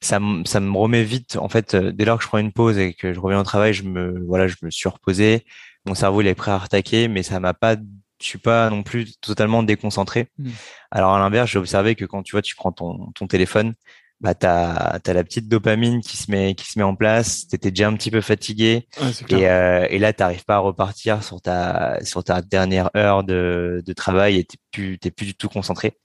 ça, 0.00 0.20
ça 0.46 0.60
me 0.60 0.76
remet 0.76 1.04
vite. 1.04 1.36
En 1.36 1.48
fait, 1.48 1.76
dès 1.76 2.04
lors 2.04 2.18
que 2.18 2.24
je 2.24 2.28
prends 2.28 2.38
une 2.38 2.52
pause 2.52 2.78
et 2.78 2.94
que 2.94 3.12
je 3.12 3.20
reviens 3.20 3.40
au 3.40 3.44
travail, 3.44 3.74
je 3.74 3.84
me, 3.84 4.24
voilà, 4.26 4.48
je 4.48 4.56
me 4.62 4.70
suis 4.70 4.88
reposé. 4.88 5.44
Mon 5.86 5.94
cerveau 5.94 6.22
il 6.22 6.26
est 6.26 6.34
prêt 6.34 6.50
à 6.50 6.56
attaquer, 6.56 7.08
mais 7.08 7.22
ça 7.22 7.40
m'a 7.40 7.52
pas, 7.52 7.76
je 7.76 8.26
suis 8.26 8.38
pas 8.38 8.70
non 8.70 8.82
plus 8.82 9.18
totalement 9.20 9.62
déconcentré. 9.62 10.28
Mmh. 10.38 10.50
Alors 10.90 11.14
à 11.14 11.18
l'inverse, 11.18 11.50
j'ai 11.50 11.58
observé 11.58 11.94
que 11.94 12.06
quand 12.06 12.22
tu 12.22 12.32
vois, 12.32 12.42
tu 12.42 12.56
prends 12.56 12.72
ton, 12.72 13.12
ton 13.14 13.26
téléphone, 13.26 13.74
bah 14.24 14.34
t'as 14.34 14.98
as 15.04 15.12
la 15.12 15.22
petite 15.22 15.48
dopamine 15.50 16.00
qui 16.00 16.16
se 16.16 16.30
met 16.30 16.54
qui 16.54 16.64
se 16.64 16.78
met 16.78 16.82
en 16.82 16.96
place. 16.96 17.46
T'étais 17.46 17.70
déjà 17.70 17.88
un 17.88 17.94
petit 17.94 18.10
peu 18.10 18.22
fatigué. 18.22 18.88
Et, 19.28 19.46
euh, 19.50 19.86
et 19.90 19.98
là 19.98 20.14
t'arrives 20.14 20.46
pas 20.46 20.54
à 20.56 20.58
repartir 20.60 21.22
sur 21.22 21.42
ta 21.42 22.02
sur 22.02 22.24
ta 22.24 22.40
dernière 22.40 22.88
heure 22.96 23.22
de, 23.22 23.82
de 23.84 23.92
travail 23.92 24.38
et 24.38 24.44
t'es 24.44 24.56
plus 24.72 24.98
t'es 24.98 25.10
plus 25.10 25.26
du 25.26 25.34
tout 25.34 25.50
concentré. 25.50 25.98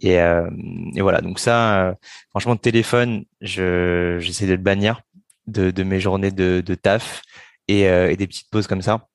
Et, 0.00 0.20
euh, 0.20 0.50
et 0.96 1.00
voilà. 1.00 1.20
Donc 1.20 1.38
ça 1.38 1.90
euh, 1.90 1.94
franchement 2.30 2.54
le 2.54 2.58
téléphone 2.58 3.24
je 3.40 4.18
j'essaie 4.18 4.46
de 4.46 4.52
le 4.52 4.56
bannir 4.58 5.02
de, 5.46 5.70
de 5.70 5.82
mes 5.84 6.00
journées 6.00 6.32
de, 6.32 6.62
de 6.66 6.74
taf 6.74 7.22
et, 7.68 7.88
euh, 7.88 8.10
et 8.10 8.16
des 8.16 8.26
petites 8.26 8.50
pauses 8.50 8.66
comme 8.66 8.82
ça. 8.82 9.06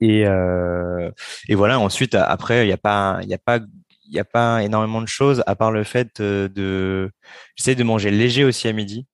Et, 0.00 0.24
euh, 0.26 1.10
et 1.48 1.54
voilà. 1.54 1.78
Ensuite 1.78 2.14
après 2.14 2.66
il 2.66 2.70
y 2.70 2.72
a 2.72 2.78
pas 2.78 3.18
il 3.22 3.28
y 3.28 3.34
a 3.34 3.38
pas 3.38 3.60
il 4.08 4.14
n'y 4.14 4.20
a 4.20 4.24
pas 4.24 4.62
énormément 4.62 5.00
de 5.00 5.08
choses 5.08 5.42
à 5.46 5.54
part 5.54 5.70
le 5.70 5.84
fait 5.84 6.20
euh, 6.20 6.48
de. 6.48 7.10
J'essaie 7.56 7.74
de 7.74 7.84
manger 7.84 8.10
léger 8.10 8.44
aussi 8.44 8.68
à 8.68 8.72
midi. 8.72 9.06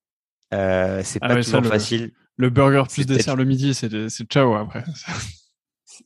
Euh, 0.52 1.02
c'est 1.04 1.18
ah 1.22 1.28
pas 1.28 1.42
toujours 1.42 1.64
facile. 1.64 2.12
Le 2.37 2.50
burger 2.50 2.85
plus 2.90 3.07
dessert 3.07 3.37
le 3.37 3.44
midi, 3.44 3.74
c'est 3.74 3.90
ciao 4.28 4.54
après. 4.54 4.85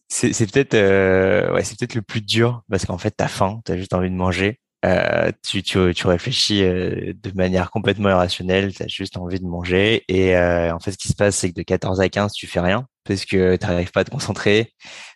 c'est 0.09 0.53
peut-être 0.53 0.74
euh, 0.74 1.53
ouais, 1.53 1.64
c'est 1.64 1.79
peut-être 1.79 1.94
le 1.94 2.03
plus 2.03 2.20
dur 2.20 2.62
parce 2.68 2.87
qu'en 2.87 2.98
fait 2.98 3.12
t'as 3.16 3.29
faim, 3.29 3.61
t'as 3.64 3.77
juste 3.77 3.94
envie 3.94 4.11
de 4.11 4.14
manger. 4.14 4.61
Euh, 4.84 5.32
tu, 5.44 5.62
tu, 5.62 5.92
tu 5.92 6.06
réfléchis 6.06 6.62
euh, 6.62 7.12
de 7.20 7.32
manière 7.32 7.70
complètement 7.70 8.10
irrationnelle, 8.10 8.72
tu 8.72 8.82
as 8.82 8.86
juste 8.86 9.16
envie 9.16 9.40
de 9.40 9.46
manger. 9.46 10.04
Et 10.08 10.36
euh, 10.36 10.72
en 10.72 10.78
fait, 10.78 10.92
ce 10.92 10.98
qui 10.98 11.08
se 11.08 11.14
passe, 11.14 11.36
c'est 11.36 11.50
que 11.50 11.56
de 11.56 11.62
14 11.62 12.00
à 12.00 12.08
15, 12.08 12.32
tu 12.32 12.46
fais 12.46 12.60
rien 12.60 12.86
parce 13.04 13.24
que 13.24 13.56
tu 13.56 13.66
n'arrives 13.66 13.90
pas 13.90 14.00
à 14.00 14.04
te 14.04 14.10
concentrer, 14.10 14.74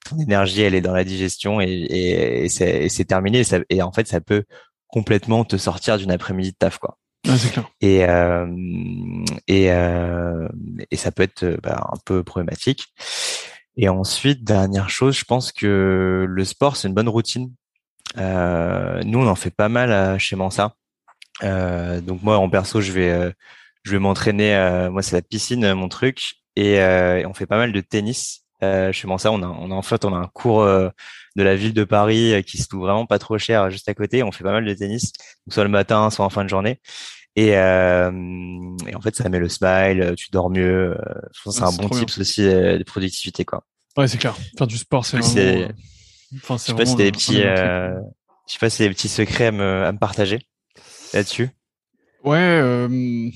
ton 0.08 0.18
énergie 0.18 0.62
elle 0.62 0.74
est 0.74 0.80
dans 0.80 0.94
la 0.94 1.04
digestion 1.04 1.60
et, 1.60 1.68
et, 1.68 2.48
c'est 2.48 3.04
terminé. 3.04 3.40
Et, 3.40 3.44
ça, 3.44 3.58
et, 3.68 3.82
en 3.82 3.92
fait, 3.92 4.08
ça 4.08 4.20
peut 4.20 4.44
complètement 4.88 5.44
te 5.44 5.56
sortir 5.56 5.98
d'une 5.98 6.10
après-midi 6.10 6.52
de 6.52 6.56
taf, 6.56 6.78
quoi. 6.78 6.98
Et 7.80 8.04
euh, 8.04 8.46
et 9.46 9.70
euh, 9.70 10.48
et 10.90 10.96
ça 10.96 11.12
peut 11.12 11.22
être 11.22 11.58
bah, 11.62 11.88
un 11.92 11.98
peu 12.04 12.24
problématique. 12.24 12.88
Et 13.76 13.88
ensuite, 13.88 14.42
dernière 14.42 14.90
chose, 14.90 15.16
je 15.16 15.24
pense 15.24 15.52
que 15.52 16.26
le 16.28 16.44
sport 16.44 16.76
c'est 16.76 16.88
une 16.88 16.94
bonne 16.94 17.08
routine. 17.08 17.52
Euh, 18.18 19.02
nous, 19.04 19.20
on 19.20 19.26
en 19.26 19.34
fait 19.34 19.50
pas 19.50 19.68
mal 19.68 20.18
chez 20.18 20.36
Mansa. 20.36 20.74
Euh, 21.42 22.00
donc 22.00 22.22
moi, 22.22 22.38
en 22.38 22.48
perso, 22.48 22.80
je 22.80 22.92
vais 22.92 23.10
euh, 23.10 23.30
je 23.84 23.92
vais 23.92 23.98
m'entraîner. 23.98 24.54
Euh, 24.54 24.90
moi, 24.90 25.02
c'est 25.02 25.16
la 25.16 25.22
piscine, 25.22 25.74
mon 25.74 25.88
truc, 25.88 26.34
et, 26.56 26.74
et, 26.74 27.26
on 27.26 27.34
fait 27.34 27.46
pas 27.46 27.56
mal 27.56 27.72
de 27.72 27.80
tennis. 27.80 28.42
chez 28.60 29.06
Mansa, 29.06 29.32
on 29.32 29.42
a 29.42 29.46
on 29.46 29.70
a 29.70 29.74
en 29.74 29.82
fait 29.82 30.04
on 30.04 30.14
a 30.14 30.18
un 30.18 30.28
cours 30.28 30.64
de 30.64 31.42
la 31.42 31.56
ville 31.56 31.74
de 31.74 31.84
Paris 31.84 32.42
qui 32.46 32.58
se 32.58 32.68
trouve 32.68 32.82
vraiment 32.82 33.06
pas 33.06 33.18
trop 33.18 33.38
cher 33.38 33.70
juste 33.70 33.88
à 33.88 33.94
côté. 33.94 34.22
On 34.22 34.32
fait 34.32 34.44
pas 34.44 34.52
mal 34.52 34.64
de 34.64 34.74
tennis, 34.74 35.12
soit 35.48 35.64
le 35.64 35.70
matin, 35.70 36.10
soit 36.10 36.24
en 36.24 36.30
fin 36.30 36.44
de 36.44 36.50
journée. 36.50 36.80
Et, 37.34 37.56
euh, 37.56 38.12
et 38.86 38.94
en 38.94 39.00
fait, 39.00 39.16
ça 39.16 39.26
met 39.30 39.38
le 39.38 39.48
smile, 39.48 40.12
tu 40.18 40.30
dors 40.30 40.50
mieux. 40.50 40.96
c'est 41.46 41.62
un 41.62 41.72
bon 41.72 41.88
tips 41.88 42.18
aussi 42.18 42.42
de 42.42 42.84
productivité, 42.84 43.44
quoi. 43.44 43.64
Ouais, 43.96 44.06
c'est 44.06 44.18
clair. 44.18 44.36
Faire 44.56 44.66
du 44.66 44.76
sport, 44.78 45.04
c'est. 45.04 45.68
Enfin, 46.36 46.56
je 46.56 46.62
sais 46.62 46.74
pas 46.74 46.86
si 46.86 46.96
des 46.96 47.10
petits, 47.12 47.42
euh, 47.42 47.94
je 48.46 48.52
sais 48.52 48.58
pas 48.58 48.70
si 48.70 48.82
des 48.82 48.90
petits 48.90 49.08
secrets 49.08 49.46
à 49.46 49.52
me, 49.52 49.84
à 49.84 49.92
me 49.92 49.98
partager 49.98 50.46
là-dessus. 51.12 51.50
Ouais, 52.24 52.38
euh, 52.38 53.28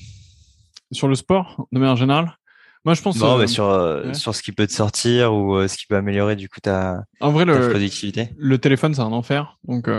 sur 0.91 1.07
le 1.07 1.15
sport, 1.15 1.67
de 1.71 1.79
manière 1.79 1.95
générale. 1.95 2.37
Moi, 2.85 2.93
je 2.93 3.01
pense. 3.01 3.17
Non, 3.17 3.37
mais 3.37 3.47
sur 3.47 3.65
sur 4.13 4.33
ce 4.33 4.41
qui 4.41 4.53
peut 4.53 4.65
te 4.65 4.71
sortir 4.71 5.33
ou 5.33 5.67
ce 5.67 5.75
qui 5.75 5.85
peut 5.87 5.97
améliorer 5.97 6.35
du 6.37 6.47
coup 6.47 6.61
ta, 6.61 7.03
en 7.19 7.31
vrai, 7.31 7.45
ta 7.45 7.57
le, 7.57 7.69
productivité. 7.69 8.29
Le 8.37 8.57
téléphone, 8.57 8.93
c'est 8.93 9.01
un 9.01 9.11
enfer. 9.11 9.57
Donc, 9.67 9.89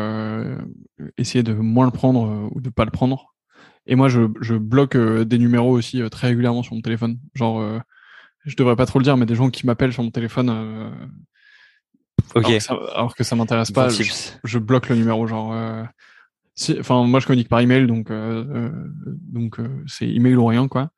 essayer 1.19 1.43
de 1.43 1.53
moins 1.53 1.85
le 1.85 1.91
prendre 1.91 2.49
ou 2.51 2.61
de 2.61 2.71
pas 2.71 2.87
le 2.87 2.91
prendre. 2.91 3.35
Et 3.87 3.95
moi, 3.95 4.09
je, 4.09 4.23
je 4.41 4.55
bloque 4.55 4.97
des 4.97 5.39
numéros 5.39 5.71
aussi 5.71 6.01
très 6.11 6.29
régulièrement 6.29 6.63
sur 6.63 6.75
mon 6.75 6.81
téléphone. 6.81 7.19
Genre, 7.35 7.63
je 8.47 8.57
devrais 8.57 8.77
pas 8.77 8.87
trop 8.87 8.99
le 9.01 9.05
dire, 9.05 9.19
mais 9.19 9.27
des 9.27 9.35
gens 9.35 9.51
qui 9.51 9.67
m'appellent 9.67 9.93
sur 9.93 10.03
mon 10.03 10.11
téléphone. 10.11 10.49
Ok. 12.35 12.51
Alors 12.71 13.15
que 13.15 13.25
ça, 13.25 13.37
m'intéresse 13.37 13.71
pas, 13.71 13.89
je, 13.89 14.59
bloque 14.59 14.89
le 14.89 14.97
numéro. 14.97 15.27
Genre, 15.27 15.55
enfin, 16.79 17.05
moi, 17.05 17.21
je 17.21 17.27
communique 17.27 17.49
par 17.49 17.61
email, 17.61 17.87
donc 17.87 18.11
donc 18.11 19.59
c'est 19.87 20.09
email 20.09 20.37
ou 20.37 20.47
rien, 20.47 20.69
quoi. 20.69 20.91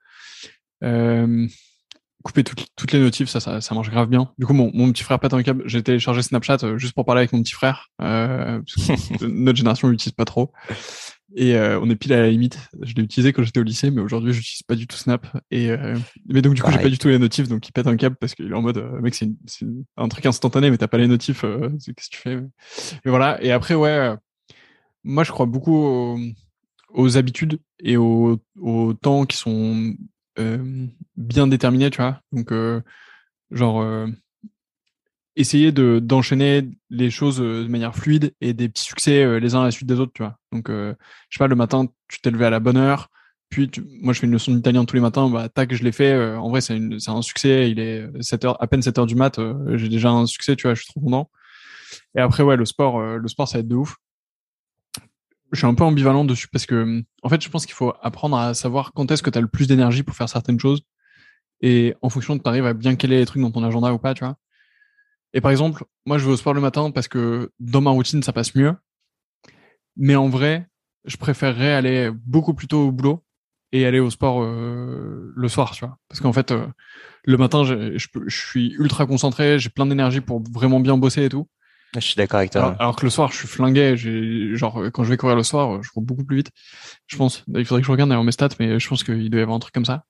couper 2.22 2.44
toutes, 2.44 2.92
les 2.92 2.98
notifs, 2.98 3.28
ça, 3.28 3.40
ça, 3.40 3.61
ça, 3.61 3.74
marche 3.74 3.90
grave 3.90 4.09
bien. 4.09 4.33
Du 4.38 4.46
coup, 4.46 4.52
mon, 4.52 4.70
mon 4.74 4.92
petit 4.92 5.02
frère 5.02 5.18
pète 5.18 5.35
un 5.35 5.42
câble. 5.42 5.62
J'ai 5.66 5.83
téléchargé 5.83 6.22
Snapchat 6.22 6.76
juste 6.76 6.94
pour 6.94 7.04
parler 7.04 7.20
avec 7.20 7.33
mon 7.33 7.42
petit 7.42 7.54
frère. 7.54 7.88
Euh, 8.02 8.61
notre 9.22 9.56
génération 9.56 9.88
l'utilise 9.88 10.14
pas 10.14 10.24
trop. 10.24 10.52
Et 11.36 11.54
euh, 11.54 11.78
on 11.80 11.88
est 11.90 11.96
pile 11.96 12.12
à 12.12 12.20
la 12.20 12.28
limite. 12.28 12.58
Je 12.80 12.94
l'ai 12.94 13.02
utilisé 13.02 13.32
quand 13.32 13.42
j'étais 13.42 13.60
au 13.60 13.64
lycée, 13.64 13.90
mais 13.90 14.00
aujourd'hui, 14.00 14.32
je 14.32 14.38
n'utilise 14.38 14.62
pas 14.62 14.74
du 14.74 14.86
tout 14.86 14.96
Snap. 14.96 15.26
Et 15.50 15.70
euh, 15.70 15.96
mais 16.26 16.42
donc 16.42 16.54
du 16.54 16.62
coup, 16.62 16.70
j'ai 16.72 16.78
pas 16.78 16.88
du 16.88 16.98
tout 16.98 17.08
les 17.08 17.18
notifs, 17.18 17.48
donc 17.48 17.66
il 17.68 17.72
pète 17.72 17.86
un 17.86 17.96
câble 17.96 18.16
parce 18.16 18.34
qu'il 18.34 18.50
est 18.50 18.54
en 18.54 18.62
mode, 18.62 18.78
euh, 18.78 19.00
mec, 19.00 19.14
c'est 19.14 19.28
un 19.96 20.08
truc 20.08 20.26
instantané, 20.26 20.70
mais 20.70 20.78
t'as 20.78 20.88
pas 20.88 20.98
les 20.98 21.06
notifs. 21.06 21.42
Qu'est-ce 21.42 21.92
que 21.92 22.16
tu 22.16 22.18
fais 22.18 22.36
Mais 22.36 23.10
voilà. 23.10 23.42
Et 23.42 23.52
après, 23.52 23.74
ouais, 23.74 24.14
moi, 25.04 25.22
je 25.22 25.30
crois 25.30 25.46
beaucoup 25.46 26.18
aux, 26.88 27.16
habitudes 27.16 27.60
et 27.78 27.96
aux, 27.96 28.40
aux, 28.58 28.94
temps 28.94 29.24
qui 29.24 29.36
sont 29.36 29.94
bien 31.16 31.46
déterminés, 31.46 31.90
tu 31.90 31.98
vois. 31.98 32.20
Donc, 32.32 32.52
genre 33.52 34.08
essayer 35.40 35.72
de 35.72 35.98
d'enchaîner 35.98 36.68
les 36.90 37.11
choses 37.11 37.40
euh, 37.40 37.64
de 37.64 37.68
manière 37.68 37.94
fluide 37.94 38.35
et 38.40 38.53
des 38.53 38.68
petits 38.68 38.85
succès 38.85 39.24
euh, 39.24 39.40
les 39.40 39.55
uns 39.55 39.62
à 39.62 39.64
la 39.64 39.70
suite 39.70 39.88
des 39.88 39.98
autres, 40.00 40.12
tu 40.14 40.22
vois. 40.22 40.37
Donc, 40.53 40.70
euh, 40.70 40.94
je 41.29 41.38
sais 41.38 41.42
pas, 41.42 41.48
le 41.48 41.57
matin, 41.57 41.87
tu 42.09 42.20
t'es 42.20 42.31
levé 42.31 42.46
à 42.46 42.50
la 42.50 42.61
bonne 42.61 42.76
heure, 42.76 43.09
puis 43.48 43.70
moi, 44.03 44.12
je 44.12 44.20
fais 44.20 44.26
une 44.26 44.33
leçon 44.33 44.53
d'italien 44.55 44.85
tous 44.85 44.94
les 44.94 45.00
matins, 45.00 45.29
bah, 45.29 45.48
tac, 45.48 45.74
je 45.74 45.83
l'ai 45.83 45.92
fait. 45.92 46.14
en 46.37 46.50
vrai, 46.50 46.61
c'est 46.61 46.79
un 47.09 47.22
succès. 47.22 47.70
Il 47.70 47.81
est 47.81 48.09
7 48.20 48.44
heures, 48.44 48.62
à 48.62 48.66
peine 48.68 48.83
7 48.83 48.98
heures 48.98 49.07
du 49.07 49.16
mat, 49.16 49.40
j'ai 49.74 49.88
déjà 49.88 50.11
un 50.11 50.26
succès, 50.26 50.57
tu 50.57 50.68
vois, 50.68 50.74
je 50.74 50.83
suis 50.83 50.92
trop 50.92 51.00
content. 51.00 51.31
Et 52.16 52.20
après, 52.20 52.42
ouais, 52.44 52.57
le 52.57 52.64
sport, 52.64 53.00
le 53.00 53.29
sport, 53.29 53.48
ça 53.48 53.59
va 53.59 53.61
être 53.61 53.68
de 53.68 53.74
ouf. 53.76 53.96
Je 55.53 55.59
suis 55.59 55.66
un 55.66 55.74
peu 55.74 55.83
ambivalent 55.83 56.24
dessus 56.24 56.46
parce 56.48 56.66
que, 56.66 57.03
en 57.22 57.29
fait, 57.29 57.42
je 57.42 57.48
pense 57.50 57.66
qu'il 57.66 57.74
faut 57.74 57.92
apprendre 58.03 58.37
à 58.37 58.55
savoir 58.55 58.92
quand 58.92 59.11
est-ce 59.11 59.22
que 59.22 59.31
tu 59.31 59.38
as 59.38 59.40
le 59.40 59.48
plus 59.48 59.66
d'énergie 59.66 60.05
pour 60.05 60.14
faire 60.14 60.29
certaines 60.29 60.61
choses. 60.61 60.83
Et 61.61 61.94
en 62.03 62.09
fonction 62.09 62.37
de 62.37 62.42
tu 62.42 62.48
arrives 62.48 62.66
à 62.66 62.72
bien 62.72 62.94
caler 62.94 63.18
les 63.18 63.26
trucs 63.26 63.42
dans 63.42 63.50
ton 63.50 63.64
agenda 63.64 63.92
ou 63.92 63.98
pas, 63.98 64.14
tu 64.14 64.24
vois. 64.24 64.37
Et 65.32 65.40
par 65.40 65.50
exemple, 65.50 65.84
moi, 66.06 66.18
je 66.18 66.24
vais 66.24 66.32
au 66.32 66.36
sport 66.36 66.54
le 66.54 66.60
matin 66.60 66.90
parce 66.90 67.08
que 67.08 67.50
dans 67.60 67.80
ma 67.80 67.90
routine, 67.90 68.22
ça 68.22 68.32
passe 68.32 68.54
mieux. 68.54 68.74
Mais 69.96 70.16
en 70.16 70.28
vrai, 70.28 70.68
je 71.04 71.16
préférerais 71.16 71.72
aller 71.72 72.10
beaucoup 72.26 72.54
plus 72.54 72.68
tôt 72.68 72.88
au 72.88 72.92
boulot 72.92 73.24
et 73.72 73.86
aller 73.86 74.00
au 74.00 74.10
sport 74.10 74.42
euh, 74.42 75.32
le 75.34 75.48
soir, 75.48 75.72
tu 75.72 75.84
vois. 75.84 75.98
Parce 76.08 76.20
qu'en 76.20 76.32
fait, 76.32 76.50
euh, 76.50 76.66
le 77.24 77.36
matin, 77.36 77.64
je, 77.64 77.96
je, 77.98 78.36
suis 78.36 78.72
ultra 78.78 79.06
concentré, 79.06 79.58
j'ai 79.58 79.68
plein 79.68 79.86
d'énergie 79.86 80.20
pour 80.20 80.42
vraiment 80.50 80.80
bien 80.80 80.96
bosser 80.96 81.24
et 81.24 81.28
tout. 81.28 81.46
Je 81.94 82.00
suis 82.00 82.16
d'accord 82.16 82.38
avec 82.38 82.52
toi. 82.52 82.76
Alors, 82.78 82.96
que 82.96 83.04
le 83.04 83.10
soir, 83.10 83.32
je 83.32 83.38
suis 83.38 83.48
flingué. 83.48 83.96
Genre, 83.96 84.84
quand 84.92 85.02
je 85.02 85.10
vais 85.10 85.16
courir 85.16 85.34
le 85.34 85.42
soir, 85.42 85.82
je 85.82 85.90
cours 85.90 86.02
beaucoup 86.02 86.24
plus 86.24 86.36
vite. 86.36 86.50
Je 87.08 87.16
pense. 87.16 87.44
Il 87.48 87.64
faudrait 87.64 87.82
que 87.82 87.86
je 87.86 87.92
regarde 87.92 88.10
d'ailleurs 88.10 88.24
mes 88.24 88.32
stats, 88.32 88.50
mais 88.60 88.78
je 88.78 88.88
pense 88.88 89.02
qu'il 89.02 89.28
doit 89.28 89.40
y 89.40 89.42
avoir 89.42 89.56
un 89.56 89.60
truc 89.60 89.74
comme 89.74 89.84
ça. 89.84 90.04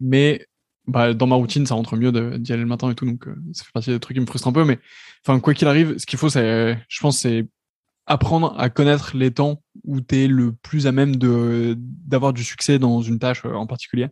Mais 0.00 0.46
bah, 0.86 1.14
dans 1.14 1.26
ma 1.26 1.36
routine, 1.36 1.66
ça 1.66 1.74
rentre 1.74 1.96
mieux 1.96 2.10
d'y 2.38 2.52
aller 2.52 2.62
le 2.62 2.68
matin 2.68 2.90
et 2.90 2.94
tout, 2.94 3.06
donc 3.06 3.28
euh, 3.28 3.36
ça 3.52 3.64
fait 3.64 3.72
partie 3.72 3.90
des 3.90 4.00
trucs 4.00 4.16
qui 4.16 4.20
me 4.20 4.26
frustrent 4.26 4.48
un 4.48 4.52
peu. 4.52 4.64
Mais 4.64 4.78
enfin, 5.24 5.38
quoi 5.40 5.54
qu'il 5.54 5.68
arrive, 5.68 5.96
ce 5.98 6.06
qu'il 6.06 6.18
faut, 6.18 6.28
c'est, 6.28 6.78
je 6.88 7.00
pense, 7.00 7.18
c'est 7.18 7.46
apprendre 8.06 8.54
à 8.58 8.68
connaître 8.68 9.16
les 9.16 9.30
temps 9.30 9.62
où 9.84 10.00
tu 10.00 10.24
es 10.24 10.26
le 10.26 10.52
plus 10.52 10.86
à 10.86 10.92
même 10.92 11.16
de 11.16 11.76
d'avoir 11.78 12.32
du 12.32 12.42
succès 12.42 12.78
dans 12.78 13.00
une 13.00 13.18
tâche 13.18 13.42
euh, 13.44 13.54
en 13.54 13.66
particulier. 13.66 14.08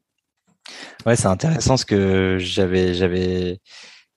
Ouais, 1.06 1.16
c'est 1.16 1.26
intéressant 1.26 1.76
ce 1.76 1.85
que 1.85 2.37
j'avais 2.38 2.94
j'avais 2.94 3.59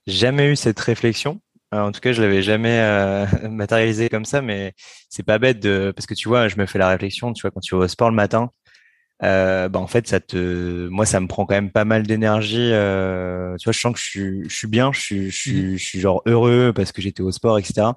jamais 0.05 0.51
eu 0.51 0.55
cette 0.55 0.79
réflexion. 0.79 1.41
Euh, 1.73 1.81
en 1.81 1.91
tout 1.91 2.01
cas, 2.01 2.11
je 2.11 2.21
l'avais 2.21 2.43
jamais 2.43 2.79
euh, 2.79 3.25
matérialisé 3.49 4.09
comme 4.09 4.25
ça, 4.25 4.41
mais 4.41 4.73
c'est 5.09 5.23
pas 5.23 5.39
bête 5.39 5.59
de 5.59 5.91
parce 5.95 6.05
que 6.05 6.13
tu 6.13 6.27
vois, 6.27 6.47
je 6.47 6.57
me 6.57 6.65
fais 6.67 6.77
la 6.77 6.89
réflexion, 6.89 7.33
tu 7.33 7.41
vois, 7.41 7.51
quand 7.51 7.61
tu 7.61 7.75
vas 7.75 7.85
au 7.85 7.87
sport 7.87 8.09
le 8.09 8.15
matin, 8.15 8.51
euh, 9.23 9.69
bah 9.69 9.79
en 9.79 9.87
fait 9.87 10.07
ça 10.07 10.19
te 10.19 10.87
moi 10.89 11.05
ça 11.05 11.19
me 11.19 11.27
prend 11.27 11.45
quand 11.45 11.55
même 11.55 11.71
pas 11.71 11.85
mal 11.85 12.03
d'énergie 12.03 12.69
euh, 12.71 13.55
tu 13.57 13.65
vois 13.65 13.73
je 13.73 13.79
sens 13.79 13.93
que 13.93 13.99
je 13.99 14.05
suis 14.05 14.49
je 14.49 14.55
suis 14.55 14.67
bien 14.67 14.91
je 14.91 14.99
suis 14.99 15.31
je 15.31 15.37
suis, 15.37 15.61
mmh. 15.63 15.77
je 15.77 15.83
suis 15.83 15.99
genre 15.99 16.21
heureux 16.25 16.73
parce 16.75 16.91
que 16.91 17.01
j'étais 17.01 17.21
au 17.21 17.31
sport 17.31 17.57
etc 17.57 17.91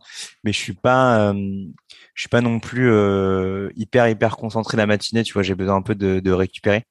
mais 0.45 0.53
je 0.53 0.59
suis 0.59 0.75
pas 0.75 1.31
euh, 1.31 1.65
je 2.15 2.23
suis 2.23 2.29
pas 2.29 2.41
non 2.41 2.61
plus 2.61 2.91
euh, 2.91 3.69
hyper 3.77 4.09
hyper 4.09 4.37
concentré 4.37 4.77
la 4.77 4.87
matinée 4.87 5.23
tu 5.23 5.33
vois 5.35 5.43
j'ai 5.43 5.55
besoin 5.55 5.77
un 5.77 5.83
peu 5.83 5.95
de, 5.95 6.21
de, 6.21 6.33
récupérer. 6.33 6.85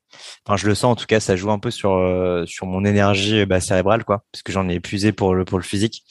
Enfin 0.46 0.56
je 0.56 0.68
le 0.68 0.76
sens 0.76 0.92
en 0.92 0.96
tout 0.96 1.08
cas 1.08 1.20
ça 1.20 1.36
joue 1.36 1.52
un 1.52 1.60
peu 1.60 1.72
sur 1.72 1.94
euh, 1.94 2.46
sur 2.46 2.68
mon 2.68 2.86
énergie 2.86 3.46
bah, 3.46 3.60
cérébrale 3.60 4.04
quoi 4.04 4.24
parce 4.32 4.44
que 4.44 4.52
j'en 4.52 4.70
ai 4.70 4.76
épuisé 4.76 5.12
pour 5.14 5.34
le 5.34 5.46
pour 5.46 5.58
le 5.58 5.64
physique. 5.64 6.04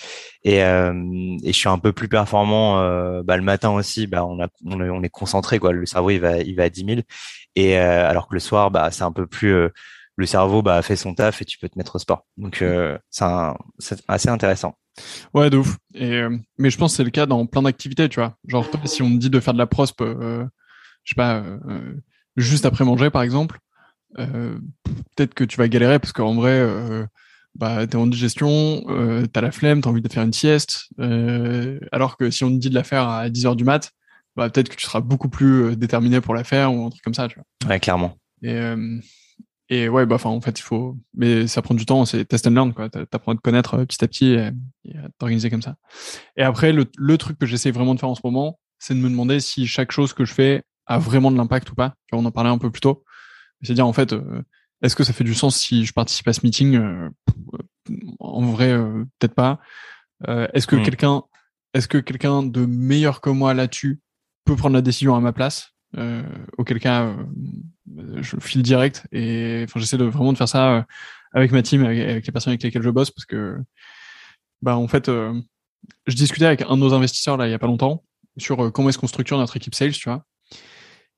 Et 0.42 0.58
et 0.58 1.52
je 1.52 1.52
suis 1.52 1.68
un 1.68 1.78
peu 1.78 1.92
plus 1.92 2.08
performant 2.08 2.76
bah, 3.22 3.36
le 3.36 3.42
matin 3.42 3.70
aussi 3.70 4.06
bah 4.06 4.24
on 4.24 4.42
a 4.42 4.48
on 4.66 5.02
est, 5.02 5.08
concentré 5.08 5.58
quoi. 5.58 5.72
Le 5.72 5.86
cerveau 5.86 6.10
il 6.10 6.20
va 6.20 6.38
il 6.38 6.56
va 6.56 6.64
à 6.64 6.68
10 6.68 6.84
000 6.84 7.00
et 7.56 7.78
euh, 7.78 8.08
alors 8.08 8.28
que 8.28 8.34
le 8.34 8.40
soir, 8.40 8.70
bah, 8.70 8.90
c'est 8.90 9.04
un 9.04 9.12
peu 9.12 9.26
plus 9.26 9.52
euh, 9.52 9.68
le 10.16 10.26
cerveau 10.26 10.62
bah, 10.62 10.80
fait 10.82 10.96
son 10.96 11.14
taf 11.14 11.42
et 11.42 11.44
tu 11.44 11.58
peux 11.58 11.68
te 11.68 11.78
mettre 11.78 11.96
au 11.96 11.98
sport. 11.98 12.26
Donc 12.36 12.62
euh, 12.62 12.98
c'est 13.10 14.02
assez 14.08 14.28
intéressant. 14.28 14.76
Ouais, 15.32 15.50
de 15.50 15.56
ouf. 15.56 15.76
Et, 15.94 16.22
mais 16.58 16.70
je 16.70 16.78
pense 16.78 16.92
que 16.92 16.96
c'est 16.98 17.04
le 17.04 17.10
cas 17.10 17.26
dans 17.26 17.46
plein 17.46 17.62
d'activités, 17.62 18.08
tu 18.08 18.20
vois. 18.20 18.36
Genre, 18.46 18.68
si 18.84 19.02
on 19.02 19.10
te 19.10 19.16
dit 19.16 19.30
de 19.30 19.40
faire 19.40 19.54
de 19.54 19.58
la 19.58 19.66
prospe, 19.66 20.02
je 20.02 20.46
sais 21.04 21.16
pas, 21.16 21.42
juste 22.36 22.64
après 22.64 22.84
manger, 22.84 23.10
par 23.10 23.22
exemple, 23.22 23.58
peut-être 24.14 25.34
que 25.34 25.42
tu 25.42 25.56
vas 25.56 25.66
galérer 25.66 25.98
parce 25.98 26.12
qu'en 26.12 26.36
vrai, 26.36 26.64
bah, 27.56 27.86
t'es 27.86 27.96
en 27.96 28.06
digestion, 28.06 28.84
euh, 28.88 29.26
t'as 29.26 29.40
la 29.40 29.52
flemme, 29.52 29.80
t'as 29.80 29.90
envie 29.90 30.02
de 30.02 30.12
faire 30.12 30.22
une 30.22 30.32
sieste. 30.32 30.88
alors 31.92 32.16
que 32.16 32.30
si 32.30 32.44
on 32.44 32.50
te 32.50 32.56
dit 32.56 32.70
de 32.70 32.74
la 32.74 32.84
faire 32.84 33.08
à 33.08 33.28
10 33.30 33.46
heures 33.46 33.56
du 33.56 33.64
mat', 33.64 33.92
bah, 34.36 34.50
peut-être 34.50 34.68
que 34.68 34.76
tu 34.76 34.84
seras 34.84 35.00
beaucoup 35.00 35.28
plus 35.28 35.64
euh, 35.64 35.76
déterminé 35.76 36.20
pour 36.20 36.34
la 36.34 36.44
faire 36.44 36.72
ou 36.72 36.86
un 36.86 36.90
truc 36.90 37.02
comme 37.02 37.14
ça, 37.14 37.28
tu 37.28 37.36
vois. 37.36 37.70
Ouais, 37.70 37.80
clairement. 37.80 38.16
Et, 38.42 38.52
euh, 38.52 38.98
et 39.68 39.88
ouais, 39.88 40.06
bah, 40.06 40.16
enfin, 40.16 40.30
en 40.30 40.40
fait, 40.40 40.58
il 40.58 40.62
faut, 40.62 40.96
mais 41.14 41.46
ça 41.46 41.62
prend 41.62 41.74
du 41.74 41.86
temps, 41.86 42.04
c'est 42.04 42.24
test 42.24 42.46
and 42.46 42.50
learn, 42.50 42.74
quoi. 42.74 42.88
T'apprends 42.88 43.32
à 43.32 43.36
te 43.36 43.40
connaître 43.40 43.74
euh, 43.74 43.84
petit 43.84 44.04
à 44.04 44.08
petit 44.08 44.32
et, 44.32 44.46
à 44.96 45.08
t'organiser 45.18 45.50
comme 45.50 45.62
ça. 45.62 45.76
Et 46.36 46.42
après, 46.42 46.72
le, 46.72 46.86
le 46.96 47.18
truc 47.18 47.38
que 47.38 47.46
j'essaie 47.46 47.70
vraiment 47.70 47.94
de 47.94 48.00
faire 48.00 48.08
en 48.08 48.14
ce 48.14 48.22
moment, 48.24 48.58
c'est 48.78 48.94
de 48.94 48.98
me 48.98 49.08
demander 49.08 49.40
si 49.40 49.66
chaque 49.66 49.92
chose 49.92 50.12
que 50.12 50.24
je 50.24 50.34
fais 50.34 50.62
a 50.86 50.98
vraiment 50.98 51.30
de 51.30 51.36
l'impact 51.36 51.70
ou 51.70 51.74
pas. 51.74 51.94
On 52.12 52.24
en 52.24 52.30
parlait 52.30 52.50
un 52.50 52.58
peu 52.58 52.70
plus 52.70 52.80
tôt. 52.80 53.04
C'est-à-dire, 53.62 53.86
en 53.86 53.94
fait, 53.94 54.14
est-ce 54.82 54.94
que 54.94 55.04
ça 55.04 55.14
fait 55.14 55.24
du 55.24 55.34
sens 55.34 55.56
si 55.56 55.86
je 55.86 55.92
participe 55.94 56.28
à 56.28 56.34
ce 56.34 56.40
meeting 56.44 56.78
En 58.18 58.42
vrai, 58.42 58.76
peut-être 59.18 59.34
pas. 59.34 59.60
est-ce 60.28 60.66
que 60.66 60.76
hmm. 60.76 60.82
quelqu'un, 60.82 61.22
est-ce 61.72 61.88
que 61.88 61.96
quelqu'un 61.96 62.42
de 62.42 62.66
meilleur 62.66 63.22
que 63.22 63.30
moi 63.30 63.54
là-dessus 63.54 64.02
peut 64.44 64.56
prendre 64.56 64.74
la 64.74 64.82
décision 64.82 65.14
à 65.14 65.20
ma 65.20 65.32
place. 65.32 65.74
Euh, 65.96 66.22
auquel 66.58 66.80
cas, 66.80 67.04
euh, 67.06 67.14
je 68.20 68.36
file 68.40 68.62
direct 68.62 69.06
et 69.12 69.62
enfin, 69.64 69.78
j'essaie 69.78 69.96
de 69.96 70.04
vraiment 70.04 70.32
de 70.32 70.38
faire 70.38 70.48
ça 70.48 70.78
euh, 70.78 70.82
avec 71.32 71.52
ma 71.52 71.62
team, 71.62 71.84
avec, 71.84 72.26
les 72.26 72.32
personnes 72.32 72.50
avec 72.50 72.62
lesquelles 72.62 72.82
je 72.82 72.90
bosse, 72.90 73.10
parce 73.10 73.26
que, 73.26 73.58
bah, 74.60 74.76
en 74.76 74.88
fait, 74.88 75.08
euh, 75.08 75.40
je 76.06 76.16
discutais 76.16 76.46
avec 76.46 76.62
un 76.62 76.76
de 76.76 76.80
nos 76.80 76.94
investisseurs 76.94 77.36
là 77.36 77.46
il 77.46 77.50
y 77.50 77.54
a 77.54 77.58
pas 77.58 77.66
longtemps 77.66 78.02
sur 78.38 78.72
comment 78.72 78.88
est-ce 78.88 78.98
qu'on 78.98 79.06
structure 79.06 79.38
notre 79.38 79.56
équipe 79.56 79.74
sales, 79.74 79.92
tu 79.92 80.08
vois. 80.08 80.24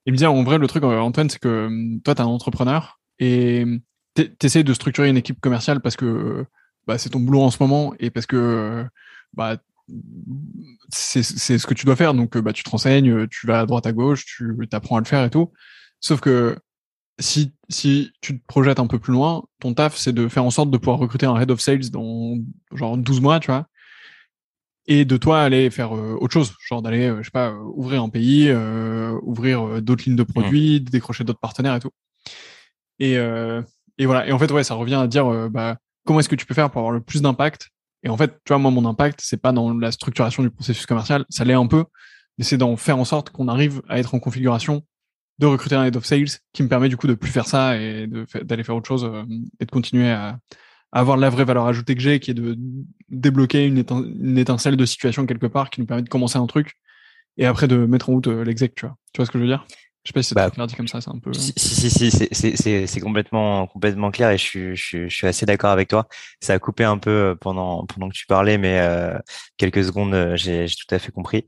Il 0.05 0.13
me 0.13 0.17
disait 0.17 0.27
en 0.27 0.43
vrai 0.43 0.59
le 0.59 0.67
truc 0.67 0.85
Antoine, 0.85 1.31
c'est 1.31 1.39
que 1.39 1.99
toi 2.05 2.15
tu 2.15 2.21
es 2.21 2.25
un 2.25 2.29
entrepreneur 2.29 3.01
et 3.19 3.65
t'essayes 4.39 4.65
de 4.65 4.75
structurer 4.75 5.09
une 5.09 5.17
équipe 5.17 5.41
commerciale 5.41 5.81
parce 5.81 5.97
que 5.97 6.45
bah, 6.87 6.99
c'est 6.99 7.11
ton 7.11 7.21
boulot 7.21 7.43
en 7.43 7.51
ce 7.51 7.63
moment 7.63 7.95
et 7.99 8.11
parce 8.11 8.27
que 8.27 8.85
bah, 9.33 9.57
c'est 10.89 11.23
ce 11.23 11.67
que 11.67 11.75
tu 11.75 11.87
dois 11.87 11.97
faire. 11.97 12.15
Donc, 12.15 12.37
bah, 12.39 12.53
tu 12.53 12.63
te 12.63 12.71
renseignes, 12.71 13.27
tu 13.29 13.47
vas 13.47 13.61
à 13.61 13.67
droite 13.67 13.87
à 13.87 13.93
gauche, 13.93 14.25
tu 14.25 14.57
apprends 14.73 14.97
à 14.97 15.01
le 15.01 15.07
faire 15.07 15.25
et 15.25 15.31
tout. 15.31 15.53
Sauf 16.01 16.21
que 16.21 16.57
si, 17.19 17.53
si 17.69 18.13
tu 18.21 18.39
te 18.39 18.47
projettes 18.47 18.79
un 18.79 18.87
peu 18.87 18.99
plus 18.99 19.13
loin, 19.13 19.45
ton 19.61 19.75
taf, 19.75 19.97
c'est 19.97 20.13
de 20.13 20.29
faire 20.29 20.45
en 20.45 20.51
sorte 20.51 20.71
de 20.71 20.79
pouvoir 20.79 20.99
recruter 20.99 21.27
un 21.27 21.39
head 21.41 21.51
of 21.51 21.61
sales 21.61 21.91
dans 21.91 22.37
genre 22.73 22.97
12 22.99 23.21
mois, 23.21 23.41
tu 23.41 23.47
vois. 23.47 23.67
Et 24.89 25.05
de 25.05 25.17
toi 25.17 25.43
aller 25.43 25.71
faire 25.71 25.97
euh, 25.97 26.17
autre 26.21 26.33
chose, 26.33 26.55
genre 26.69 26.81
d'aller, 26.81 27.09
euh, 27.09 27.19
je 27.19 27.25
sais 27.25 27.31
pas, 27.33 27.49
euh, 27.49 27.59
ouvrir 27.75 28.03
un 28.03 28.09
pays, 28.09 28.53
ouvrir 29.23 29.83
d'autres 29.83 30.05
lignes 30.05 30.17
de 30.17 30.23
mmh. 30.23 30.27
produits, 30.27 30.81
décrocher 30.81 31.25
d'autres 31.25 31.41
partenaires 31.41 31.75
et 31.75 31.81
tout. 31.81 31.91
Et, 32.99 33.15
et 33.15 34.07
voilà. 34.07 34.27
Et 34.27 34.33
en 34.33 34.39
fait, 34.39 34.51
ouais, 34.51 34.65
ça 34.65 34.75
revient 34.75 34.95
à 34.95 35.07
dire, 35.07 35.51
bah, 35.51 35.79
comment 36.05 36.21
est-ce 36.21 36.29
que 36.29 36.37
tu 36.37 36.47
peux 36.47 36.55
faire 36.55 36.71
pour 36.71 36.81
avoir 36.81 36.93
le 36.93 37.01
plus 37.01 37.23
d'impact 37.23 37.71
Et 38.07 38.09
en 38.09 38.17
fait, 38.17 38.39
tu 38.45 38.53
vois, 38.53 38.59
moi, 38.59 38.71
mon 38.71 38.87
impact, 38.89 39.19
c'est 39.21 39.37
pas 39.37 39.51
dans 39.51 39.77
la 39.77 39.91
structuration 39.91 40.45
du 40.45 40.51
processus 40.51 40.87
commercial, 40.87 41.25
ça 41.29 41.45
l'est 41.45 41.55
un 41.55 41.67
peu, 41.67 41.87
mais 42.39 42.45
c'est 42.45 42.57
d'en 42.57 42.77
faire 42.77 42.99
en 42.99 43.05
sorte 43.05 43.31
qu'on 43.31 43.49
arrive 43.49 43.83
à 43.89 43.99
être 43.99 44.15
en 44.15 44.21
configuration 44.21 44.85
de 45.41 45.47
recruter 45.47 45.75
un 45.75 45.85
head 45.85 45.97
of 45.97 46.05
sales 46.05 46.39
qui 46.53 46.63
me 46.63 46.69
permet 46.69 46.89
du 46.89 46.97
coup 46.97 47.09
de 47.09 47.15
plus 47.15 47.33
faire 47.33 47.49
ça 47.49 47.77
et 47.77 48.09
d'aller 48.43 48.63
faire 48.63 48.77
autre 48.77 48.87
chose 48.87 49.05
euh, 49.05 49.25
et 49.59 49.67
de 49.67 49.71
continuer 49.73 50.09
à, 50.09 50.39
avoir 50.93 51.17
la 51.17 51.31
vraie 51.31 51.45
valeur 51.45 51.67
ajoutée 51.67 51.97
que 51.97 52.01
j'ai, 52.01 52.21
qui 52.21 52.31
est 52.31 52.35
de 52.35 52.57
débloquer 53.09 53.67
une, 53.67 54.39
étincelle 54.39 54.77
de 54.77 54.85
situation 54.87 55.27
quelque 55.27 55.49
part 55.49 55.69
qui 55.69 55.81
nous 55.81 55.87
permet 55.87 56.03
de 56.03 56.09
commencer 56.09 56.39
un 56.39 56.47
truc 56.47 56.75
et 57.37 57.45
après 57.45 57.67
de 57.67 57.77
mettre 57.87 58.09
en 58.09 58.13
route 58.13 58.29
euh, 58.29 58.45
l'exec, 58.45 58.77
tu 58.77 58.87
vois. 58.87 58.97
Tu 59.13 59.19
vois 59.19 59.27
ce 59.27 59.33
que 59.33 59.39
je 59.39 59.43
veux 59.43 59.51
dire? 59.51 59.67
Je 60.07 60.11
sais 60.11 60.13
pas 60.13 60.23
si 60.23 60.29
c'est 60.29 60.35
bah, 60.37 60.51
clair 60.51 60.69
dit 60.69 60.77
comme 60.77 60.87
ça, 60.87 61.01
c'est 61.01 61.11
un 61.11 61.19
peu. 61.19 61.33
Si, 61.33 61.53
si, 61.57 61.91
si, 61.91 62.11
si 62.13 62.87
c'est 62.87 63.01
complètement, 63.01 63.67
complètement 63.67 64.13
clair 64.13 64.31
et 64.31 64.39
je 64.39 64.43
suis, 64.43 64.77
je 64.77 65.09
suis, 65.09 65.27
assez 65.27 65.47
d'accord 65.47 65.71
avec 65.71 65.89
toi. 65.89 66.07
Ça 66.41 66.53
a 66.53 66.59
coupé 66.61 66.85
un 66.85 66.97
peu 66.97 67.11
euh, 67.11 67.35
pendant, 67.35 67.85
pendant 67.87 68.09
que 68.09 68.15
tu 68.15 68.25
parlais, 68.27 68.57
mais 68.57 68.79
euh, 68.79 69.19
quelques 69.57 69.83
secondes, 69.83 70.15
euh, 70.15 70.37
j'ai 70.37 70.67
tout 70.69 70.95
à 70.95 71.01
fait 71.01 71.11
compris. 71.11 71.45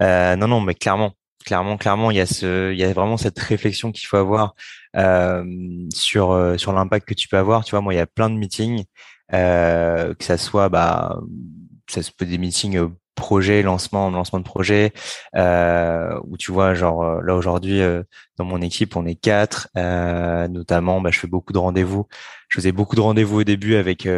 Euh, 0.00 0.34
non, 0.36 0.48
non, 0.48 0.62
mais 0.62 0.74
clairement, 0.74 1.12
clairement, 1.44 1.76
clairement, 1.76 2.10
il 2.10 2.16
y 2.16 2.20
a 2.20 2.26
ce, 2.26 2.72
il 2.72 2.78
y 2.78 2.84
a 2.84 2.92
vraiment 2.94 3.18
cette 3.18 3.38
réflexion 3.38 3.92
qu'il 3.92 4.06
faut 4.06 4.16
avoir 4.16 4.54
euh, 4.96 5.44
sur, 5.92 6.54
sur 6.58 6.72
l'impact 6.72 7.06
que 7.06 7.14
tu 7.14 7.28
peux 7.28 7.36
avoir. 7.36 7.64
Tu 7.66 7.72
vois, 7.72 7.82
moi, 7.82 7.92
il 7.92 7.98
y 7.98 8.00
a 8.00 8.06
plein 8.06 8.30
de 8.30 8.36
meetings, 8.36 8.84
euh, 9.34 10.14
que 10.14 10.24
ça 10.24 10.38
soit, 10.38 10.70
bah, 10.70 11.20
ça 11.86 12.02
se 12.02 12.10
peut 12.10 12.24
des 12.24 12.38
meetings 12.38 12.78
projet, 13.14 13.62
lancement, 13.62 14.10
lancement 14.10 14.38
de 14.38 14.44
projet, 14.44 14.92
euh, 15.36 16.18
où 16.24 16.36
tu 16.36 16.52
vois, 16.52 16.74
genre 16.74 17.02
euh, 17.02 17.20
là 17.22 17.34
aujourd'hui 17.34 17.80
euh, 17.80 18.02
dans 18.36 18.44
mon 18.44 18.60
équipe, 18.62 18.96
on 18.96 19.06
est 19.06 19.14
quatre, 19.14 19.68
euh, 19.76 20.48
notamment, 20.48 21.00
bah, 21.00 21.10
je 21.12 21.18
fais 21.18 21.28
beaucoup 21.28 21.52
de 21.52 21.58
rendez-vous. 21.58 22.06
Je 22.48 22.58
faisais 22.58 22.72
beaucoup 22.72 22.96
de 22.96 23.00
rendez-vous 23.00 23.40
au 23.40 23.44
début 23.44 23.76
avec 23.76 24.08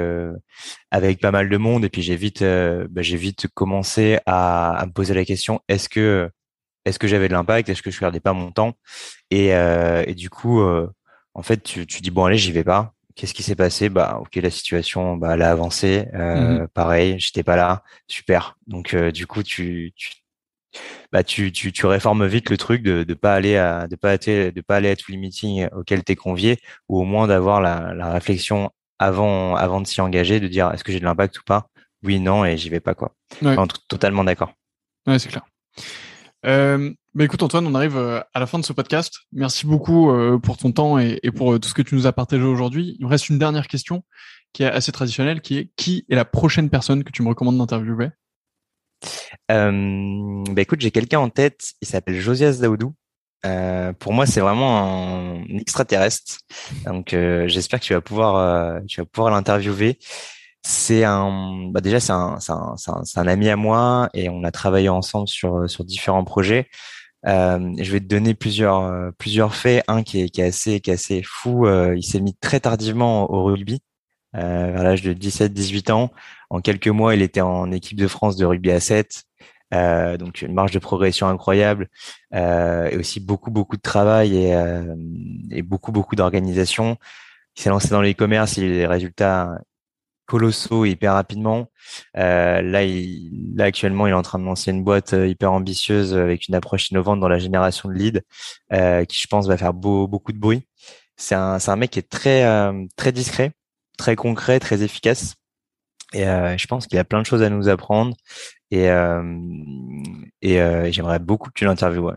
avec 0.91 1.21
pas 1.21 1.31
mal 1.31 1.49
de 1.49 1.57
monde, 1.59 1.85
et 1.85 1.91
puis 1.91 2.03
j'ai 2.03 2.17
vite, 2.17 2.43
bah, 2.43 3.03
j'ai 3.03 3.17
vite 3.17 3.47
commencé 3.55 4.19
à, 4.27 4.73
à, 4.77 4.87
me 4.87 4.93
poser 4.93 5.15
la 5.15 5.25
question 5.25 5.61
est-ce 5.69 5.89
que 5.89 6.31
est-ce 6.85 6.99
que 6.99 7.07
j'avais 7.09 7.29
de 7.29 7.35
l'impact? 7.35 7.69
Est-ce 7.69 7.83
que 7.83 7.91
je 7.91 7.99
perdais 7.99 8.21
pas 8.21 8.33
mon 8.33 8.51
temps? 8.53 8.73
Et, 9.31 9.49
et 9.49 10.15
du 10.15 10.31
coup, 10.31 10.63
en 10.63 11.43
fait, 11.43 11.63
tu, 11.63 11.87
tu 11.87 12.01
dis 12.03 12.11
bon 12.11 12.25
allez, 12.25 12.39
j'y 12.39 12.53
vais 12.53 12.65
pas. 12.65 12.95
Qu'est-ce 13.15 13.35
qui 13.35 13.43
s'est 13.43 13.55
passé? 13.55 13.89
Bah, 13.89 14.19
ok, 14.21 14.37
la 14.37 14.51
situation, 14.51 15.17
bah, 15.17 15.35
elle 15.35 15.43
a 15.43 15.51
avancé. 15.51 16.07
Euh, 16.15 16.63
mmh 16.63 16.69
pareil, 16.69 17.17
j'étais 17.19 17.43
pas 17.43 17.57
là. 17.57 17.83
Super. 18.07 18.57
Donc, 18.67 18.95
euh, 18.95 19.11
du 19.11 19.27
coup, 19.27 19.43
tu, 19.43 19.93
tu, 19.97 20.13
bah, 21.13 21.23
tu, 21.23 21.53
tu, 21.53 21.73
tu 21.73 21.87
réformes 21.87 22.27
vite 22.27 22.51
le 22.51 22.57
truc 22.57 22.83
de 22.83 23.03
de 23.03 23.15
pas 23.15 23.35
aller 23.35 23.57
à 23.57 23.87
de 23.89 23.97
pas 23.97 24.15
être, 24.15 24.55
de 24.55 24.61
pas 24.61 24.77
aller 24.77 24.91
à 24.91 24.97
tous 24.97 25.11
les 25.13 25.19
meetings 25.19 25.69
auxquels 25.73 26.05
t'es 26.05 26.17
convié, 26.17 26.59
ou 26.89 27.01
au 27.01 27.05
moins 27.05 27.27
d'avoir 27.27 27.61
la, 27.61 27.95
la 27.95 28.13
réflexion 28.13 28.71
avant 28.99 29.57
avant 29.57 29.81
de 29.81 29.87
s'y 29.87 30.01
engager, 30.01 30.41
de 30.41 30.49
dire 30.49 30.71
est-ce 30.73 30.85
que 30.85 30.93
j'ai 30.93 31.01
de 31.01 31.05
l'impact 31.05 31.39
ou 31.39 31.43
pas? 31.45 31.67
Oui, 32.03 32.19
non, 32.19 32.45
et 32.45 32.57
j'y 32.57 32.69
vais 32.69 32.81
pas 32.81 32.95
quoi. 32.95 33.15
totalement 33.89 34.25
d'accord. 34.25 34.53
Ouais, 35.07 35.19
c'est 35.19 35.29
clair. 35.29 35.43
Euh, 36.45 36.93
bah 37.15 37.25
écoute 37.25 37.43
Antoine, 37.43 37.67
on 37.67 37.75
arrive 37.75 37.97
euh, 37.97 38.21
à 38.35 38.41
la 38.41 38.47
fin 38.47 38.59
de 38.59 38.65
ce 38.65 38.73
podcast. 38.73 39.15
Merci 39.33 39.67
beaucoup 39.67 40.11
euh, 40.11 40.39
pour 40.39 40.57
ton 40.57 40.73
temps 40.73 40.99
et, 40.99 41.21
pour 41.35 41.59
tout 41.61 41.69
ce 41.69 41.75
que 41.75 41.83
tu 41.83 41.95
nous 41.95 42.07
as 42.07 42.13
partagé 42.13 42.43
aujourd'hui. 42.43 42.97
Il 42.99 43.07
me 43.07 43.11
reste 43.11 43.29
une 43.29 43.39
dernière 43.39 43.69
question 43.69 44.03
qui 44.53 44.63
est 44.65 44.67
assez 44.67 44.93
traditionnelle, 44.93 45.41
qui 45.41 45.59
est 45.59 45.71
qui 45.77 46.05
est 46.09 46.17
la 46.17 46.25
prochaine 46.25 46.69
personne 46.69 47.05
que 47.05 47.13
tu 47.13 47.23
me 47.23 47.29
recommandes 47.29 47.59
d'interviewer? 47.59 48.09
Euh, 49.51 50.45
bah 50.51 50.63
écoute, 50.63 50.81
j'ai 50.81 50.91
quelqu'un 50.91 51.21
en 51.21 51.31
tête. 51.31 51.73
Il 51.81 51.89
s'appelle 51.89 52.21
Josias 52.21 52.59
Daoudou. 52.61 52.95
pour 53.99 54.13
moi, 54.13 54.27
c'est 54.27 54.41
vraiment 54.41 55.41
un 55.41 55.59
extraterrestre. 55.59 56.39
Donc, 56.87 57.11
j'espère 57.11 57.81
que 57.81 57.85
tu 57.85 57.95
vas 57.95 58.01
pouvoir, 58.01 58.81
tu 58.87 59.01
vas 59.01 59.07
pouvoir 59.07 59.33
l'interviewer 59.33 59.99
c'est 60.63 61.05
un 61.05 61.69
bah 61.71 61.81
déjà 61.81 61.99
c'est 62.01 62.13
un, 62.13 62.39
un, 62.49 62.75
un, 62.89 63.03
un, 63.17 63.27
ami 63.27 63.49
à 63.49 63.57
moi 63.57 64.09
et 64.15 64.29
on 64.29 64.45
a 64.45 64.51
travaillé 64.53 64.89
ensemble 64.89 65.29
sur 65.29 65.69
sur 65.69 65.85
différents 65.85 66.25
projets. 66.25 66.69
Euh, 67.27 67.73
je 67.79 67.93
vais 67.93 68.01
te 68.01 68.07
donner 68.07 68.35
plusieurs 68.35 68.81
euh, 68.83 69.11
plusieurs 69.19 69.55
faits. 69.55 69.85
Un 69.89 70.03
qui 70.03 70.23
est, 70.23 70.29
qui 70.29 70.41
est 70.41 70.47
assez 70.47 70.81
qui 70.81 70.91
est 70.91 70.95
assez 70.95 71.23
fou 71.25 71.67
euh, 71.67 71.97
il 71.97 72.03
s'est 72.05 72.21
mis 72.21 72.35
très 72.37 72.61
tardivement 72.61 73.31
au 73.33 73.45
rugby 73.45 73.81
euh, 74.37 74.73
vers 74.73 74.83
l'âge 74.85 75.03
de 75.03 75.13
17 75.13 75.53
18 75.53 75.91
ans. 75.91 76.13
En 76.51 76.61
quelques 76.61 76.89
mois 76.89 77.15
il 77.15 77.23
était 77.23 77.41
en 77.41 77.73
équipe 77.73 77.99
de 77.99 78.09
France 78.09 78.37
de 78.37 78.45
rugby 78.47 78.71
à 78.71 78.81
7 78.81 79.25
euh, 79.75 80.17
donc 80.19 80.43
une 80.43 80.53
marge 80.55 80.73
de 80.73 80.79
progression 80.79 81.29
incroyable 81.29 81.89
euh, 82.35 82.89
et 82.91 82.97
aussi 82.97 83.21
beaucoup 83.21 83.51
beaucoup 83.51 83.77
de 83.77 83.83
travail 83.83 84.37
et, 84.37 84.55
et 85.51 85.63
beaucoup 85.63 85.93
beaucoup 85.93 86.17
d'organisation. 86.17 86.97
Il 87.57 87.63
s'est 87.63 87.71
lancé 87.71 87.89
dans 87.91 88.03
l'e-commerce 88.03 88.57
il 88.59 88.65
a 88.65 88.75
des 88.75 88.87
résultats 88.87 89.59
colossaux 90.33 90.87
hyper 90.87 91.13
rapidement. 91.13 91.67
Euh, 92.17 92.63
là, 92.63 92.81
là, 93.55 93.65
actuellement, 93.65 94.07
il 94.07 94.11
est 94.11 94.15
en 94.15 94.23
train 94.23 94.39
de 94.39 94.45
lancer 94.45 94.71
une 94.71 94.83
boîte 94.83 95.13
euh, 95.13 95.29
hyper 95.29 95.53
ambitieuse 95.53 96.15
avec 96.17 96.49
une 96.49 96.55
approche 96.55 96.91
innovante 96.91 97.21
dans 97.21 97.29
la 97.29 97.39
génération 97.39 97.91
de 97.91 97.95
leads, 97.95 98.23
euh, 98.73 99.05
qui 99.05 99.21
je 99.21 99.27
pense 99.27 99.47
va 99.47 99.59
faire 99.59 99.75
beaucoup 99.75 100.33
de 100.33 100.39
bruit. 100.39 100.63
C'est 101.19 101.35
un, 101.35 101.77
mec 101.77 101.91
qui 101.91 101.99
est 101.99 102.09
très, 102.09 102.45
euh, 102.45 102.87
très 102.97 103.13
discret, 103.13 103.53
très 103.99 104.17
concret, 104.17 104.59
très 104.59 104.83
efficace. 104.83 105.35
Et 106.15 106.27
euh, 106.27 106.57
je 106.57 106.67
pense 106.67 106.87
qu'il 106.87 106.99
a 106.99 107.05
plein 107.05 107.21
de 107.21 107.27
choses 107.27 107.43
à 107.43 107.51
nous 107.51 107.69
apprendre. 107.69 108.17
Et, 108.71 108.87
et 110.41 110.93
j'aimerais 110.93 111.19
beaucoup 111.19 111.51
que 111.51 111.55
tu 111.55 111.67
l'interviewes. 111.67 112.17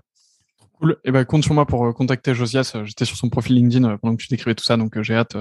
Cool. 0.79 0.91
Et 1.03 1.09
eh 1.09 1.11
ben, 1.11 1.25
compte 1.25 1.43
sur 1.43 1.53
moi 1.53 1.65
pour 1.65 1.93
contacter 1.93 2.33
Josias. 2.33 2.77
J'étais 2.85 3.03
sur 3.03 3.17
son 3.17 3.27
profil 3.27 3.55
LinkedIn 3.55 3.97
pendant 3.97 4.15
que 4.15 4.21
tu 4.21 4.29
décrivais 4.29 4.55
tout 4.55 4.63
ça, 4.63 4.77
donc 4.77 5.01
j'ai 5.01 5.15
hâte 5.15 5.35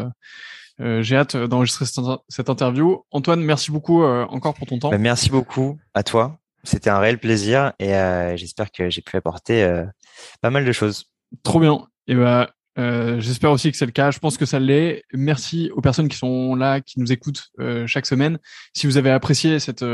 euh, 0.80 1.02
j'ai 1.02 1.16
hâte 1.16 1.36
d'enregistrer 1.36 1.84
cette, 1.86 2.50
interview. 2.50 3.04
Antoine, 3.10 3.40
merci 3.42 3.70
beaucoup 3.70 4.02
euh, 4.02 4.24
encore 4.26 4.54
pour 4.54 4.66
ton 4.66 4.78
temps. 4.78 4.90
Bah, 4.90 4.98
merci 4.98 5.30
beaucoup 5.30 5.78
à 5.94 6.02
toi. 6.02 6.38
C'était 6.64 6.90
un 6.90 6.98
réel 6.98 7.18
plaisir 7.18 7.72
et 7.78 7.94
euh, 7.94 8.36
j'espère 8.36 8.72
que 8.72 8.90
j'ai 8.90 9.02
pu 9.02 9.16
apporter 9.16 9.84
pas 10.40 10.50
mal 10.50 10.64
de 10.64 10.72
choses. 10.72 11.04
Trop 11.42 11.60
bien. 11.60 11.86
Et 12.06 12.14
ben, 12.14 12.48
j'espère 13.20 13.52
aussi 13.52 13.70
que 13.70 13.76
c'est 13.76 13.86
le 13.86 13.92
cas. 13.92 14.10
Je 14.10 14.18
pense 14.18 14.38
que 14.38 14.46
ça 14.46 14.58
l'est. 14.58 15.04
Merci 15.12 15.70
aux 15.74 15.82
personnes 15.82 16.08
qui 16.08 16.16
sont 16.16 16.54
là, 16.56 16.80
qui 16.80 16.98
nous 16.98 17.12
écoutent 17.12 17.50
chaque 17.86 18.06
semaine. 18.06 18.38
Si 18.72 18.86
vous 18.86 18.96
avez 18.96 19.10
apprécié 19.10 19.60
cette 19.60 19.84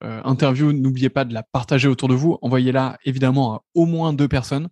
interview, 0.00 0.72
n'oubliez 0.72 1.10
pas 1.10 1.24
de 1.24 1.34
la 1.34 1.42
partager 1.42 1.88
autour 1.88 2.08
de 2.08 2.14
vous. 2.14 2.38
Envoyez-la 2.40 2.98
évidemment 3.04 3.54
à 3.54 3.62
au 3.74 3.84
moins 3.84 4.12
deux 4.12 4.28
personnes 4.28 4.68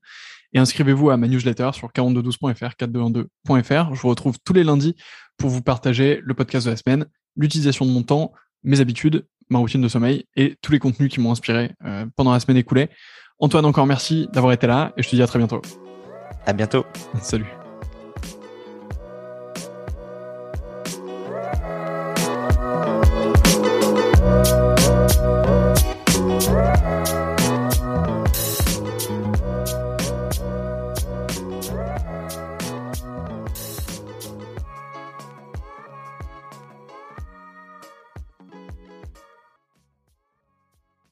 et 0.53 0.59
inscrivez-vous 0.59 1.11
à 1.11 1.17
ma 1.17 1.29
newsletter 1.29 1.71
sur 1.73 1.89
4212.fr, 1.89 2.75
4212.fr. 2.79 3.95
Je 3.95 4.01
vous 4.01 4.09
retrouve 4.09 4.37
tous 4.45 4.53
les 4.53 4.65
lundis 4.65 4.97
pour 5.37 5.51
vous 5.51 5.63
partager 5.63 6.21
le 6.23 6.35
podcast 6.35 6.67
de 6.67 6.71
la 6.71 6.77
semaine, 6.77 7.07
l'utilisation 7.37 7.87
de 7.87 7.91
mon 7.91 8.03
temps, 8.03 8.33
mes 8.63 8.81
habitudes, 8.81 9.27
ma 9.49 9.59
routine 9.59 9.81
de 9.81 9.89
sommeil 9.89 10.27
et 10.37 10.57
tous 10.63 10.73
les 10.73 10.79
contenus 10.79 11.11
qui 11.11 11.21
m'ont 11.21 11.33
inspiré 11.33 11.73
euh, 11.85 12.07
pendant 12.17 12.33
la 12.33 12.41
semaine 12.41 12.57
écoulée. 12.57 12.89
Antoine, 13.39 13.65
encore 13.65 13.87
merci 13.87 14.29
d'avoir 14.33 14.53
été 14.53 14.67
là 14.67 14.93
et 14.97 15.03
je 15.03 15.09
te 15.09 15.17
dis 15.17 15.23
à 15.23 15.27
très 15.27 15.39
bientôt. 15.39 15.63
À 16.47 16.53
bientôt. 16.53 16.85
Salut. 17.23 17.60